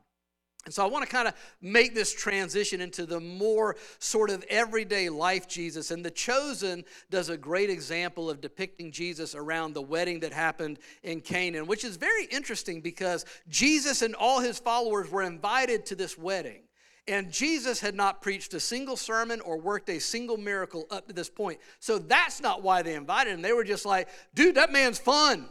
And 0.66 0.74
so 0.74 0.84
I 0.84 0.88
want 0.88 1.04
to 1.04 1.12
kind 1.12 1.28
of 1.28 1.34
make 1.60 1.96
this 1.96 2.14
transition 2.14 2.82
into 2.82 3.08
the 3.08 3.20
more 3.20 3.76
sort 3.98 4.30
of 4.30 4.46
everyday 4.48 5.10
life 5.10 5.48
Jesus. 5.48 5.90
And 5.90 6.06
The 6.06 6.12
Chosen 6.12 6.84
does 7.10 7.30
a 7.30 7.38
great 7.38 7.72
example 7.72 8.30
of 8.30 8.42
depicting 8.42 8.92
Jesus 8.92 9.34
around 9.34 9.74
the 9.74 9.82
wedding 9.82 10.20
that 10.20 10.34
happened 10.34 10.78
in 11.02 11.22
Canaan, 11.22 11.66
which 11.66 11.84
is 11.84 11.98
very 11.98 12.26
interesting 12.26 12.80
because 12.80 13.26
Jesus 13.50 14.04
and 14.04 14.14
all 14.14 14.40
his 14.40 14.60
followers 14.60 15.10
were 15.10 15.24
invited 15.24 15.86
to 15.88 15.96
this 15.96 16.16
wedding. 16.16 16.62
And 17.08 17.32
Jesus 17.32 17.80
had 17.80 17.96
not 17.96 18.22
preached 18.22 18.54
a 18.54 18.60
single 18.60 18.96
sermon 18.96 19.42
or 19.42 19.58
worked 19.58 19.90
a 19.90 19.98
single 19.98 20.38
miracle 20.38 20.86
up 20.92 21.08
to 21.08 21.14
this 21.14 21.30
point. 21.30 21.60
So 21.80 21.98
that's 21.98 22.40
not 22.40 22.62
why 22.62 22.84
they 22.84 22.94
invited 22.94 23.34
him. 23.34 23.42
They 23.42 23.54
were 23.54 23.64
just 23.64 23.86
like, 23.86 24.10
dude, 24.36 24.56
that 24.56 24.72
man's 24.72 25.00
fun. 25.00 25.50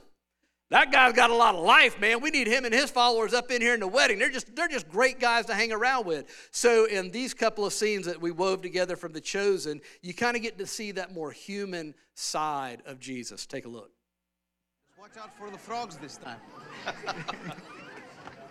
That 0.70 0.92
guy's 0.92 1.14
got 1.14 1.30
a 1.30 1.34
lot 1.34 1.56
of 1.56 1.64
life, 1.64 1.98
man. 2.00 2.20
We 2.20 2.30
need 2.30 2.46
him 2.46 2.64
and 2.64 2.72
his 2.72 2.92
followers 2.92 3.34
up 3.34 3.50
in 3.50 3.60
here 3.60 3.74
in 3.74 3.80
the 3.80 3.88
wedding. 3.88 4.20
They're 4.20 4.30
just, 4.30 4.54
they're 4.54 4.68
just 4.68 4.88
great 4.88 5.18
guys 5.18 5.46
to 5.46 5.54
hang 5.54 5.72
around 5.72 6.06
with. 6.06 6.48
So, 6.52 6.84
in 6.84 7.10
these 7.10 7.34
couple 7.34 7.66
of 7.66 7.72
scenes 7.72 8.06
that 8.06 8.20
we 8.20 8.30
wove 8.30 8.62
together 8.62 8.94
from 8.94 9.12
The 9.12 9.20
Chosen, 9.20 9.80
you 10.00 10.14
kind 10.14 10.36
of 10.36 10.42
get 10.42 10.58
to 10.58 10.66
see 10.66 10.92
that 10.92 11.12
more 11.12 11.32
human 11.32 11.92
side 12.14 12.82
of 12.86 13.00
Jesus. 13.00 13.46
Take 13.46 13.66
a 13.66 13.68
look. 13.68 13.90
Watch 14.96 15.16
out 15.20 15.36
for 15.36 15.50
the 15.50 15.58
frogs 15.58 15.96
this 15.96 16.18
time. 16.18 16.38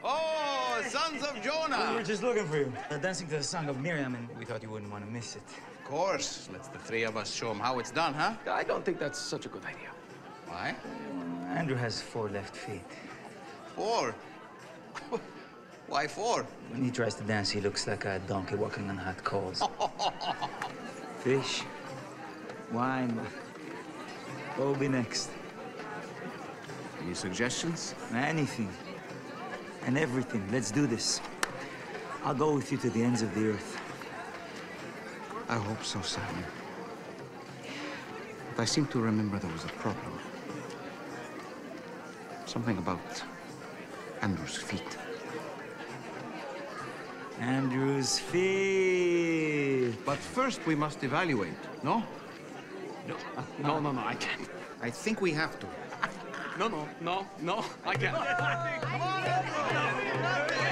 oh, 0.04 0.84
sons 0.90 1.24
of 1.24 1.42
Jonah! 1.42 1.88
We 1.92 1.96
were 1.96 2.04
just 2.04 2.22
looking 2.22 2.46
for 2.48 2.58
you. 2.58 2.74
Uh, 2.90 2.98
dancing 2.98 3.28
to 3.28 3.38
the 3.38 3.44
song 3.44 3.70
of 3.70 3.80
Miriam, 3.80 4.16
and 4.16 4.28
we 4.38 4.44
thought 4.44 4.62
you 4.62 4.70
wouldn't 4.70 4.92
want 4.92 5.06
to 5.06 5.10
miss 5.10 5.38
it. 5.38 5.44
Of 5.48 5.86
course. 5.86 6.50
Let's 6.52 6.68
the 6.68 6.80
three 6.80 7.04
of 7.04 7.16
us 7.16 7.34
show 7.34 7.48
them 7.48 7.60
how 7.60 7.80
it's 7.80 7.92
done, 7.92 8.14
huh? 8.14 8.34
I 8.50 8.66
don't 8.66 8.84
think 8.84 9.00
that's 9.00 9.20
such 9.20 9.46
a 9.46 9.50
good 9.50 9.64
idea. 9.64 9.90
Why? 10.50 10.76
Andrew 11.56 11.76
has 11.76 12.02
four 12.02 12.30
left 12.30 12.56
feet. 12.56 12.82
Four? 13.76 14.16
Why 15.88 16.08
four? 16.08 16.46
When 16.72 16.84
he 16.84 16.92
tries 16.92 17.16
to 17.16 17.24
dance, 17.24 17.50
he 17.50 17.62
looks 17.62 17.88
like 17.88 18.06
a 18.06 18.20
donkey 18.28 18.56
walking 18.56 18.90
on 18.90 18.98
hot 18.98 19.24
coals. 19.24 19.64
Fish, 21.20 21.64
wine. 22.72 23.20
What 24.56 24.68
will 24.68 24.76
be 24.76 24.88
next? 24.88 25.30
Any 27.04 27.14
suggestions? 27.14 27.96
Anything. 28.14 28.70
And 29.86 29.98
everything. 29.98 30.48
Let's 30.52 30.72
do 30.72 30.86
this. 30.86 31.22
I'll 32.24 32.36
go 32.36 32.54
with 32.54 32.72
you 32.72 32.78
to 32.80 32.90
the 32.90 33.02
ends 33.02 33.22
of 33.22 33.34
the 33.34 33.52
earth. 33.52 33.80
I 35.48 35.56
hope 35.56 35.84
so, 35.84 36.02
Simon. 36.02 36.44
But 38.56 38.64
I 38.64 38.66
seem 38.66 38.86
to 38.88 39.00
remember 39.00 39.40
there 39.40 39.52
was 39.52 39.64
a 39.64 39.70
problem. 39.80 40.19
Something 42.50 42.80
about 42.80 43.24
Andrew's 44.24 44.58
feet. 44.58 44.98
Andrew's 47.40 48.18
feet. 48.18 49.94
But 50.04 50.18
first 50.18 50.66
we 50.66 50.74
must 50.74 51.04
evaluate, 51.04 51.54
no? 51.84 52.04
No, 53.08 53.16
uh, 53.38 53.44
no, 53.62 53.80
no, 53.80 53.92
no, 53.92 54.02
I 54.02 54.16
can't. 54.16 54.50
I 54.82 54.90
think 54.90 55.22
we 55.22 55.32
have 55.34 55.60
to. 55.60 55.68
No, 56.58 56.68
no, 56.68 56.90
no, 57.02 57.28
no, 57.40 57.64
I 57.86 57.94
can't. 57.94 58.18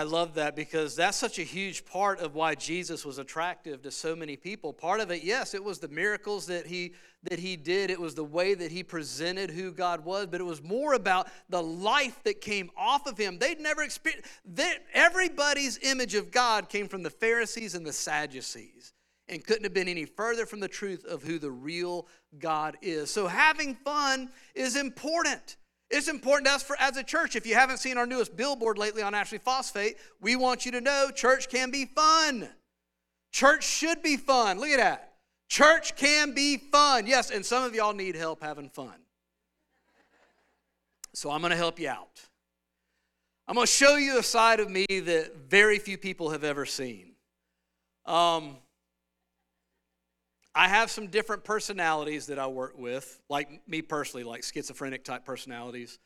I 0.00 0.04
love 0.04 0.32
that 0.36 0.56
because 0.56 0.96
that's 0.96 1.18
such 1.18 1.38
a 1.38 1.42
huge 1.42 1.84
part 1.84 2.20
of 2.20 2.34
why 2.34 2.54
Jesus 2.54 3.04
was 3.04 3.18
attractive 3.18 3.82
to 3.82 3.90
so 3.90 4.16
many 4.16 4.34
people. 4.34 4.72
Part 4.72 5.00
of 5.00 5.10
it, 5.10 5.22
yes, 5.22 5.52
it 5.52 5.62
was 5.62 5.78
the 5.78 5.88
miracles 5.88 6.46
that 6.46 6.66
he 6.66 6.94
that 7.24 7.38
he 7.38 7.54
did. 7.54 7.90
It 7.90 8.00
was 8.00 8.14
the 8.14 8.24
way 8.24 8.54
that 8.54 8.72
he 8.72 8.82
presented 8.82 9.50
who 9.50 9.72
God 9.72 10.02
was, 10.02 10.26
but 10.28 10.40
it 10.40 10.44
was 10.44 10.62
more 10.62 10.94
about 10.94 11.28
the 11.50 11.62
life 11.62 12.18
that 12.24 12.40
came 12.40 12.70
off 12.78 13.06
of 13.06 13.18
him. 13.18 13.38
They'd 13.38 13.60
never 13.60 13.82
experienced 13.82 14.26
that 14.54 14.78
everybody's 14.94 15.78
image 15.82 16.14
of 16.14 16.30
God 16.30 16.70
came 16.70 16.88
from 16.88 17.02
the 17.02 17.10
Pharisees 17.10 17.74
and 17.74 17.84
the 17.84 17.92
Sadducees 17.92 18.94
and 19.28 19.44
couldn't 19.44 19.64
have 19.64 19.74
been 19.74 19.86
any 19.86 20.06
further 20.06 20.46
from 20.46 20.60
the 20.60 20.68
truth 20.68 21.04
of 21.04 21.22
who 21.22 21.38
the 21.38 21.50
real 21.50 22.06
God 22.38 22.78
is. 22.80 23.10
So 23.10 23.26
having 23.26 23.74
fun 23.74 24.30
is 24.54 24.76
important. 24.76 25.56
It's 25.90 26.08
important 26.08 26.46
to 26.46 26.52
us 26.52 26.62
for 26.62 26.76
as 26.78 26.96
a 26.96 27.02
church. 27.02 27.34
If 27.34 27.46
you 27.46 27.54
haven't 27.54 27.78
seen 27.78 27.98
our 27.98 28.06
newest 28.06 28.36
billboard 28.36 28.78
lately 28.78 29.02
on 29.02 29.14
Ashley 29.14 29.38
Phosphate, 29.38 29.96
we 30.20 30.36
want 30.36 30.64
you 30.64 30.72
to 30.72 30.80
know 30.80 31.10
church 31.12 31.48
can 31.48 31.70
be 31.70 31.84
fun. 31.84 32.48
Church 33.32 33.64
should 33.64 34.02
be 34.02 34.16
fun. 34.16 34.60
Look 34.60 34.68
at 34.70 34.78
that. 34.78 35.14
Church 35.48 35.96
can 35.96 36.32
be 36.32 36.58
fun. 36.58 37.08
Yes, 37.08 37.30
and 37.30 37.44
some 37.44 37.64
of 37.64 37.74
y'all 37.74 37.92
need 37.92 38.14
help 38.14 38.40
having 38.40 38.68
fun. 38.68 38.94
So 41.12 41.30
I'm 41.30 41.40
going 41.40 41.50
to 41.50 41.56
help 41.56 41.80
you 41.80 41.88
out. 41.88 42.20
I'm 43.48 43.56
going 43.56 43.66
to 43.66 43.72
show 43.72 43.96
you 43.96 44.18
a 44.18 44.22
side 44.22 44.60
of 44.60 44.70
me 44.70 44.86
that 44.88 45.32
very 45.48 45.80
few 45.80 45.98
people 45.98 46.30
have 46.30 46.44
ever 46.44 46.64
seen. 46.64 47.14
Um, 48.06 48.56
I 50.54 50.68
have 50.68 50.90
some 50.90 51.06
different 51.06 51.44
personalities 51.44 52.26
that 52.26 52.38
I 52.38 52.46
work 52.48 52.76
with, 52.76 53.20
like 53.28 53.66
me 53.68 53.82
personally, 53.82 54.24
like 54.24 54.42
schizophrenic 54.42 55.04
type 55.04 55.24
personalities. 55.24 55.98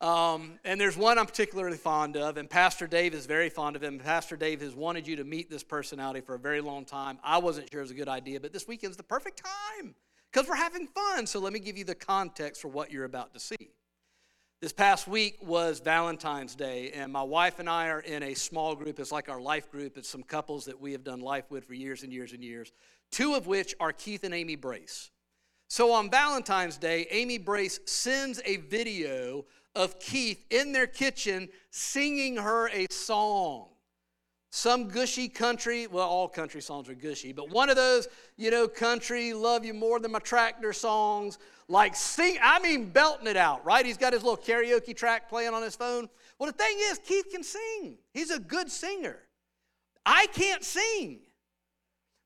Um, 0.00 0.58
and 0.64 0.80
there's 0.80 0.96
one 0.96 1.18
I'm 1.18 1.26
particularly 1.26 1.76
fond 1.76 2.16
of, 2.16 2.36
and 2.36 2.48
Pastor 2.48 2.86
Dave 2.86 3.12
is 3.12 3.26
very 3.26 3.50
fond 3.50 3.76
of 3.76 3.82
him. 3.82 3.98
Pastor 3.98 4.36
Dave 4.36 4.62
has 4.62 4.74
wanted 4.74 5.06
you 5.06 5.16
to 5.16 5.24
meet 5.24 5.50
this 5.50 5.62
personality 5.62 6.20
for 6.20 6.36
a 6.36 6.38
very 6.38 6.60
long 6.60 6.84
time. 6.84 7.18
I 7.22 7.38
wasn't 7.38 7.68
sure 7.70 7.80
it 7.80 7.84
was 7.84 7.90
a 7.90 7.94
good 7.94 8.08
idea, 8.08 8.40
but 8.40 8.52
this 8.52 8.66
weekend's 8.66 8.96
the 8.96 9.02
perfect 9.02 9.42
time 9.44 9.94
because 10.32 10.48
we're 10.48 10.54
having 10.54 10.86
fun. 10.86 11.26
So 11.26 11.38
let 11.40 11.52
me 11.52 11.58
give 11.58 11.76
you 11.76 11.84
the 11.84 11.94
context 11.94 12.62
for 12.62 12.68
what 12.68 12.90
you're 12.90 13.04
about 13.04 13.34
to 13.34 13.40
see. 13.40 13.70
This 14.62 14.72
past 14.72 15.08
week 15.08 15.38
was 15.42 15.80
Valentine's 15.80 16.54
Day, 16.54 16.92
and 16.94 17.12
my 17.12 17.22
wife 17.22 17.58
and 17.58 17.68
I 17.68 17.88
are 17.88 18.00
in 18.00 18.22
a 18.22 18.34
small 18.34 18.74
group. 18.74 19.00
It's 19.00 19.12
like 19.12 19.28
our 19.28 19.40
life 19.40 19.70
group. 19.70 19.98
It's 19.98 20.08
some 20.08 20.22
couples 20.22 20.66
that 20.66 20.80
we 20.80 20.92
have 20.92 21.02
done 21.02 21.20
life 21.20 21.50
with 21.50 21.64
for 21.64 21.74
years 21.74 22.02
and 22.04 22.12
years 22.12 22.32
and 22.32 22.44
years 22.44 22.72
two 23.10 23.34
of 23.34 23.46
which 23.46 23.74
are 23.80 23.92
Keith 23.92 24.24
and 24.24 24.34
Amy 24.34 24.56
Brace. 24.56 25.10
So 25.68 25.92
on 25.92 26.10
Valentine's 26.10 26.76
Day, 26.76 27.06
Amy 27.10 27.38
Brace 27.38 27.78
sends 27.86 28.40
a 28.44 28.56
video 28.56 29.44
of 29.74 30.00
Keith 30.00 30.44
in 30.50 30.72
their 30.72 30.86
kitchen 30.86 31.48
singing 31.70 32.36
her 32.36 32.68
a 32.70 32.86
song. 32.90 33.68
Some 34.52 34.88
gushy 34.88 35.28
country, 35.28 35.86
well, 35.86 36.08
all 36.08 36.28
country 36.28 36.60
songs 36.60 36.88
are 36.88 36.94
gushy, 36.94 37.32
but 37.32 37.50
one 37.50 37.70
of 37.70 37.76
those, 37.76 38.08
you 38.36 38.50
know, 38.50 38.66
country, 38.66 39.32
love 39.32 39.64
you 39.64 39.72
more 39.72 40.00
than 40.00 40.10
my 40.10 40.18
tractor 40.18 40.72
songs, 40.72 41.38
like 41.68 41.94
sing, 41.94 42.36
I 42.42 42.58
mean, 42.58 42.90
belting 42.90 43.28
it 43.28 43.36
out, 43.36 43.64
right? 43.64 43.86
He's 43.86 43.96
got 43.96 44.12
his 44.12 44.24
little 44.24 44.36
karaoke 44.36 44.96
track 44.96 45.28
playing 45.28 45.54
on 45.54 45.62
his 45.62 45.76
phone. 45.76 46.08
Well, 46.38 46.50
the 46.50 46.58
thing 46.58 46.76
is, 46.80 46.98
Keith 46.98 47.26
can 47.30 47.44
sing, 47.44 47.98
he's 48.12 48.30
a 48.30 48.40
good 48.40 48.72
singer. 48.72 49.18
I 50.04 50.26
can't 50.32 50.64
sing. 50.64 51.20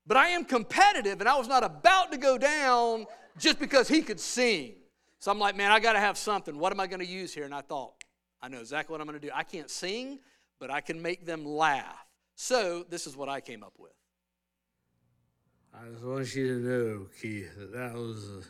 But 0.07 0.17
I 0.17 0.29
am 0.29 0.45
competitive, 0.45 1.19
and 1.19 1.27
I 1.27 1.35
was 1.37 1.47
not 1.47 1.63
about 1.63 2.11
to 2.11 2.17
go 2.17 2.37
down 2.37 3.05
just 3.37 3.59
because 3.59 3.87
he 3.87 4.01
could 4.01 4.19
sing. 4.19 4.75
So 5.19 5.31
I'm 5.31 5.39
like, 5.39 5.55
man, 5.55 5.71
I 5.71 5.79
got 5.79 5.93
to 5.93 5.99
have 5.99 6.17
something. 6.17 6.59
What 6.59 6.71
am 6.71 6.79
I 6.79 6.87
going 6.87 6.99
to 6.99 7.05
use 7.05 7.33
here? 7.33 7.45
And 7.45 7.55
I 7.55 7.61
thought, 7.61 7.93
I 8.41 8.47
know 8.47 8.59
exactly 8.59 8.93
what 8.93 9.01
I'm 9.01 9.07
going 9.07 9.19
to 9.19 9.25
do. 9.25 9.31
I 9.33 9.43
can't 9.43 9.69
sing, 9.69 10.19
but 10.59 10.69
I 10.69 10.81
can 10.81 11.01
make 11.01 11.25
them 11.25 11.45
laugh. 11.45 12.05
So 12.35 12.85
this 12.89 13.07
is 13.07 13.17
what 13.17 13.29
I 13.29 13.41
came 13.41 13.63
up 13.63 13.73
with. 13.79 13.93
I 15.73 15.89
just 15.91 16.03
want 16.03 16.35
you 16.35 16.47
to 16.47 16.67
know, 16.67 17.07
Keith, 17.19 17.53
that 17.57 17.73
that 17.73 17.93
was 17.95 18.45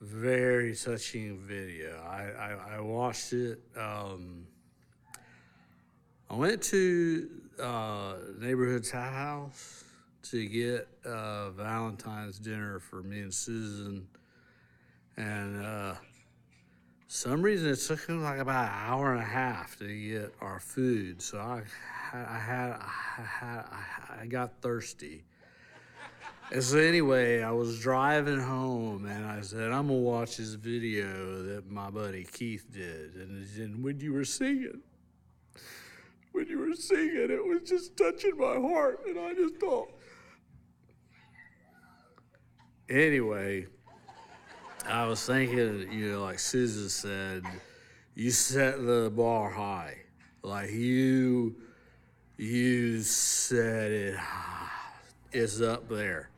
a 0.00 0.04
very 0.04 0.76
touching 0.76 1.38
video. 1.38 2.00
I, 2.02 2.22
I, 2.38 2.76
I 2.76 2.80
watched 2.80 3.32
it. 3.32 3.60
Um, 3.76 4.46
I 6.28 6.34
went 6.34 6.62
to 6.64 7.28
uh, 7.60 8.14
house 8.92 9.84
to 10.24 10.46
get 10.46 10.88
uh, 11.04 11.50
Valentine's 11.50 12.38
dinner 12.38 12.78
for 12.78 13.02
me 13.02 13.20
and 13.20 13.32
Susan, 13.34 14.06
and 15.16 15.64
uh, 15.64 15.94
some 17.08 17.42
reason 17.42 17.70
it 17.70 17.76
took 17.76 18.06
him 18.06 18.22
like 18.22 18.38
about 18.38 18.68
an 18.68 18.74
hour 18.74 19.12
and 19.12 19.20
a 19.20 19.26
half 19.26 19.78
to 19.78 19.86
get 19.86 20.34
our 20.40 20.58
food. 20.58 21.20
So 21.20 21.38
I, 21.38 21.62
I 22.14 22.38
had, 22.38 22.70
I 22.70 23.22
had, 23.22 23.64
I 24.20 24.26
got 24.26 24.62
thirsty. 24.62 25.24
And 26.50 26.62
so 26.62 26.78
anyway, 26.78 27.42
I 27.42 27.50
was 27.50 27.78
driving 27.80 28.40
home 28.40 29.06
and 29.06 29.26
I 29.26 29.40
said, 29.42 29.72
I'm 29.72 29.88
gonna 29.88 30.00
watch 30.00 30.38
this 30.38 30.54
video 30.54 31.42
that 31.42 31.70
my 31.70 31.90
buddy 31.90 32.24
Keith 32.24 32.66
did. 32.72 33.14
And, 33.14 33.46
and 33.58 33.84
when 33.84 34.00
you 34.00 34.14
were 34.14 34.24
singing, 34.24 34.80
when 36.32 36.46
you 36.48 36.58
were 36.58 36.74
singing, 36.74 37.30
it 37.30 37.46
was 37.46 37.68
just 37.68 37.96
touching 37.96 38.38
my 38.38 38.54
heart. 38.54 39.00
And 39.06 39.18
I 39.18 39.34
just 39.34 39.56
thought, 39.56 39.92
anyway, 42.92 43.66
I 44.86 45.06
was 45.06 45.24
thinking, 45.24 45.90
you 45.90 46.12
know, 46.12 46.22
like 46.22 46.38
Susan 46.38 46.88
said, 46.88 47.44
you 48.14 48.30
set 48.30 48.84
the 48.84 49.10
bar 49.14 49.50
high. 49.50 49.96
Like 50.42 50.70
you, 50.70 51.56
you 52.36 53.00
set 53.00 53.90
it, 53.90 54.18
it's 55.32 55.60
up 55.60 55.88
there. 55.88 56.30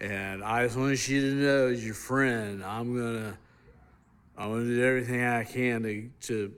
And 0.00 0.42
I 0.42 0.64
just 0.64 0.76
want 0.76 1.08
you 1.08 1.20
to 1.20 1.36
know, 1.36 1.66
as 1.68 1.84
your 1.84 1.94
friend, 1.94 2.64
I'm 2.64 2.94
gonna, 2.96 3.38
I'm 4.36 4.52
gonna 4.52 4.64
do 4.64 4.84
everything 4.84 5.24
I 5.24 5.44
can 5.44 5.82
to, 5.82 6.10
to 6.22 6.54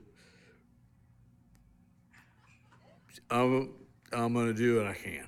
I'm, 3.29 3.69
I'm 4.11 4.33
gonna 4.33 4.53
do 4.53 4.77
what 4.77 4.87
I 4.87 4.93
can. 4.93 5.25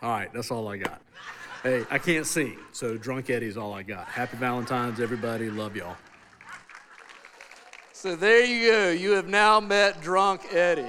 All 0.00 0.10
right, 0.10 0.32
that's 0.32 0.50
all 0.50 0.68
I 0.68 0.76
got. 0.76 1.02
Hey, 1.64 1.84
I 1.90 1.98
can't 1.98 2.24
sing, 2.24 2.56
so 2.70 2.96
Drunk 2.96 3.30
Eddie's 3.30 3.56
all 3.56 3.74
I 3.74 3.82
got. 3.82 4.06
Happy 4.06 4.36
Valentine's, 4.36 5.00
everybody. 5.00 5.50
Love 5.50 5.74
y'all. 5.74 5.96
So 7.92 8.14
there 8.14 8.44
you 8.44 8.70
go. 8.70 8.90
You 8.90 9.10
have 9.12 9.26
now 9.26 9.58
met 9.58 10.00
Drunk 10.00 10.42
Eddie. 10.52 10.86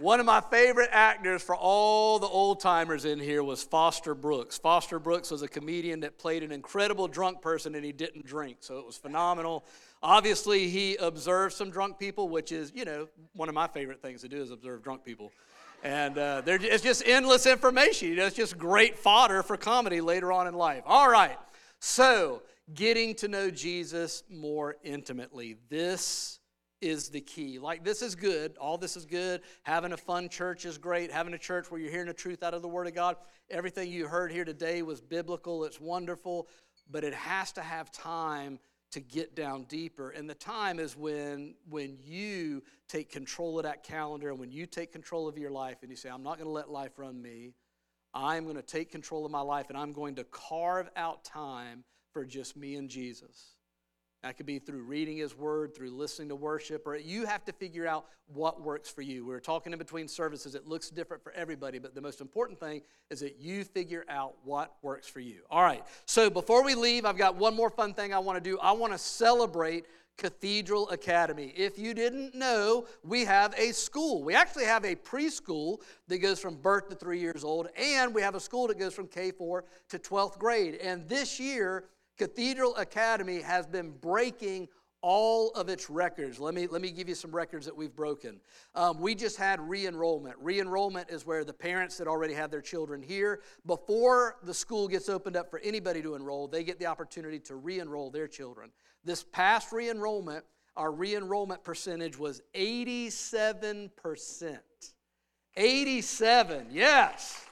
One 0.00 0.18
of 0.18 0.26
my 0.26 0.40
favorite 0.40 0.88
actors 0.90 1.40
for 1.40 1.54
all 1.54 2.18
the 2.18 2.26
old 2.26 2.58
timers 2.58 3.04
in 3.04 3.20
here 3.20 3.44
was 3.44 3.62
Foster 3.62 4.12
Brooks. 4.12 4.58
Foster 4.58 4.98
Brooks 4.98 5.30
was 5.30 5.42
a 5.42 5.48
comedian 5.48 6.00
that 6.00 6.18
played 6.18 6.42
an 6.42 6.50
incredible 6.50 7.06
drunk 7.06 7.40
person 7.40 7.76
and 7.76 7.84
he 7.84 7.92
didn't 7.92 8.26
drink, 8.26 8.56
so 8.58 8.78
it 8.80 8.86
was 8.86 8.96
phenomenal. 8.96 9.64
Obviously, 10.02 10.68
he 10.68 10.96
observed 10.96 11.54
some 11.54 11.70
drunk 11.70 11.96
people, 11.98 12.28
which 12.28 12.50
is, 12.50 12.72
you 12.74 12.84
know, 12.84 13.06
one 13.34 13.48
of 13.48 13.54
my 13.54 13.68
favorite 13.68 14.02
things 14.02 14.22
to 14.22 14.28
do 14.28 14.42
is 14.42 14.50
observe 14.50 14.82
drunk 14.82 15.04
people. 15.04 15.30
And 15.82 16.18
uh, 16.18 16.42
it's 16.46 16.82
just 16.82 17.02
endless 17.06 17.46
information. 17.46 18.08
You 18.08 18.16
know, 18.16 18.26
it's 18.26 18.36
just 18.36 18.58
great 18.58 18.98
fodder 18.98 19.42
for 19.42 19.56
comedy 19.56 20.00
later 20.00 20.30
on 20.30 20.46
in 20.46 20.54
life. 20.54 20.82
All 20.86 21.10
right, 21.10 21.38
so 21.78 22.42
getting 22.74 23.14
to 23.16 23.28
know 23.28 23.50
Jesus 23.50 24.22
more 24.28 24.76
intimately. 24.84 25.56
This 25.70 26.38
is 26.80 27.08
the 27.08 27.20
key. 27.20 27.58
Like, 27.58 27.84
this 27.84 28.02
is 28.02 28.14
good. 28.14 28.56
All 28.58 28.78
this 28.78 28.96
is 28.96 29.04
good. 29.04 29.42
Having 29.62 29.92
a 29.92 29.96
fun 29.96 30.28
church 30.28 30.64
is 30.64 30.78
great. 30.78 31.10
Having 31.10 31.34
a 31.34 31.38
church 31.38 31.70
where 31.70 31.80
you're 31.80 31.90
hearing 31.90 32.06
the 32.06 32.14
truth 32.14 32.42
out 32.42 32.54
of 32.54 32.62
the 32.62 32.68
Word 32.68 32.86
of 32.86 32.94
God. 32.94 33.16
Everything 33.50 33.90
you 33.90 34.06
heard 34.06 34.32
here 34.32 34.44
today 34.44 34.82
was 34.82 35.00
biblical. 35.00 35.64
It's 35.64 35.80
wonderful. 35.80 36.48
But 36.90 37.04
it 37.04 37.14
has 37.14 37.52
to 37.52 37.60
have 37.60 37.92
time 37.92 38.58
to 38.92 39.00
get 39.00 39.36
down 39.36 39.64
deeper. 39.64 40.10
And 40.10 40.28
the 40.28 40.34
time 40.34 40.78
is 40.78 40.96
when, 40.96 41.54
when 41.68 41.98
you 42.02 42.62
take 42.88 43.10
control 43.10 43.58
of 43.58 43.64
that 43.64 43.82
calendar 43.82 44.30
and 44.30 44.38
when 44.38 44.50
you 44.50 44.66
take 44.66 44.92
control 44.92 45.28
of 45.28 45.38
your 45.38 45.50
life 45.50 45.78
and 45.82 45.90
you 45.90 45.96
say, 45.96 46.08
I'm 46.08 46.22
not 46.22 46.38
going 46.38 46.46
to 46.46 46.52
let 46.52 46.70
life 46.70 46.98
run 46.98 47.20
me. 47.20 47.54
I'm 48.12 48.44
going 48.44 48.56
to 48.56 48.62
take 48.62 48.90
control 48.90 49.24
of 49.24 49.30
my 49.30 49.40
life 49.40 49.66
and 49.68 49.78
I'm 49.78 49.92
going 49.92 50.16
to 50.16 50.24
carve 50.24 50.90
out 50.96 51.24
time 51.24 51.84
for 52.12 52.24
just 52.24 52.56
me 52.56 52.74
and 52.74 52.88
Jesus. 52.88 53.54
That 54.22 54.36
could 54.36 54.44
be 54.44 54.58
through 54.58 54.82
reading 54.82 55.16
His 55.16 55.34
Word, 55.34 55.74
through 55.74 55.92
listening 55.92 56.28
to 56.28 56.36
worship, 56.36 56.86
or 56.86 56.94
you 56.94 57.24
have 57.24 57.42
to 57.46 57.52
figure 57.52 57.86
out 57.86 58.04
what 58.26 58.60
works 58.60 58.90
for 58.90 59.00
you. 59.00 59.24
We 59.24 59.34
are 59.34 59.40
talking 59.40 59.72
in 59.72 59.78
between 59.78 60.08
services. 60.08 60.54
It 60.54 60.66
looks 60.66 60.90
different 60.90 61.22
for 61.22 61.32
everybody, 61.32 61.78
but 61.78 61.94
the 61.94 62.02
most 62.02 62.20
important 62.20 62.60
thing 62.60 62.82
is 63.08 63.20
that 63.20 63.40
you 63.40 63.64
figure 63.64 64.04
out 64.10 64.34
what 64.44 64.74
works 64.82 65.06
for 65.06 65.20
you. 65.20 65.40
All 65.50 65.62
right, 65.62 65.82
so 66.04 66.28
before 66.28 66.62
we 66.62 66.74
leave, 66.74 67.06
I've 67.06 67.16
got 67.16 67.36
one 67.36 67.56
more 67.56 67.70
fun 67.70 67.94
thing 67.94 68.12
I 68.12 68.18
want 68.18 68.42
to 68.42 68.50
do. 68.50 68.58
I 68.58 68.72
want 68.72 68.92
to 68.92 68.98
celebrate 68.98 69.86
Cathedral 70.18 70.90
Academy. 70.90 71.54
If 71.56 71.78
you 71.78 71.94
didn't 71.94 72.34
know, 72.34 72.86
we 73.02 73.24
have 73.24 73.54
a 73.56 73.72
school. 73.72 74.22
We 74.22 74.34
actually 74.34 74.66
have 74.66 74.84
a 74.84 74.94
preschool 74.96 75.78
that 76.08 76.18
goes 76.18 76.38
from 76.38 76.56
birth 76.56 76.90
to 76.90 76.94
three 76.94 77.20
years 77.20 77.42
old, 77.42 77.68
and 77.74 78.14
we 78.14 78.20
have 78.20 78.34
a 78.34 78.40
school 78.40 78.66
that 78.66 78.78
goes 78.78 78.92
from 78.92 79.06
K 79.06 79.30
4 79.30 79.64
to 79.88 79.98
12th 79.98 80.38
grade. 80.38 80.74
And 80.74 81.08
this 81.08 81.40
year, 81.40 81.84
Cathedral 82.20 82.76
Academy 82.76 83.40
has 83.40 83.66
been 83.66 83.92
breaking 83.92 84.68
all 85.00 85.48
of 85.52 85.70
its 85.70 85.88
records. 85.88 86.38
Let 86.38 86.52
me, 86.52 86.66
let 86.66 86.82
me 86.82 86.90
give 86.90 87.08
you 87.08 87.14
some 87.14 87.34
records 87.34 87.64
that 87.64 87.74
we've 87.74 87.96
broken. 87.96 88.42
Um, 88.74 89.00
we 89.00 89.14
just 89.14 89.38
had 89.38 89.58
re 89.58 89.86
enrollment. 89.86 90.36
Re 90.38 90.60
enrollment 90.60 91.08
is 91.08 91.24
where 91.24 91.44
the 91.44 91.54
parents 91.54 91.96
that 91.96 92.06
already 92.06 92.34
have 92.34 92.50
their 92.50 92.60
children 92.60 93.00
here, 93.00 93.40
before 93.64 94.36
the 94.42 94.52
school 94.52 94.86
gets 94.86 95.08
opened 95.08 95.34
up 95.34 95.50
for 95.50 95.60
anybody 95.60 96.02
to 96.02 96.14
enroll, 96.14 96.46
they 96.46 96.62
get 96.62 96.78
the 96.78 96.84
opportunity 96.84 97.38
to 97.38 97.56
re 97.56 97.80
enroll 97.80 98.10
their 98.10 98.28
children. 98.28 98.70
This 99.02 99.24
past 99.24 99.72
re 99.72 99.88
enrollment, 99.88 100.44
our 100.76 100.92
re 100.92 101.16
enrollment 101.16 101.64
percentage 101.64 102.18
was 102.18 102.42
87%. 102.54 104.58
87, 105.56 106.66
yes. 106.70 107.46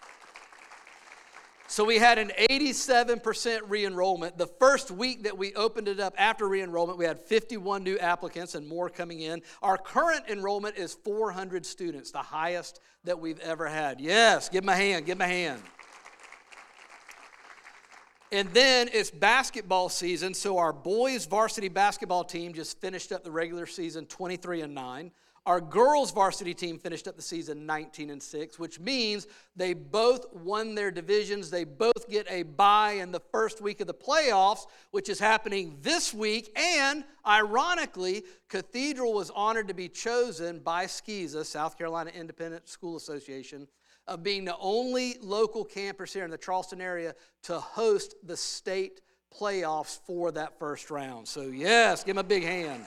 So 1.71 1.85
we 1.85 1.99
had 1.99 2.16
an 2.16 2.33
87% 2.49 3.61
re 3.69 3.85
enrollment. 3.85 4.39
The 4.39 4.47
first 4.47 4.91
week 4.91 5.25
that 5.25 5.37
we 5.37 5.53
opened 5.53 5.87
it 5.87 6.01
up 6.01 6.14
after 6.16 6.49
re 6.49 6.62
enrollment, 6.62 6.97
we 6.99 7.05
had 7.05 7.19
51 7.19 7.85
new 7.85 7.99
applicants 7.99 8.55
and 8.55 8.66
more 8.66 8.89
coming 8.89 9.21
in. 9.21 9.43
Our 9.61 9.77
current 9.77 10.25
enrollment 10.31 10.79
is 10.79 10.95
400 10.95 11.66
students, 11.66 12.11
the 12.11 12.23
highest 12.23 12.81
that 13.05 13.21
we've 13.21 13.39
ever 13.41 13.69
had. 13.69 14.01
Yes, 14.01 14.49
give 14.49 14.62
them 14.62 14.71
a 14.71 14.77
hand, 14.77 15.05
give 15.05 15.19
them 15.19 15.29
a 15.29 15.31
hand. 15.31 15.61
And 18.33 18.49
then 18.55 18.89
it's 18.91 19.11
basketball 19.11 19.91
season, 19.91 20.33
so 20.33 20.57
our 20.57 20.73
boys 20.73 21.27
varsity 21.27 21.69
basketball 21.69 22.25
team 22.25 22.55
just 22.55 22.81
finished 22.81 23.12
up 23.12 23.25
the 23.25 23.31
regular 23.31 23.66
season 23.66 24.07
23 24.07 24.62
and 24.62 24.75
9. 24.75 25.11
Our 25.47 25.61
girls 25.61 26.11
varsity 26.11 26.53
team 26.53 26.78
finished 26.78 27.09
up 27.09 27.16
the 27.16 27.22
season 27.22 27.64
19 27.64 28.11
and 28.11 28.22
6, 28.22 28.59
which 28.59 28.78
means 28.78 29.26
they 29.57 29.72
both 29.72 30.26
won 30.34 30.74
their 30.74 30.91
divisions. 30.91 31.49
They 31.49 31.64
both 31.64 32.09
get 32.11 32.26
a 32.30 32.43
bye 32.43 32.93
in 32.93 33.12
the 33.12 33.20
first 33.32 33.61
week 33.61 33.80
of 33.80 33.86
the 33.86 33.95
playoffs, 33.95 34.66
which 34.91 35.09
is 35.09 35.18
happening 35.18 35.78
this 35.80 36.12
week. 36.12 36.57
And 36.59 37.05
ironically, 37.26 38.24
Cathedral 38.49 39.14
was 39.14 39.30
honored 39.30 39.68
to 39.68 39.74
be 39.74 39.89
chosen 39.89 40.59
by 40.59 40.84
SCISA, 40.84 41.47
South 41.47 41.78
Carolina 41.78 42.11
Independent 42.14 42.68
School 42.68 42.97
Association, 42.97 43.68
of 44.07 44.22
being 44.22 44.45
the 44.45 44.57
only 44.59 45.16
local 45.20 45.64
campus 45.64 46.12
here 46.12 46.24
in 46.24 46.30
the 46.30 46.39
Charleston 46.39 46.80
area 46.80 47.14
to 47.45 47.59
host 47.59 48.14
the 48.22 48.36
state 48.36 49.01
playoffs 49.34 49.99
for 50.07 50.32
that 50.32 50.59
first 50.59 50.91
round. 50.91 51.28
So, 51.28 51.43
yes, 51.43 52.05
give 52.05 52.16
them 52.16 52.24
a 52.24 52.28
big 52.28 52.43
hand. 52.43 52.84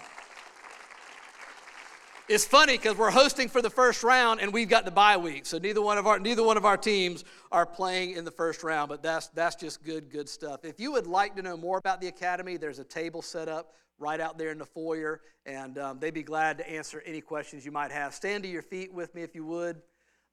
It's 2.27 2.45
funny 2.45 2.77
because 2.77 2.97
we're 2.97 3.11
hosting 3.11 3.49
for 3.49 3.61
the 3.61 3.69
first 3.69 4.03
round 4.03 4.39
and 4.39 4.53
we've 4.53 4.69
got 4.69 4.85
the 4.85 4.91
bye 4.91 5.17
week, 5.17 5.45
so 5.45 5.57
neither 5.57 5.81
one 5.81 5.97
of 5.97 6.07
our 6.07 6.19
neither 6.19 6.43
one 6.43 6.55
of 6.55 6.65
our 6.65 6.77
teams 6.77 7.25
are 7.51 7.65
playing 7.65 8.11
in 8.11 8.23
the 8.23 8.31
first 8.31 8.63
round. 8.63 8.89
But 8.89 9.03
that's 9.03 9.27
that's 9.29 9.55
just 9.55 9.83
good 9.83 10.09
good 10.09 10.29
stuff. 10.29 10.63
If 10.63 10.79
you 10.79 10.91
would 10.93 11.07
like 11.07 11.35
to 11.35 11.41
know 11.41 11.57
more 11.57 11.77
about 11.77 11.99
the 11.99 12.07
academy, 12.07 12.57
there's 12.57 12.79
a 12.79 12.83
table 12.83 13.21
set 13.21 13.49
up 13.49 13.73
right 13.99 14.19
out 14.19 14.37
there 14.37 14.51
in 14.51 14.57
the 14.57 14.65
foyer, 14.65 15.21
and 15.45 15.77
um, 15.77 15.99
they'd 15.99 16.13
be 16.13 16.23
glad 16.23 16.57
to 16.59 16.69
answer 16.69 17.03
any 17.05 17.21
questions 17.21 17.65
you 17.65 17.71
might 17.71 17.91
have. 17.91 18.13
Stand 18.13 18.43
to 18.43 18.49
your 18.49 18.61
feet 18.61 18.93
with 18.93 19.13
me 19.13 19.23
if 19.23 19.35
you 19.35 19.45
would. 19.45 19.81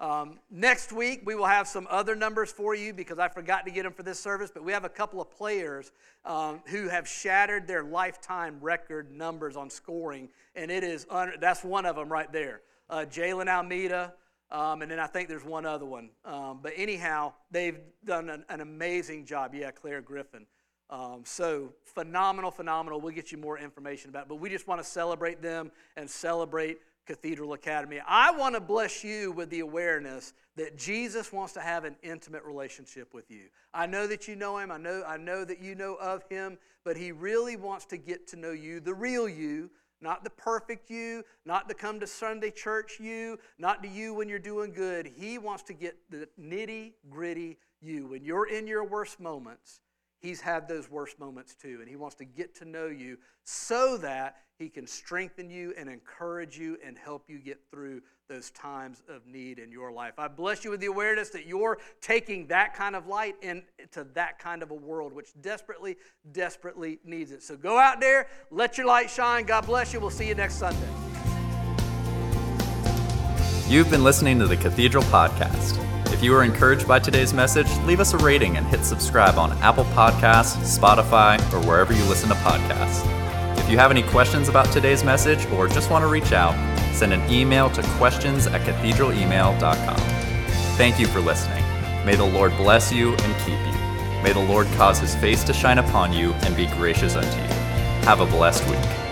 Um, 0.01 0.39
next 0.49 0.93
week, 0.93 1.23
we 1.25 1.35
will 1.35 1.47
have 1.47 1.67
some 1.67 1.89
other 1.91 2.15
numbers 2.15 2.53
for 2.53 2.75
you 2.75 2.93
because 2.93 3.19
I 3.19 3.29
forgot 3.29 3.67
to 3.67 3.73
get 3.73 3.83
them 3.83 3.93
for 3.93 4.05
this 4.05 4.21
service, 4.21 4.51
but 4.53 4.63
we 4.63 4.73
have 4.73 4.85
a 4.85 4.89
couple 4.89 5.21
of 5.21 5.29
players 5.31 5.91
um, 6.25 6.61
who 6.67 6.89
have 6.89 7.09
shattered 7.09 7.67
their 7.67 7.83
lifetime 7.83 8.59
record 8.61 9.11
numbers 9.11 9.57
on 9.57 9.71
scoring, 9.71 10.29
and 10.55 10.71
it 10.71 10.85
is 10.85 11.05
un- 11.11 11.35
that's 11.41 11.65
one 11.65 11.85
of 11.85 11.97
them 11.97 12.13
right 12.13 12.31
there. 12.33 12.61
Uh, 12.89 13.07
Jalen 13.11 13.49
Almeida, 13.49 14.15
um, 14.53 14.83
and 14.83 14.91
then 14.91 15.01
I 15.01 15.09
think 15.09 15.29
there's 15.29 15.45
one 15.45 15.67
other 15.67 15.85
one. 15.85 16.11
Um, 16.25 16.61
but 16.63 16.73
anyhow, 16.77 17.33
they've 17.51 17.81
done 18.05 18.31
an, 18.31 18.45
an, 18.49 18.61
amazing 18.61 19.27
job. 19.27 19.53
Yeah, 19.53 19.73
Claire 19.73 20.01
Griffin. 20.01 20.47
Um, 20.91 21.23
so 21.25 21.73
phenomenal, 21.85 22.51
phenomenal. 22.51 23.01
We'll 23.01 23.13
get 23.13 23.31
you 23.31 23.37
more 23.37 23.59
information 23.59 24.11
about 24.11 24.23
it, 24.23 24.29
but 24.29 24.37
we 24.37 24.49
just 24.49 24.67
want 24.67 24.81
to 24.81 24.89
celebrate 24.89 25.43
them 25.43 25.71
and 25.97 26.09
celebrate 26.09 26.79
Cathedral 27.09 27.55
Academy. 27.55 28.01
I 28.07 28.31
want 28.33 28.55
to 28.55 28.61
bless 28.61 29.03
you 29.03 29.33
with 29.33 29.49
the 29.49 29.61
awareness 29.61 30.35
that 30.57 30.77
Jesus 30.77 31.33
wants 31.33 31.55
to 31.55 31.61
have 31.61 31.85
an 31.85 31.97
intimate 32.03 32.45
relationship 32.45 33.15
with 33.15 33.31
you. 33.31 33.45
I 33.73 33.87
know 33.87 34.07
that 34.07 34.29
you 34.29 34.37
know 34.37 34.59
him, 34.59 34.71
I 34.71 34.77
know, 34.77 35.03
I 35.07 35.17
know 35.17 35.43
that 35.43 35.59
you 35.59 35.75
know 35.75 35.95
of 35.95 36.23
him, 36.29 36.59
but 36.85 36.99
he 36.99 37.11
really 37.11 37.57
wants 37.57 37.87
to 37.87 37.97
get 37.97 38.29
to 38.29 38.37
know 38.37 38.51
you, 38.51 38.79
the 38.79 38.93
real 38.93 39.27
you, 39.27 39.71
not 40.03 40.23
the 40.23 40.29
perfect 40.29 40.91
you, 40.91 41.25
not 41.47 41.67
the 41.67 41.73
come 41.75 41.99
to 41.99 42.07
Sunday 42.07 42.51
church 42.51 43.01
you, 43.01 43.39
not 43.59 43.83
to 43.83 43.89
you 43.89 44.13
when 44.13 44.29
you're 44.29 44.39
doing 44.39 44.75
good. 44.75 45.07
He 45.07 45.39
wants 45.39 45.63
to 45.65 45.73
get 45.73 45.97
the 46.11 46.29
nitty 46.39 46.93
gritty 47.09 47.57
you. 47.81 48.07
When 48.09 48.23
you're 48.23 48.49
in 48.49 48.67
your 48.67 48.85
worst 48.85 49.19
moments, 49.19 49.81
He's 50.21 50.41
had 50.41 50.69
those 50.69 50.91
worst 50.91 51.21
moments 51.21 51.55
too, 51.55 51.79
and 51.81 51.89
He 51.89 51.97
wants 51.97 52.17
to 52.17 52.25
get 52.25 52.57
to 52.57 52.65
know 52.65 52.87
you 52.87 53.19
so 53.45 53.97
that 53.99 54.37
He 54.59 54.69
can 54.69 54.87
strengthen 54.87 55.49
you 55.49 55.73
and 55.79 55.89
encourage 55.89 56.59
you 56.59 56.77
and 56.85 56.99
help 56.99 57.25
you 57.29 57.39
get 57.39 57.61
through 57.71 58.03
those 58.29 58.51
times 58.51 59.03
of 59.09 59.27
need 59.27 59.59
in 59.59 59.71
your 59.71 59.93
life. 59.93 60.15
I 60.19 60.29
bless 60.29 60.65
you 60.65 60.71
with 60.71 60.81
the 60.81 60.87
awareness 60.87 61.31
that 61.31 61.47
you're 61.47 61.79
taking 62.01 62.49
that 62.49 62.75
kind 62.75 62.97
of 62.97 63.07
light 63.07 63.37
into 63.43 64.05
that 64.15 64.39
kind 64.39 64.63
of 64.63 64.71
a 64.71 64.75
world 64.75 65.13
which 65.13 65.29
desperately, 65.41 65.97
desperately 66.33 66.99
needs 67.05 67.31
it. 67.31 67.43
So 67.43 67.57
go 67.57 67.79
out 67.79 68.01
there, 68.01 68.27
let 68.51 68.77
your 68.77 68.87
light 68.87 69.09
shine. 69.09 69.47
God 69.47 69.67
bless 69.67 69.95
you. 69.95 70.01
We'll 70.01 70.11
see 70.11 70.29
you 70.29 70.35
next 70.35 70.57
Sunday. 70.57 70.89
You've 73.69 73.91
been 73.91 74.03
listening 74.03 74.39
to 74.41 74.47
the 74.47 74.57
Cathedral 74.57 75.05
Podcast. 75.05 75.98
If 76.13 76.23
you 76.23 76.33
were 76.33 76.43
encouraged 76.43 76.89
by 76.89 76.99
today's 76.99 77.33
message, 77.33 77.69
leave 77.85 78.01
us 78.01 78.15
a 78.15 78.19
rating 78.19 78.57
and 78.57 78.67
hit 78.67 78.85
subscribe 78.85 79.39
on 79.39 79.53
Apple 79.59 79.85
Podcasts, 79.85 80.57
Spotify, 80.79 81.39
or 81.53 81.65
wherever 81.67 81.93
you 81.93 82.05
listen 82.05 82.29
to 82.31 82.35
podcasts. 82.37 83.07
If 83.59 83.71
you 83.71 83.79
have 83.79 83.91
any 83.91 84.03
questions 84.03 84.49
about 84.49 84.73
today's 84.73 85.05
message 85.05 85.45
or 85.53 85.69
just 85.69 85.91
want 85.91 86.03
to 86.03 86.09
reach 86.09 86.33
out, 86.33 86.55
send 86.95 87.13
an 87.13 87.31
email 87.31 87.71
to 87.71 87.83
questions 87.99 88.47
at 88.47 88.63
cathedralemail.com. 88.63 89.97
Thank 90.77 90.99
you 90.99 91.07
for 91.07 91.21
listening. 91.21 91.63
May 92.05 92.17
the 92.17 92.25
Lord 92.25 92.57
bless 92.57 92.91
you 92.91 93.11
and 93.11 93.37
keep 93.45 93.59
you. 93.59 94.23
May 94.23 94.33
the 94.33 94.41
Lord 94.41 94.67
cause 94.79 94.99
his 94.99 95.15
face 95.15 95.45
to 95.45 95.53
shine 95.53 95.79
upon 95.79 96.13
you 96.13 96.33
and 96.33 96.57
be 96.57 96.67
gracious 96.67 97.15
unto 97.15 97.37
you. 97.37 97.55
Have 98.05 98.21
a 98.21 98.27
blessed 98.27 98.67
week. 98.69 99.08